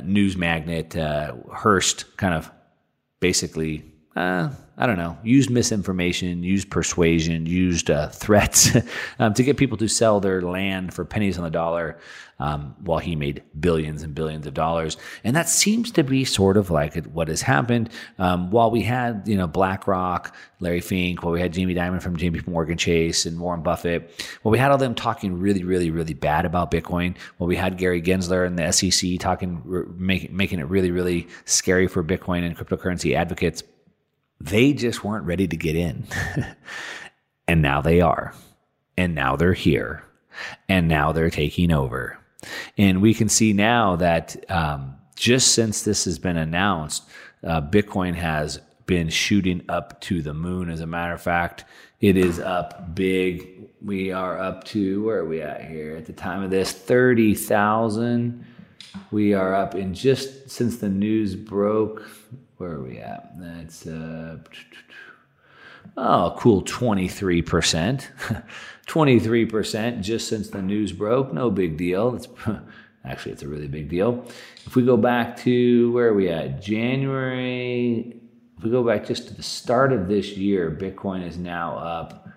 news 0.03 0.37
magnate 0.37 0.95
uh, 0.95 1.35
Hearst 1.51 2.17
kind 2.17 2.33
of 2.33 2.51
basically 3.19 3.83
uh, 4.19 4.49
I 4.77 4.85
don't 4.85 4.97
know, 4.97 5.17
used 5.23 5.49
misinformation, 5.49 6.43
used 6.43 6.69
persuasion, 6.69 7.45
used 7.45 7.89
uh, 7.89 8.09
threats 8.09 8.75
um, 9.19 9.33
to 9.33 9.43
get 9.43 9.55
people 9.55 9.77
to 9.77 9.87
sell 9.87 10.19
their 10.19 10.41
land 10.41 10.93
for 10.93 11.05
pennies 11.05 11.37
on 11.37 11.45
the 11.45 11.49
dollar 11.49 11.97
um, 12.39 12.75
while 12.81 12.99
he 12.99 13.15
made 13.15 13.43
billions 13.59 14.03
and 14.03 14.13
billions 14.13 14.45
of 14.45 14.53
dollars. 14.53 14.97
And 15.23 15.35
that 15.37 15.47
seems 15.47 15.91
to 15.91 16.03
be 16.03 16.25
sort 16.25 16.57
of 16.57 16.69
like 16.69 17.05
what 17.07 17.29
has 17.29 17.41
happened. 17.41 17.89
Um, 18.17 18.51
while 18.51 18.71
we 18.71 18.81
had, 18.81 19.23
you 19.25 19.37
know, 19.37 19.47
BlackRock, 19.47 20.35
Larry 20.59 20.81
Fink, 20.81 21.23
while 21.23 21.31
we 21.33 21.41
had 21.41 21.53
Jamie 21.53 21.75
Dimon 21.75 22.01
from 22.01 22.17
JP 22.17 22.47
Morgan 22.47 22.77
Chase 22.77 23.25
and 23.25 23.39
Warren 23.39 23.61
Buffett, 23.61 24.25
while 24.41 24.51
we 24.51 24.57
had 24.57 24.71
all 24.71 24.77
them 24.77 24.95
talking 24.95 25.39
really, 25.39 25.63
really, 25.63 25.91
really 25.91 26.13
bad 26.13 26.45
about 26.45 26.71
Bitcoin, 26.71 27.17
while 27.37 27.47
we 27.47 27.55
had 27.55 27.77
Gary 27.77 28.01
Gensler 28.01 28.45
and 28.45 28.57
the 28.59 28.71
SEC 28.71 29.19
talking, 29.19 29.61
making, 29.97 30.35
making 30.35 30.59
it 30.59 30.67
really, 30.67 30.91
really 30.91 31.27
scary 31.45 31.87
for 31.87 32.03
Bitcoin 32.03 32.45
and 32.45 32.57
cryptocurrency 32.57 33.15
advocates 33.15 33.63
they 34.39 34.73
just 34.73 35.03
weren't 35.03 35.25
ready 35.25 35.47
to 35.47 35.57
get 35.57 35.75
in. 35.75 36.07
and 37.47 37.61
now 37.61 37.81
they 37.81 38.01
are. 38.01 38.33
And 38.97 39.15
now 39.15 39.35
they're 39.35 39.53
here. 39.53 40.03
And 40.67 40.87
now 40.87 41.11
they're 41.11 41.29
taking 41.29 41.71
over. 41.71 42.17
And 42.77 43.01
we 43.01 43.13
can 43.13 43.27
see 43.27 43.53
now 43.53 43.97
that 43.97 44.49
um, 44.49 44.95
just 45.15 45.53
since 45.53 45.83
this 45.83 46.05
has 46.05 46.17
been 46.19 46.37
announced, 46.37 47.03
uh, 47.43 47.61
Bitcoin 47.61 48.15
has 48.15 48.61
been 48.85 49.09
shooting 49.09 49.61
up 49.69 49.99
to 50.01 50.21
the 50.21 50.33
moon. 50.33 50.69
As 50.69 50.81
a 50.81 50.87
matter 50.87 51.13
of 51.13 51.21
fact, 51.21 51.65
it 51.99 52.15
is 52.15 52.39
up 52.39 52.95
big. 52.95 53.69
We 53.81 54.11
are 54.11 54.39
up 54.39 54.63
to, 54.65 55.03
where 55.03 55.19
are 55.19 55.25
we 55.25 55.41
at 55.41 55.65
here 55.65 55.95
at 55.97 56.05
the 56.05 56.13
time 56.13 56.41
of 56.43 56.49
this? 56.49 56.71
30,000. 56.71 58.45
We 59.11 59.33
are 59.33 59.53
up 59.53 59.75
in 59.75 59.93
just 59.93 60.49
since 60.49 60.77
the 60.77 60.89
news 60.89 61.35
broke 61.35 62.09
where 62.59 62.71
are 62.71 62.81
we 62.81 62.99
at? 62.99 63.39
That's 63.39 63.87
uh, 63.87 64.37
oh, 65.95 66.35
cool, 66.37 66.61
twenty 66.61 67.07
three 67.07 67.41
percent, 67.41 68.11
twenty 68.85 69.17
three 69.17 69.45
percent 69.45 70.01
just 70.01 70.27
since 70.27 70.49
the 70.49 70.61
news 70.61 70.91
broke. 70.91 71.33
No 71.33 71.49
big 71.49 71.77
deal. 71.77 72.15
It's 72.15 72.27
actually 73.05 73.31
it's 73.31 73.43
a 73.43 73.47
really 73.47 73.69
big 73.69 73.87
deal. 73.87 74.25
If 74.65 74.75
we 74.75 74.83
go 74.85 74.97
back 74.97 75.37
to 75.37 75.91
where 75.93 76.09
are 76.09 76.13
we 76.13 76.29
at? 76.29 76.61
January. 76.61 78.17
If 78.57 78.65
we 78.65 78.71
go 78.71 78.83
back 78.83 79.05
just 79.05 79.29
to 79.29 79.33
the 79.33 79.43
start 79.43 79.93
of 79.93 80.09
this 80.09 80.35
year, 80.35 80.69
Bitcoin 80.69 81.25
is 81.25 81.37
now 81.37 81.77
up 81.77 82.27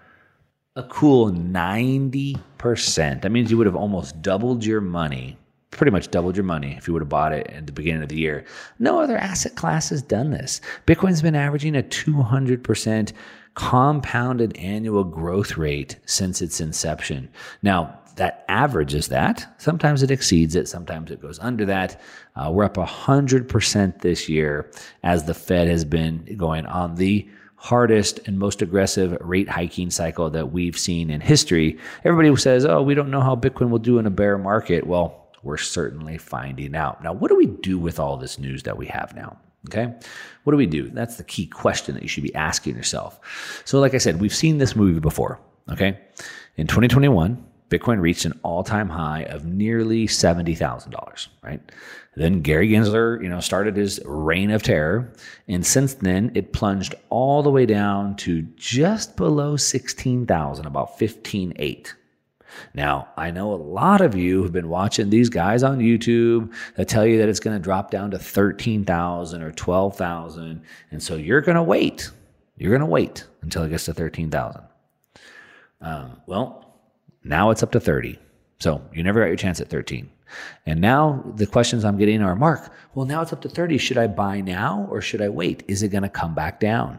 a 0.77 0.85
cool 0.85 1.33
90%. 1.33 3.23
That 3.23 3.31
means 3.31 3.51
you 3.51 3.59
would 3.59 3.67
have 3.67 3.75
almost 3.75 4.23
doubled 4.23 4.65
your 4.65 4.81
money 4.81 5.37
pretty 5.73 5.91
much 5.91 6.11
doubled 6.11 6.37
your 6.37 6.45
money 6.45 6.75
if 6.77 6.87
you 6.87 6.93
would 6.93 7.03
have 7.03 7.09
bought 7.09 7.33
it 7.33 7.47
at 7.49 7.67
the 7.67 7.73
beginning 7.73 8.03
of 8.03 8.09
the 8.09 8.19
year. 8.19 8.45
No 8.79 9.01
other 9.01 9.17
asset 9.17 9.57
class 9.57 9.89
has 9.89 10.03
done 10.03 10.31
this. 10.31 10.61
Bitcoin's 10.87 11.23
been 11.23 11.35
averaging 11.35 11.75
a 11.75 11.83
200% 11.83 13.13
compounded 13.55 14.57
annual 14.57 15.03
growth 15.03 15.57
rate 15.57 15.99
since 16.07 16.41
its 16.41 16.61
inception. 16.61 17.29
Now, 17.63 17.99
that 18.17 18.45
averages 18.49 19.09
that. 19.09 19.55
Sometimes 19.59 20.03
it 20.03 20.11
exceeds 20.11 20.55
it, 20.55 20.69
sometimes 20.69 21.11
it 21.11 21.23
goes 21.23 21.39
under 21.39 21.65
that. 21.65 22.01
Uh, 22.37 22.51
we're 22.53 22.65
up 22.65 22.75
100% 22.75 24.01
this 24.01 24.29
year 24.29 24.71
as 25.03 25.25
the 25.25 25.35
Fed 25.35 25.69
has 25.69 25.85
been 25.85 26.37
going 26.37 26.67
on 26.67 26.97
the 26.97 27.27
hardest 27.57 28.19
and 28.27 28.39
most 28.39 28.61
aggressive 28.61 29.17
rate 29.21 29.49
hiking 29.49 29.89
cycle 29.89 30.29
that 30.29 30.53
we've 30.53 30.79
seen 30.79 31.09
in 31.09 31.21
history. 31.21 31.79
Everybody 32.05 32.35
says, 32.37 32.67
oh, 32.67 32.83
we 32.83 32.95
don't 32.95 33.11
know 33.11 33.21
how 33.23 33.37
Bitcoin 33.37 33.71
will 33.71 33.79
do 33.79 33.99
in 33.99 34.07
a 34.07 34.11
bear 34.11 34.37
market. 34.37 34.87
Well, 34.87 35.22
we're 35.43 35.57
certainly 35.57 36.19
finding 36.19 36.75
out. 36.75 37.03
Now, 37.03 37.13
what 37.13 37.29
do 37.29 37.37
we 37.37 37.47
do 37.47 37.79
with 37.79 37.99
all 37.99 38.17
this 38.17 38.39
news 38.39 38.63
that 38.65 38.77
we 38.77 38.87
have 38.87 39.15
now? 39.15 39.39
Okay. 39.69 39.95
What 40.45 40.51
do 40.53 40.57
we 40.57 40.67
do? 40.67 40.89
That's 40.89 41.17
the 41.17 41.25
key 41.25 41.47
question 41.47 41.95
that 41.95 42.03
you 42.03 42.09
should 42.09 42.25
be 42.25 42.35
asking 42.35 42.77
yourself. 42.77 43.63
So, 43.65 43.79
like 43.79 43.95
I 43.95 43.99
said, 43.99 44.21
we've 44.21 44.35
seen 44.35 44.59
this 44.59 44.75
movie 44.75 45.01
before. 45.01 45.41
Okay. 45.71 45.99
In 46.57 46.67
2021, 46.67 47.45
Bitcoin 47.73 48.01
reached 48.01 48.27
an 48.27 48.39
all-time 48.43 48.89
high 48.89 49.23
of 49.23 49.47
nearly 49.47 50.07
$70,000, 50.07 51.29
right? 51.43 51.61
Then 52.17 52.43
Gary 52.43 52.69
Gensler, 52.69 53.23
you 53.23 53.31
know, 53.31 53.41
started 53.41 53.77
his 53.77 53.99
reign 54.05 54.51
of 54.51 54.63
terror, 54.63 55.15
and 55.49 55.65
since 55.65 55.95
then 55.95 56.31
it 56.35 56.53
plunged 56.53 56.95
all 57.09 57.43
the 57.43 57.51
way 57.51 57.65
down 57.65 58.17
to 58.17 58.43
just 58.57 59.17
below 59.17 59.57
16,000, 59.57 60.67
about 60.67 60.99
15.8. 60.99 61.95
Now, 62.75 63.09
I 63.17 63.31
know 63.31 63.53
a 63.53 63.57
lot 63.57 64.01
of 64.01 64.15
you 64.15 64.43
have 64.43 64.53
been 64.53 64.69
watching 64.69 65.11
these 65.11 65.29
guys 65.29 65.63
on 65.63 65.79
YouTube 65.79 66.53
that 66.77 66.89
tell 66.89 67.07
you 67.07 67.19
that 67.19 67.29
it's 67.29 67.41
going 67.41 67.57
to 67.57 67.63
drop 67.63 67.91
down 67.91 68.11
to 68.13 68.19
13,000 68.19 69.43
or 69.43 69.53
12,000. 69.53 70.63
And 70.91 71.03
so 71.03 71.17
you're 71.17 71.41
going 71.41 71.57
to 71.57 71.63
wait. 71.63 72.11
You're 72.57 72.71
going 72.71 72.81
to 72.81 72.87
wait 72.87 73.27
until 73.43 73.63
it 73.63 73.71
gets 73.71 73.87
to 73.87 73.95
13,000. 73.95 74.63
Um, 75.81 76.21
well, 76.27 76.79
now 77.25 77.51
it's 77.51 77.63
up 77.63 77.73
to 77.73 77.81
30. 77.81 78.19
So 78.59 78.83
you 78.93 79.03
never 79.03 79.21
got 79.21 79.27
your 79.27 79.37
chance 79.37 79.61
at 79.61 79.69
13. 79.69 80.09
And 80.67 80.81
now 80.81 81.23
the 81.37 81.47
questions 81.47 81.85
I'm 81.85 81.99
getting 81.99 82.23
are 82.23 82.37
Mark, 82.37 82.73
well, 82.95 83.07
now 83.07 83.21
it's 83.23 83.33
up 83.33 83.43
to 83.43 83.49
30. 83.49 83.79
Should 83.79 83.99
I 83.99 84.07
buy 84.07 84.41
now 84.41 84.87
or 84.91 85.01
should 85.01 85.21
I 85.21 85.29
wait? 85.29 85.65
Is 85.69 85.83
it 85.83 85.89
going 85.89 86.05
to 86.05 86.09
come 86.09 86.35
back 86.35 86.61
down? 86.61 86.99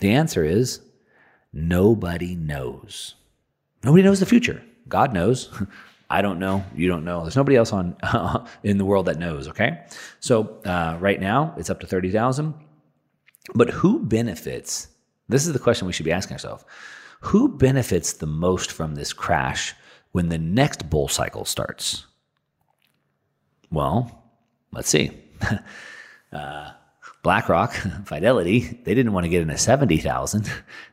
The 0.00 0.10
answer 0.10 0.44
is 0.44 0.80
nobody 1.52 2.34
knows. 2.34 3.14
Nobody 3.82 4.02
knows 4.02 4.20
the 4.20 4.26
future. 4.26 4.62
God 4.88 5.12
knows. 5.12 5.50
I 6.10 6.22
don't 6.22 6.38
know. 6.38 6.64
You 6.74 6.86
don't 6.88 7.04
know. 7.04 7.22
There's 7.22 7.36
nobody 7.36 7.56
else 7.56 7.72
on 7.72 7.96
uh, 8.02 8.46
in 8.62 8.78
the 8.78 8.84
world 8.84 9.06
that 9.06 9.18
knows. 9.18 9.48
Okay, 9.48 9.84
so 10.20 10.60
uh, 10.64 10.96
right 11.00 11.20
now 11.20 11.54
it's 11.56 11.70
up 11.70 11.80
to 11.80 11.86
thirty 11.86 12.10
thousand. 12.10 12.54
But 13.54 13.70
who 13.70 14.00
benefits? 14.00 14.88
This 15.28 15.46
is 15.46 15.52
the 15.52 15.58
question 15.58 15.86
we 15.86 15.92
should 15.92 16.04
be 16.04 16.12
asking 16.12 16.34
ourselves. 16.34 16.64
Who 17.20 17.48
benefits 17.48 18.12
the 18.12 18.26
most 18.26 18.70
from 18.70 18.94
this 18.94 19.12
crash 19.12 19.74
when 20.12 20.28
the 20.28 20.38
next 20.38 20.88
bull 20.90 21.08
cycle 21.08 21.44
starts? 21.44 22.06
Well, 23.70 24.24
let's 24.72 24.88
see. 24.88 25.10
uh, 26.32 26.70
BlackRock, 27.24 27.72
Fidelity, 28.04 28.80
they 28.84 28.94
didn't 28.94 29.14
want 29.14 29.24
to 29.24 29.30
get 29.30 29.42
in 29.42 29.50
at 29.50 29.58
70,000. 29.58 30.48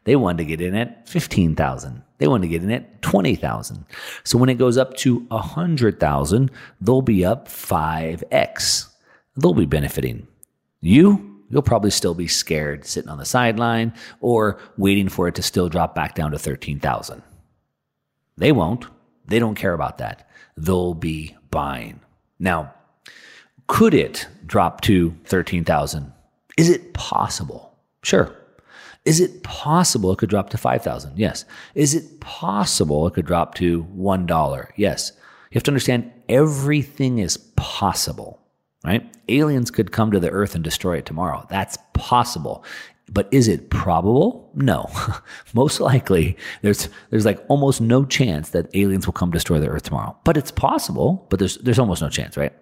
They 0.06 0.16
wanted 0.16 0.38
to 0.40 0.46
get 0.46 0.62
in 0.62 0.74
at 0.76 1.08
15,000. 1.08 2.02
They 2.18 2.28
wanted 2.28 2.44
to 2.44 2.48
get 2.48 2.64
in 2.64 2.72
at 2.72 3.02
20,000. 3.02 3.86
So 4.24 4.38
when 4.38 4.50
it 4.50 4.56
goes 4.56 4.78
up 4.78 4.96
to 4.98 5.20
100,000, 5.28 6.52
they'll 6.80 7.02
be 7.02 7.26
up 7.26 7.48
5x. 7.48 8.88
They'll 9.36 9.54
be 9.54 9.66
benefiting. 9.66 10.26
You, 10.80 11.44
you'll 11.50 11.62
probably 11.62 11.92
still 11.92 12.14
be 12.14 12.28
scared 12.28 12.86
sitting 12.86 13.10
on 13.10 13.18
the 13.18 13.26
sideline 13.26 13.94
or 14.22 14.58
waiting 14.78 15.10
for 15.10 15.28
it 15.28 15.36
to 15.36 15.44
still 15.44 15.68
drop 15.68 15.94
back 15.94 16.16
down 16.16 16.32
to 16.32 16.40
13,000. 16.40 17.22
They 18.38 18.54
won't. 18.54 18.86
They 19.26 19.38
don't 19.38 19.56
care 19.56 19.74
about 19.74 19.98
that. 19.98 20.30
They'll 20.56 20.94
be 20.94 21.36
buying. 21.50 22.00
Now, 22.40 22.74
could 23.68 23.94
it 23.94 24.28
drop 24.46 24.80
to 24.82 25.14
13,000? 25.26 26.14
Is 26.58 26.70
it 26.70 26.94
possible? 26.94 27.78
Sure. 28.04 28.36
Is 29.06 29.20
it 29.20 29.42
possible 29.44 30.12
it 30.12 30.20
could 30.20 30.30
drop 30.30 30.50
to 30.52 30.58
5,000? 30.58 31.18
Yes. 31.18 31.46
Is 31.74 31.96
it 31.96 32.20
possible 32.20 33.08
it 33.08 33.14
could 33.14 33.26
drop 33.26 33.56
to 33.56 33.84
$1? 33.86 34.68
Yes. 34.76 35.12
You 35.50 35.56
have 35.56 35.64
to 35.64 35.72
understand 35.72 36.12
everything 36.30 37.18
is 37.20 37.38
possible, 37.56 38.40
right? 38.86 39.12
Aliens 39.28 39.72
could 39.72 39.92
come 39.92 40.12
to 40.12 40.20
the 40.20 40.30
earth 40.30 40.56
and 40.56 40.64
destroy 40.64 40.98
it 40.98 41.06
tomorrow. 41.06 41.46
That's 41.50 41.78
possible. 41.94 42.64
But 43.14 43.28
is 43.32 43.48
it 43.48 43.70
probable? 43.70 44.50
No. 44.56 44.90
Most 45.54 45.80
likely, 45.80 46.38
there's 46.62 46.88
there's 47.10 47.26
like 47.26 47.44
almost 47.50 47.82
no 47.82 48.06
chance 48.06 48.52
that 48.52 48.74
aliens 48.74 49.06
will 49.06 49.14
come 49.14 49.32
destroy 49.32 49.60
the 49.60 49.68
Earth 49.68 49.84
tomorrow. 49.84 50.18
But 50.24 50.38
it's 50.38 50.52
possible. 50.52 51.28
But 51.30 51.40
there's 51.40 51.58
there's 51.58 51.80
almost 51.80 52.02
no 52.02 52.10
chance, 52.10 52.38
right? 52.38 52.54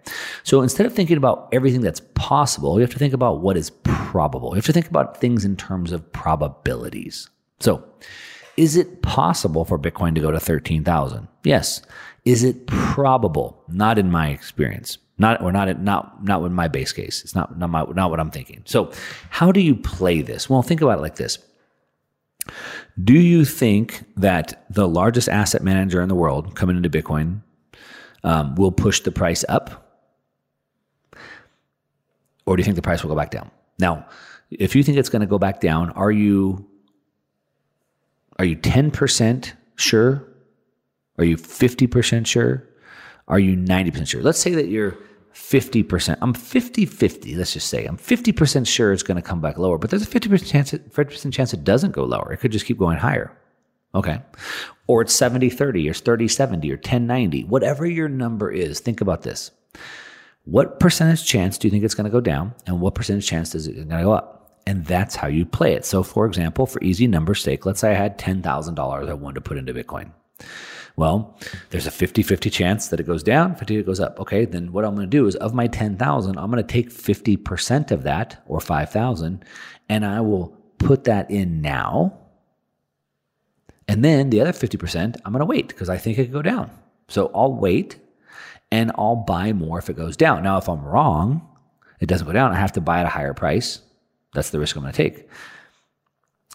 So 0.43 0.61
instead 0.61 0.85
of 0.85 0.93
thinking 0.93 1.17
about 1.17 1.49
everything 1.51 1.81
that's 1.81 2.01
possible, 2.15 2.75
you 2.75 2.81
have 2.81 2.91
to 2.91 2.99
think 2.99 3.13
about 3.13 3.41
what 3.41 3.57
is 3.57 3.69
probable. 3.83 4.49
You 4.49 4.55
have 4.55 4.65
to 4.65 4.73
think 4.73 4.87
about 4.87 5.21
things 5.21 5.45
in 5.45 5.55
terms 5.55 5.91
of 5.91 6.11
probabilities. 6.11 7.29
So, 7.59 7.83
is 8.59 8.75
it 8.75 9.01
possible 9.01 9.63
for 9.63 9.79
Bitcoin 9.79 10.13
to 10.15 10.21
go 10.21 10.31
to 10.31 10.39
thirteen 10.39 10.83
thousand? 10.83 11.29
Yes. 11.43 11.81
Is 12.25 12.43
it 12.43 12.67
probable? 12.67 13.63
Not 13.69 13.97
in 13.97 14.11
my 14.11 14.29
experience. 14.29 14.97
Not 15.17 15.41
or 15.41 15.53
not 15.53 15.81
not 15.81 16.25
not 16.25 16.41
with 16.41 16.51
my 16.51 16.67
base 16.67 16.91
case. 16.91 17.23
It's 17.23 17.33
not 17.33 17.57
not 17.57 17.69
my, 17.69 17.85
not 17.85 18.09
what 18.09 18.19
I'm 18.19 18.31
thinking. 18.31 18.61
So, 18.65 18.91
how 19.29 19.53
do 19.53 19.61
you 19.61 19.77
play 19.77 20.21
this? 20.21 20.49
Well, 20.49 20.61
think 20.61 20.81
about 20.81 20.99
it 20.99 21.01
like 21.01 21.15
this. 21.15 21.39
Do 23.01 23.13
you 23.13 23.45
think 23.45 24.03
that 24.17 24.65
the 24.69 24.89
largest 24.89 25.29
asset 25.29 25.63
manager 25.63 26.01
in 26.01 26.09
the 26.09 26.15
world 26.15 26.55
coming 26.55 26.75
into 26.75 26.89
Bitcoin 26.89 27.41
um, 28.25 28.55
will 28.55 28.73
push 28.73 28.99
the 28.99 29.11
price 29.11 29.45
up, 29.47 30.03
or 32.45 32.57
do 32.57 32.59
you 32.59 32.65
think 32.65 32.75
the 32.75 32.81
price 32.81 33.03
will 33.03 33.09
go 33.09 33.15
back 33.15 33.31
down? 33.31 33.51
Now, 33.77 34.05
if 34.51 34.75
you 34.75 34.83
think 34.83 34.97
it's 34.97 35.09
going 35.09 35.21
to 35.21 35.27
go 35.27 35.39
back 35.39 35.61
down, 35.61 35.91
are 35.91 36.11
you 36.11 36.68
are 38.39 38.45
you 38.45 38.55
ten 38.55 38.89
percent 38.89 39.53
sure? 39.75 40.27
Are 41.19 41.25
you 41.25 41.37
fifty 41.37 41.85
percent 41.85 42.25
sure? 42.25 42.65
Are 43.29 43.39
you 43.39 43.55
90% 43.55 44.07
sure? 44.07 44.23
Let's 44.23 44.39
say 44.39 44.55
that 44.55 44.69
you're 44.69 44.97
50%. 45.33 46.17
I'm 46.21 46.33
50 46.33 46.85
50, 46.85 47.35
let's 47.35 47.53
just 47.53 47.67
say. 47.67 47.85
I'm 47.85 47.97
50% 47.97 48.67
sure 48.67 48.91
it's 48.91 49.03
going 49.03 49.21
to 49.21 49.21
come 49.21 49.39
back 49.39 49.57
lower, 49.57 49.77
but 49.77 49.91
there's 49.91 50.01
a 50.01 50.07
50% 50.07 50.47
chance, 50.47 50.71
50% 50.71 51.31
chance 51.31 51.53
it 51.53 51.63
doesn't 51.63 51.91
go 51.91 52.03
lower. 52.03 52.33
It 52.33 52.37
could 52.37 52.51
just 52.51 52.65
keep 52.65 52.79
going 52.79 52.97
higher. 52.97 53.31
Okay. 53.95 54.19
Or 54.87 55.01
it's 55.01 55.13
70 55.13 55.49
30 55.49 55.89
or 55.89 55.93
30 55.93 56.27
70 56.27 56.71
or 56.71 56.77
10 56.77 57.07
90. 57.07 57.43
Whatever 57.45 57.85
your 57.85 58.09
number 58.09 58.51
is, 58.51 58.79
think 58.79 59.01
about 59.01 59.21
this. 59.21 59.51
What 60.45 60.79
percentage 60.79 61.25
chance 61.25 61.57
do 61.57 61.67
you 61.67 61.71
think 61.71 61.83
it's 61.83 61.95
going 61.95 62.05
to 62.05 62.11
go 62.11 62.21
down? 62.21 62.55
And 62.65 62.81
what 62.81 62.95
percentage 62.95 63.27
chance 63.27 63.53
is 63.53 63.67
it 63.67 63.75
going 63.75 63.89
to 63.89 64.03
go 64.03 64.13
up? 64.13 64.38
And 64.69 64.85
that's 64.85 65.15
how 65.15 65.27
you 65.27 65.47
play 65.47 65.73
it. 65.73 65.83
So, 65.83 66.03
for 66.03 66.27
example, 66.27 66.67
for 66.67 66.79
easy 66.83 67.07
number 67.07 67.33
sake, 67.33 67.65
let's 67.65 67.79
say 67.79 67.89
I 67.89 67.95
had 67.95 68.19
$10,000 68.19 69.09
I 69.09 69.13
wanted 69.13 69.33
to 69.33 69.41
put 69.41 69.57
into 69.57 69.73
Bitcoin. 69.73 70.11
Well, 70.95 71.35
there's 71.71 71.87
a 71.87 71.91
50 71.91 72.21
50 72.21 72.51
chance 72.51 72.89
that 72.89 72.99
it 72.99 73.07
goes 73.07 73.23
down, 73.23 73.55
50 73.55 73.77
it 73.77 73.87
goes 73.87 73.99
up. 73.99 74.19
Okay, 74.19 74.45
then 74.45 74.71
what 74.71 74.85
I'm 74.85 74.93
going 74.93 75.09
to 75.09 75.17
do 75.17 75.25
is 75.25 75.35
of 75.37 75.55
my 75.55 75.65
10,000, 75.65 76.37
I'm 76.37 76.51
going 76.51 76.63
to 76.63 76.71
take 76.71 76.91
50% 76.91 77.89
of 77.89 78.03
that 78.03 78.43
or 78.45 78.59
5,000 78.59 79.43
and 79.89 80.05
I 80.05 80.21
will 80.21 80.55
put 80.77 81.05
that 81.05 81.31
in 81.31 81.61
now. 81.61 82.19
And 83.87 84.05
then 84.05 84.29
the 84.29 84.39
other 84.39 84.51
50%, 84.51 85.17
I'm 85.25 85.31
going 85.31 85.39
to 85.39 85.45
wait 85.47 85.69
because 85.69 85.89
I 85.89 85.97
think 85.97 86.19
it 86.19 86.25
could 86.25 86.31
go 86.31 86.43
down. 86.43 86.69
So 87.07 87.31
I'll 87.33 87.55
wait 87.55 87.97
and 88.71 88.91
I'll 88.99 89.15
buy 89.15 89.51
more 89.51 89.79
if 89.79 89.89
it 89.89 89.95
goes 89.95 90.15
down. 90.15 90.43
Now, 90.43 90.59
if 90.59 90.69
I'm 90.69 90.85
wrong, 90.85 91.41
it 91.99 92.05
doesn't 92.05 92.27
go 92.27 92.33
down, 92.33 92.51
I 92.51 92.59
have 92.59 92.73
to 92.73 92.81
buy 92.81 92.99
at 92.99 93.07
a 93.07 93.09
higher 93.09 93.33
price. 93.33 93.81
That's 94.33 94.49
the 94.49 94.59
risk 94.59 94.75
I'm 94.75 94.83
going 94.83 94.93
to 94.93 94.97
take. 94.97 95.27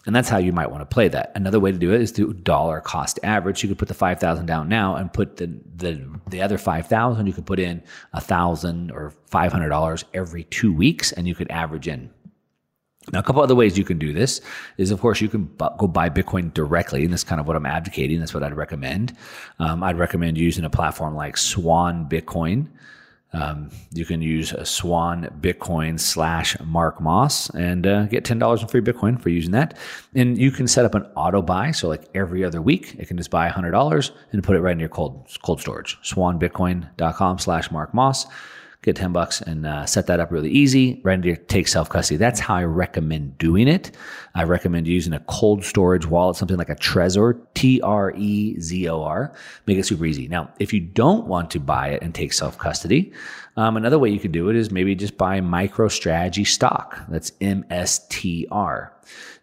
And 0.05 0.15
that's 0.15 0.29
how 0.29 0.37
you 0.37 0.53
might 0.53 0.69
want 0.69 0.81
to 0.81 0.85
play 0.85 1.07
that. 1.07 1.31
Another 1.33 1.59
way 1.59 1.71
to 1.71 1.77
do 1.77 1.91
it 1.91 1.99
is 1.99 2.11
through 2.11 2.33
dollar 2.33 2.79
cost 2.79 3.19
average. 3.23 3.63
You 3.63 3.69
could 3.69 3.79
put 3.79 3.87
the 3.87 3.95
5,000 3.95 4.45
down 4.45 4.69
now 4.69 4.95
and 4.95 5.11
put 5.11 5.37
the, 5.37 5.47
the, 5.75 6.07
the 6.29 6.41
other 6.41 6.59
5,000, 6.59 7.25
you 7.25 7.33
could 7.33 7.45
put 7.45 7.59
in 7.59 7.81
a 8.13 8.21
thousand 8.21 8.91
or 8.91 9.13
$500 9.31 10.03
every 10.13 10.43
two 10.43 10.71
weeks 10.71 11.11
and 11.11 11.27
you 11.27 11.33
could 11.33 11.49
average 11.49 11.87
in. 11.87 12.11
Now, 13.11 13.19
a 13.19 13.23
couple 13.23 13.41
other 13.41 13.55
ways 13.55 13.77
you 13.77 13.83
can 13.83 13.99
do 13.99 14.13
this 14.13 14.41
is, 14.77 14.91
of 14.91 14.99
course, 14.99 15.21
you 15.21 15.29
can 15.29 15.43
bu- 15.45 15.69
go 15.77 15.87
buy 15.87 16.09
Bitcoin 16.09 16.51
directly, 16.53 17.03
and 17.03 17.13
that's 17.13 17.23
kind 17.23 17.39
of 17.39 17.45
what 17.45 17.55
I'm 17.55 17.65
advocating. 17.65 18.19
That's 18.19 18.33
what 18.33 18.41
I'd 18.41 18.57
recommend. 18.57 19.15
Um, 19.59 19.83
I'd 19.83 19.99
recommend 19.99 20.39
using 20.39 20.65
a 20.65 20.71
platform 20.71 21.15
like 21.15 21.37
Swan 21.37 22.09
Bitcoin. 22.09 22.67
Um, 23.35 23.69
you 23.91 24.05
can 24.05 24.21
use 24.21 24.53
Swan 24.63 25.27
Bitcoin 25.41 25.99
slash 25.99 26.57
Mark 26.61 27.01
Moss 27.01 27.49
and 27.49 27.85
uh, 27.85 28.05
get 28.05 28.23
$10 28.23 28.61
in 28.61 28.67
free 28.69 28.79
Bitcoin 28.79 29.21
for 29.21 29.27
using 29.27 29.51
that. 29.51 29.77
And 30.13 30.37
you 30.37 30.51
can 30.51 30.67
set 30.67 30.85
up 30.85 30.95
an 30.95 31.03
auto 31.15 31.41
buy. 31.41 31.71
So, 31.71 31.89
like 31.89 32.09
every 32.15 32.45
other 32.45 32.61
week, 32.61 32.95
it 32.97 33.07
can 33.09 33.17
just 33.17 33.29
buy 33.29 33.49
$100 33.49 34.11
and 34.31 34.43
put 34.43 34.55
it 34.55 34.61
right 34.61 34.71
in 34.71 34.79
your 34.79 34.89
cold, 34.89 35.27
cold 35.43 35.59
storage. 35.59 35.97
SwanBitcoin.com 36.01 37.39
slash 37.39 37.71
Mark 37.71 37.93
Moss 37.93 38.25
get 38.85 38.95
10 38.95 39.11
bucks 39.11 39.41
and 39.41 39.65
uh, 39.65 39.85
set 39.85 40.07
that 40.07 40.19
up 40.19 40.31
really 40.31 40.49
easy, 40.49 41.01
ready 41.03 41.35
to 41.35 41.41
take 41.45 41.67
self 41.67 41.89
custody. 41.89 42.17
That's 42.17 42.39
how 42.39 42.55
I 42.55 42.63
recommend 42.63 43.37
doing 43.37 43.67
it. 43.67 43.91
I 44.35 44.43
recommend 44.43 44.87
using 44.87 45.13
a 45.13 45.19
cold 45.21 45.63
storage 45.63 46.05
wallet, 46.05 46.37
something 46.37 46.57
like 46.57 46.69
a 46.69 46.75
Trezor, 46.75 47.39
T 47.53 47.81
R 47.81 48.13
E 48.15 48.59
Z 48.59 48.87
O 48.89 49.01
R. 49.01 49.33
Make 49.65 49.77
it 49.77 49.85
super 49.85 50.05
easy. 50.05 50.27
Now, 50.27 50.51
if 50.59 50.73
you 50.73 50.79
don't 50.79 51.27
want 51.27 51.51
to 51.51 51.59
buy 51.59 51.89
it 51.89 52.03
and 52.03 52.13
take 52.13 52.31
self 52.31 52.57
custody, 52.57 53.11
um, 53.57 53.77
another 53.77 53.99
way 53.99 54.09
you 54.09 54.19
could 54.19 54.31
do 54.31 54.49
it 54.49 54.55
is 54.55 54.71
maybe 54.71 54.95
just 54.95 55.17
buy 55.17 55.39
MicroStrategy 55.39 56.45
stock. 56.45 56.99
That's 57.09 57.31
MSTR. 57.41 58.91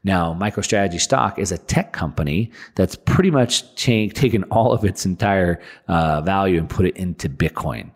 Now, 0.05 0.35
MicroStrategy 0.35 1.01
stock 1.01 1.39
is 1.39 1.53
a 1.53 1.59
tech 1.59 1.93
company 1.93 2.51
that's 2.75 2.97
pretty 2.97 3.31
much 3.31 3.75
taken 3.77 4.43
all 4.45 4.73
of 4.73 4.85
its 4.85 5.07
entire 5.07 5.61
uh, 5.89 6.21
value 6.23 6.59
and 6.59 6.69
put 6.69 6.87
it 6.87 6.97
into 6.97 7.29
Bitcoin. 7.29 7.91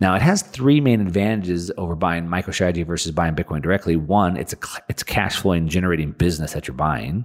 Now, 0.00 0.14
it 0.14 0.22
has 0.22 0.42
three 0.42 0.80
main 0.80 1.00
advantages 1.00 1.70
over 1.78 1.94
buying 1.94 2.26
MicroStrategy 2.26 2.84
versus 2.84 3.12
buying 3.12 3.34
Bitcoin 3.34 3.62
directly. 3.62 3.96
One, 3.96 4.36
it's 4.36 4.52
a 4.52 4.56
it's 4.88 5.02
a 5.02 5.04
cash 5.04 5.36
flowing 5.36 5.68
generating 5.68 6.12
business 6.12 6.52
that 6.52 6.66
you're 6.66 6.76
buying. 6.76 7.24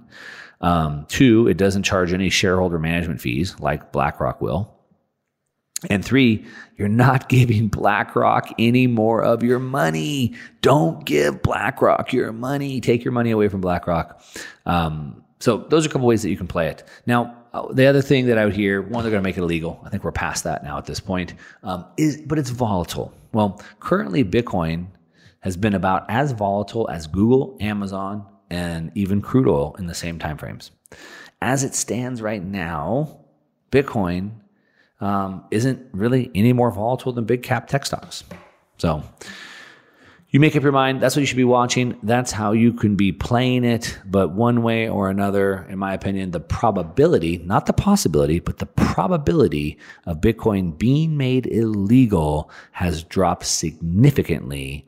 Um, 0.61 1.05
two, 1.07 1.47
it 1.47 1.57
doesn't 1.57 1.83
charge 1.83 2.13
any 2.13 2.29
shareholder 2.29 2.79
management 2.79 3.21
fees 3.21 3.59
like 3.59 3.91
BlackRock 3.91 4.41
will. 4.41 4.75
And 5.89 6.03
three, 6.03 6.45
you're 6.77 6.89
not 6.89 7.29
giving 7.29 7.69
BlackRock 7.69 8.53
any 8.59 8.87
more 8.87 9.23
of 9.23 9.43
your 9.43 9.59
money. 9.59 10.35
Don't 10.61 11.05
give 11.05 11.41
BlackRock 11.41 12.11
your 12.13 12.31
money. 12.33 12.81
Take 12.81 13.03
your 13.03 13.13
money 13.13 13.31
away 13.31 13.47
from 13.47 13.61
BlackRock. 13.61 14.21
Um, 14.65 15.23
so 15.39 15.57
those 15.69 15.85
are 15.85 15.89
a 15.89 15.91
couple 15.91 16.07
ways 16.07 16.21
that 16.23 16.29
you 16.29 16.37
can 16.37 16.47
play 16.47 16.67
it. 16.67 16.83
Now, 17.05 17.35
the 17.73 17.87
other 17.87 18.01
thing 18.01 18.27
that 18.27 18.37
I 18.37 18.45
would 18.45 18.55
hear, 18.55 18.81
one, 18.81 19.03
they're 19.03 19.11
going 19.11 19.23
to 19.23 19.27
make 19.27 19.37
it 19.37 19.41
illegal. 19.41 19.81
I 19.83 19.89
think 19.89 20.03
we're 20.03 20.11
past 20.11 20.43
that 20.43 20.63
now 20.63 20.77
at 20.77 20.85
this 20.85 20.99
point. 20.99 21.33
Um, 21.63 21.85
is 21.97 22.21
but 22.21 22.37
it's 22.39 22.49
volatile. 22.49 23.13
Well, 23.31 23.61
currently 23.79 24.23
Bitcoin 24.23 24.87
has 25.41 25.57
been 25.57 25.73
about 25.73 26.05
as 26.09 26.31
volatile 26.31 26.89
as 26.89 27.07
Google, 27.07 27.57
Amazon, 27.59 28.25
and 28.49 28.91
even 28.95 29.21
crude 29.21 29.47
oil 29.47 29.75
in 29.79 29.87
the 29.87 29.95
same 29.95 30.19
time 30.19 30.37
frames. 30.37 30.71
As 31.41 31.63
it 31.63 31.75
stands 31.75 32.21
right 32.21 32.43
now, 32.43 33.19
Bitcoin 33.71 34.31
um, 34.99 35.45
isn't 35.51 35.87
really 35.93 36.29
any 36.35 36.53
more 36.53 36.71
volatile 36.71 37.13
than 37.13 37.25
big 37.25 37.43
cap 37.43 37.67
tech 37.67 37.85
stocks. 37.85 38.23
So 38.77 39.03
you 40.31 40.39
make 40.39 40.55
up 40.55 40.61
your 40.61 40.71
mind. 40.71 41.01
That's 41.01 41.15
what 41.15 41.21
you 41.21 41.25
should 41.25 41.37
be 41.37 41.43
watching. 41.43 41.97
That's 42.03 42.31
how 42.31 42.51
you 42.51 42.71
can 42.71 42.95
be 42.95 43.11
playing 43.11 43.63
it. 43.63 43.97
But 44.05 44.31
one 44.31 44.61
way 44.61 44.87
or 44.87 45.09
another, 45.09 45.65
in 45.69 45.79
my 45.79 45.93
opinion, 45.93 46.31
the 46.31 46.39
probability, 46.39 47.39
not 47.39 47.65
the 47.65 47.73
possibility, 47.73 48.39
but 48.39 48.59
the 48.59 48.67
probability 48.67 49.79
of 50.05 50.21
Bitcoin 50.21 50.77
being 50.77 51.17
made 51.17 51.47
illegal 51.47 52.51
has 52.71 53.03
dropped 53.03 53.45
significantly. 53.45 54.85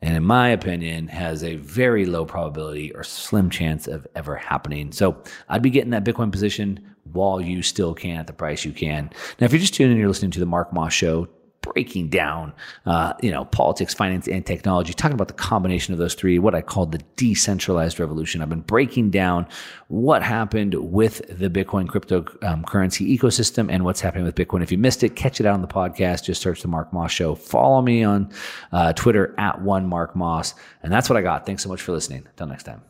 And 0.00 0.16
in 0.16 0.22
my 0.22 0.48
opinion, 0.50 1.08
has 1.08 1.42
a 1.42 1.56
very 1.56 2.06
low 2.06 2.24
probability 2.24 2.94
or 2.94 3.02
slim 3.02 3.50
chance 3.50 3.88
of 3.88 4.06
ever 4.14 4.36
happening. 4.36 4.92
So 4.92 5.20
I'd 5.48 5.62
be 5.62 5.70
getting 5.70 5.90
that 5.90 6.04
Bitcoin 6.04 6.30
position 6.30 6.94
while 7.12 7.40
you 7.40 7.62
still 7.62 7.94
can 7.94 8.18
at 8.18 8.26
the 8.26 8.32
price 8.32 8.64
you 8.64 8.72
can. 8.72 9.10
Now, 9.40 9.46
if 9.46 9.52
you're 9.52 9.60
just 9.60 9.74
tuning 9.74 9.92
in, 9.92 9.98
you're 9.98 10.08
listening 10.08 10.30
to 10.32 10.40
the 10.40 10.46
Mark 10.46 10.72
Moss 10.72 10.92
Show 10.92 11.28
breaking 11.64 12.08
down, 12.08 12.52
uh, 12.86 13.14
you 13.22 13.30
know, 13.30 13.44
politics, 13.46 13.94
finance, 13.94 14.28
and 14.28 14.44
technology, 14.44 14.92
talking 14.92 15.14
about 15.14 15.28
the 15.28 15.34
combination 15.34 15.92
of 15.92 15.98
those 15.98 16.14
three, 16.14 16.38
what 16.38 16.54
I 16.54 16.60
call 16.60 16.86
the 16.86 17.00
decentralized 17.16 17.98
revolution. 17.98 18.42
I've 18.42 18.48
been 18.48 18.60
breaking 18.60 19.10
down 19.10 19.46
what 19.88 20.22
happened 20.22 20.74
with 20.74 21.22
the 21.28 21.48
Bitcoin 21.48 21.86
cryptocurrency 21.86 22.42
um, 22.44 23.18
ecosystem 23.18 23.68
and 23.70 23.84
what's 23.84 24.00
happening 24.00 24.24
with 24.24 24.34
Bitcoin. 24.34 24.62
If 24.62 24.70
you 24.70 24.78
missed 24.78 25.02
it, 25.02 25.16
catch 25.16 25.40
it 25.40 25.46
out 25.46 25.54
on 25.54 25.62
the 25.62 25.68
podcast. 25.68 26.24
Just 26.24 26.42
search 26.42 26.62
the 26.62 26.68
Mark 26.68 26.92
Moss 26.92 27.10
Show. 27.10 27.34
Follow 27.34 27.80
me 27.80 28.04
on 28.04 28.30
uh, 28.72 28.92
Twitter 28.92 29.34
at 29.38 29.62
one 29.62 29.88
Mark 29.88 30.14
Moss, 30.14 30.54
and 30.82 30.92
that's 30.92 31.08
what 31.08 31.16
I 31.16 31.22
got. 31.22 31.46
Thanks 31.46 31.62
so 31.62 31.68
much 31.68 31.80
for 31.80 31.92
listening. 31.92 32.26
Until 32.30 32.46
next 32.46 32.64
time. 32.64 32.82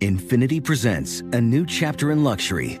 Infiniti 0.00 0.62
presents 0.62 1.20
a 1.32 1.40
new 1.40 1.64
chapter 1.64 2.10
in 2.10 2.24
luxury, 2.24 2.80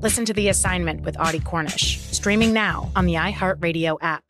Listen 0.00 0.26
to 0.26 0.34
The 0.34 0.48
Assignment 0.48 1.00
with 1.04 1.18
Audie 1.18 1.40
Cornish, 1.40 1.98
streaming 2.12 2.52
now 2.52 2.92
on 2.94 3.06
the 3.06 3.14
iHeartRadio 3.14 3.96
app. 4.02 4.26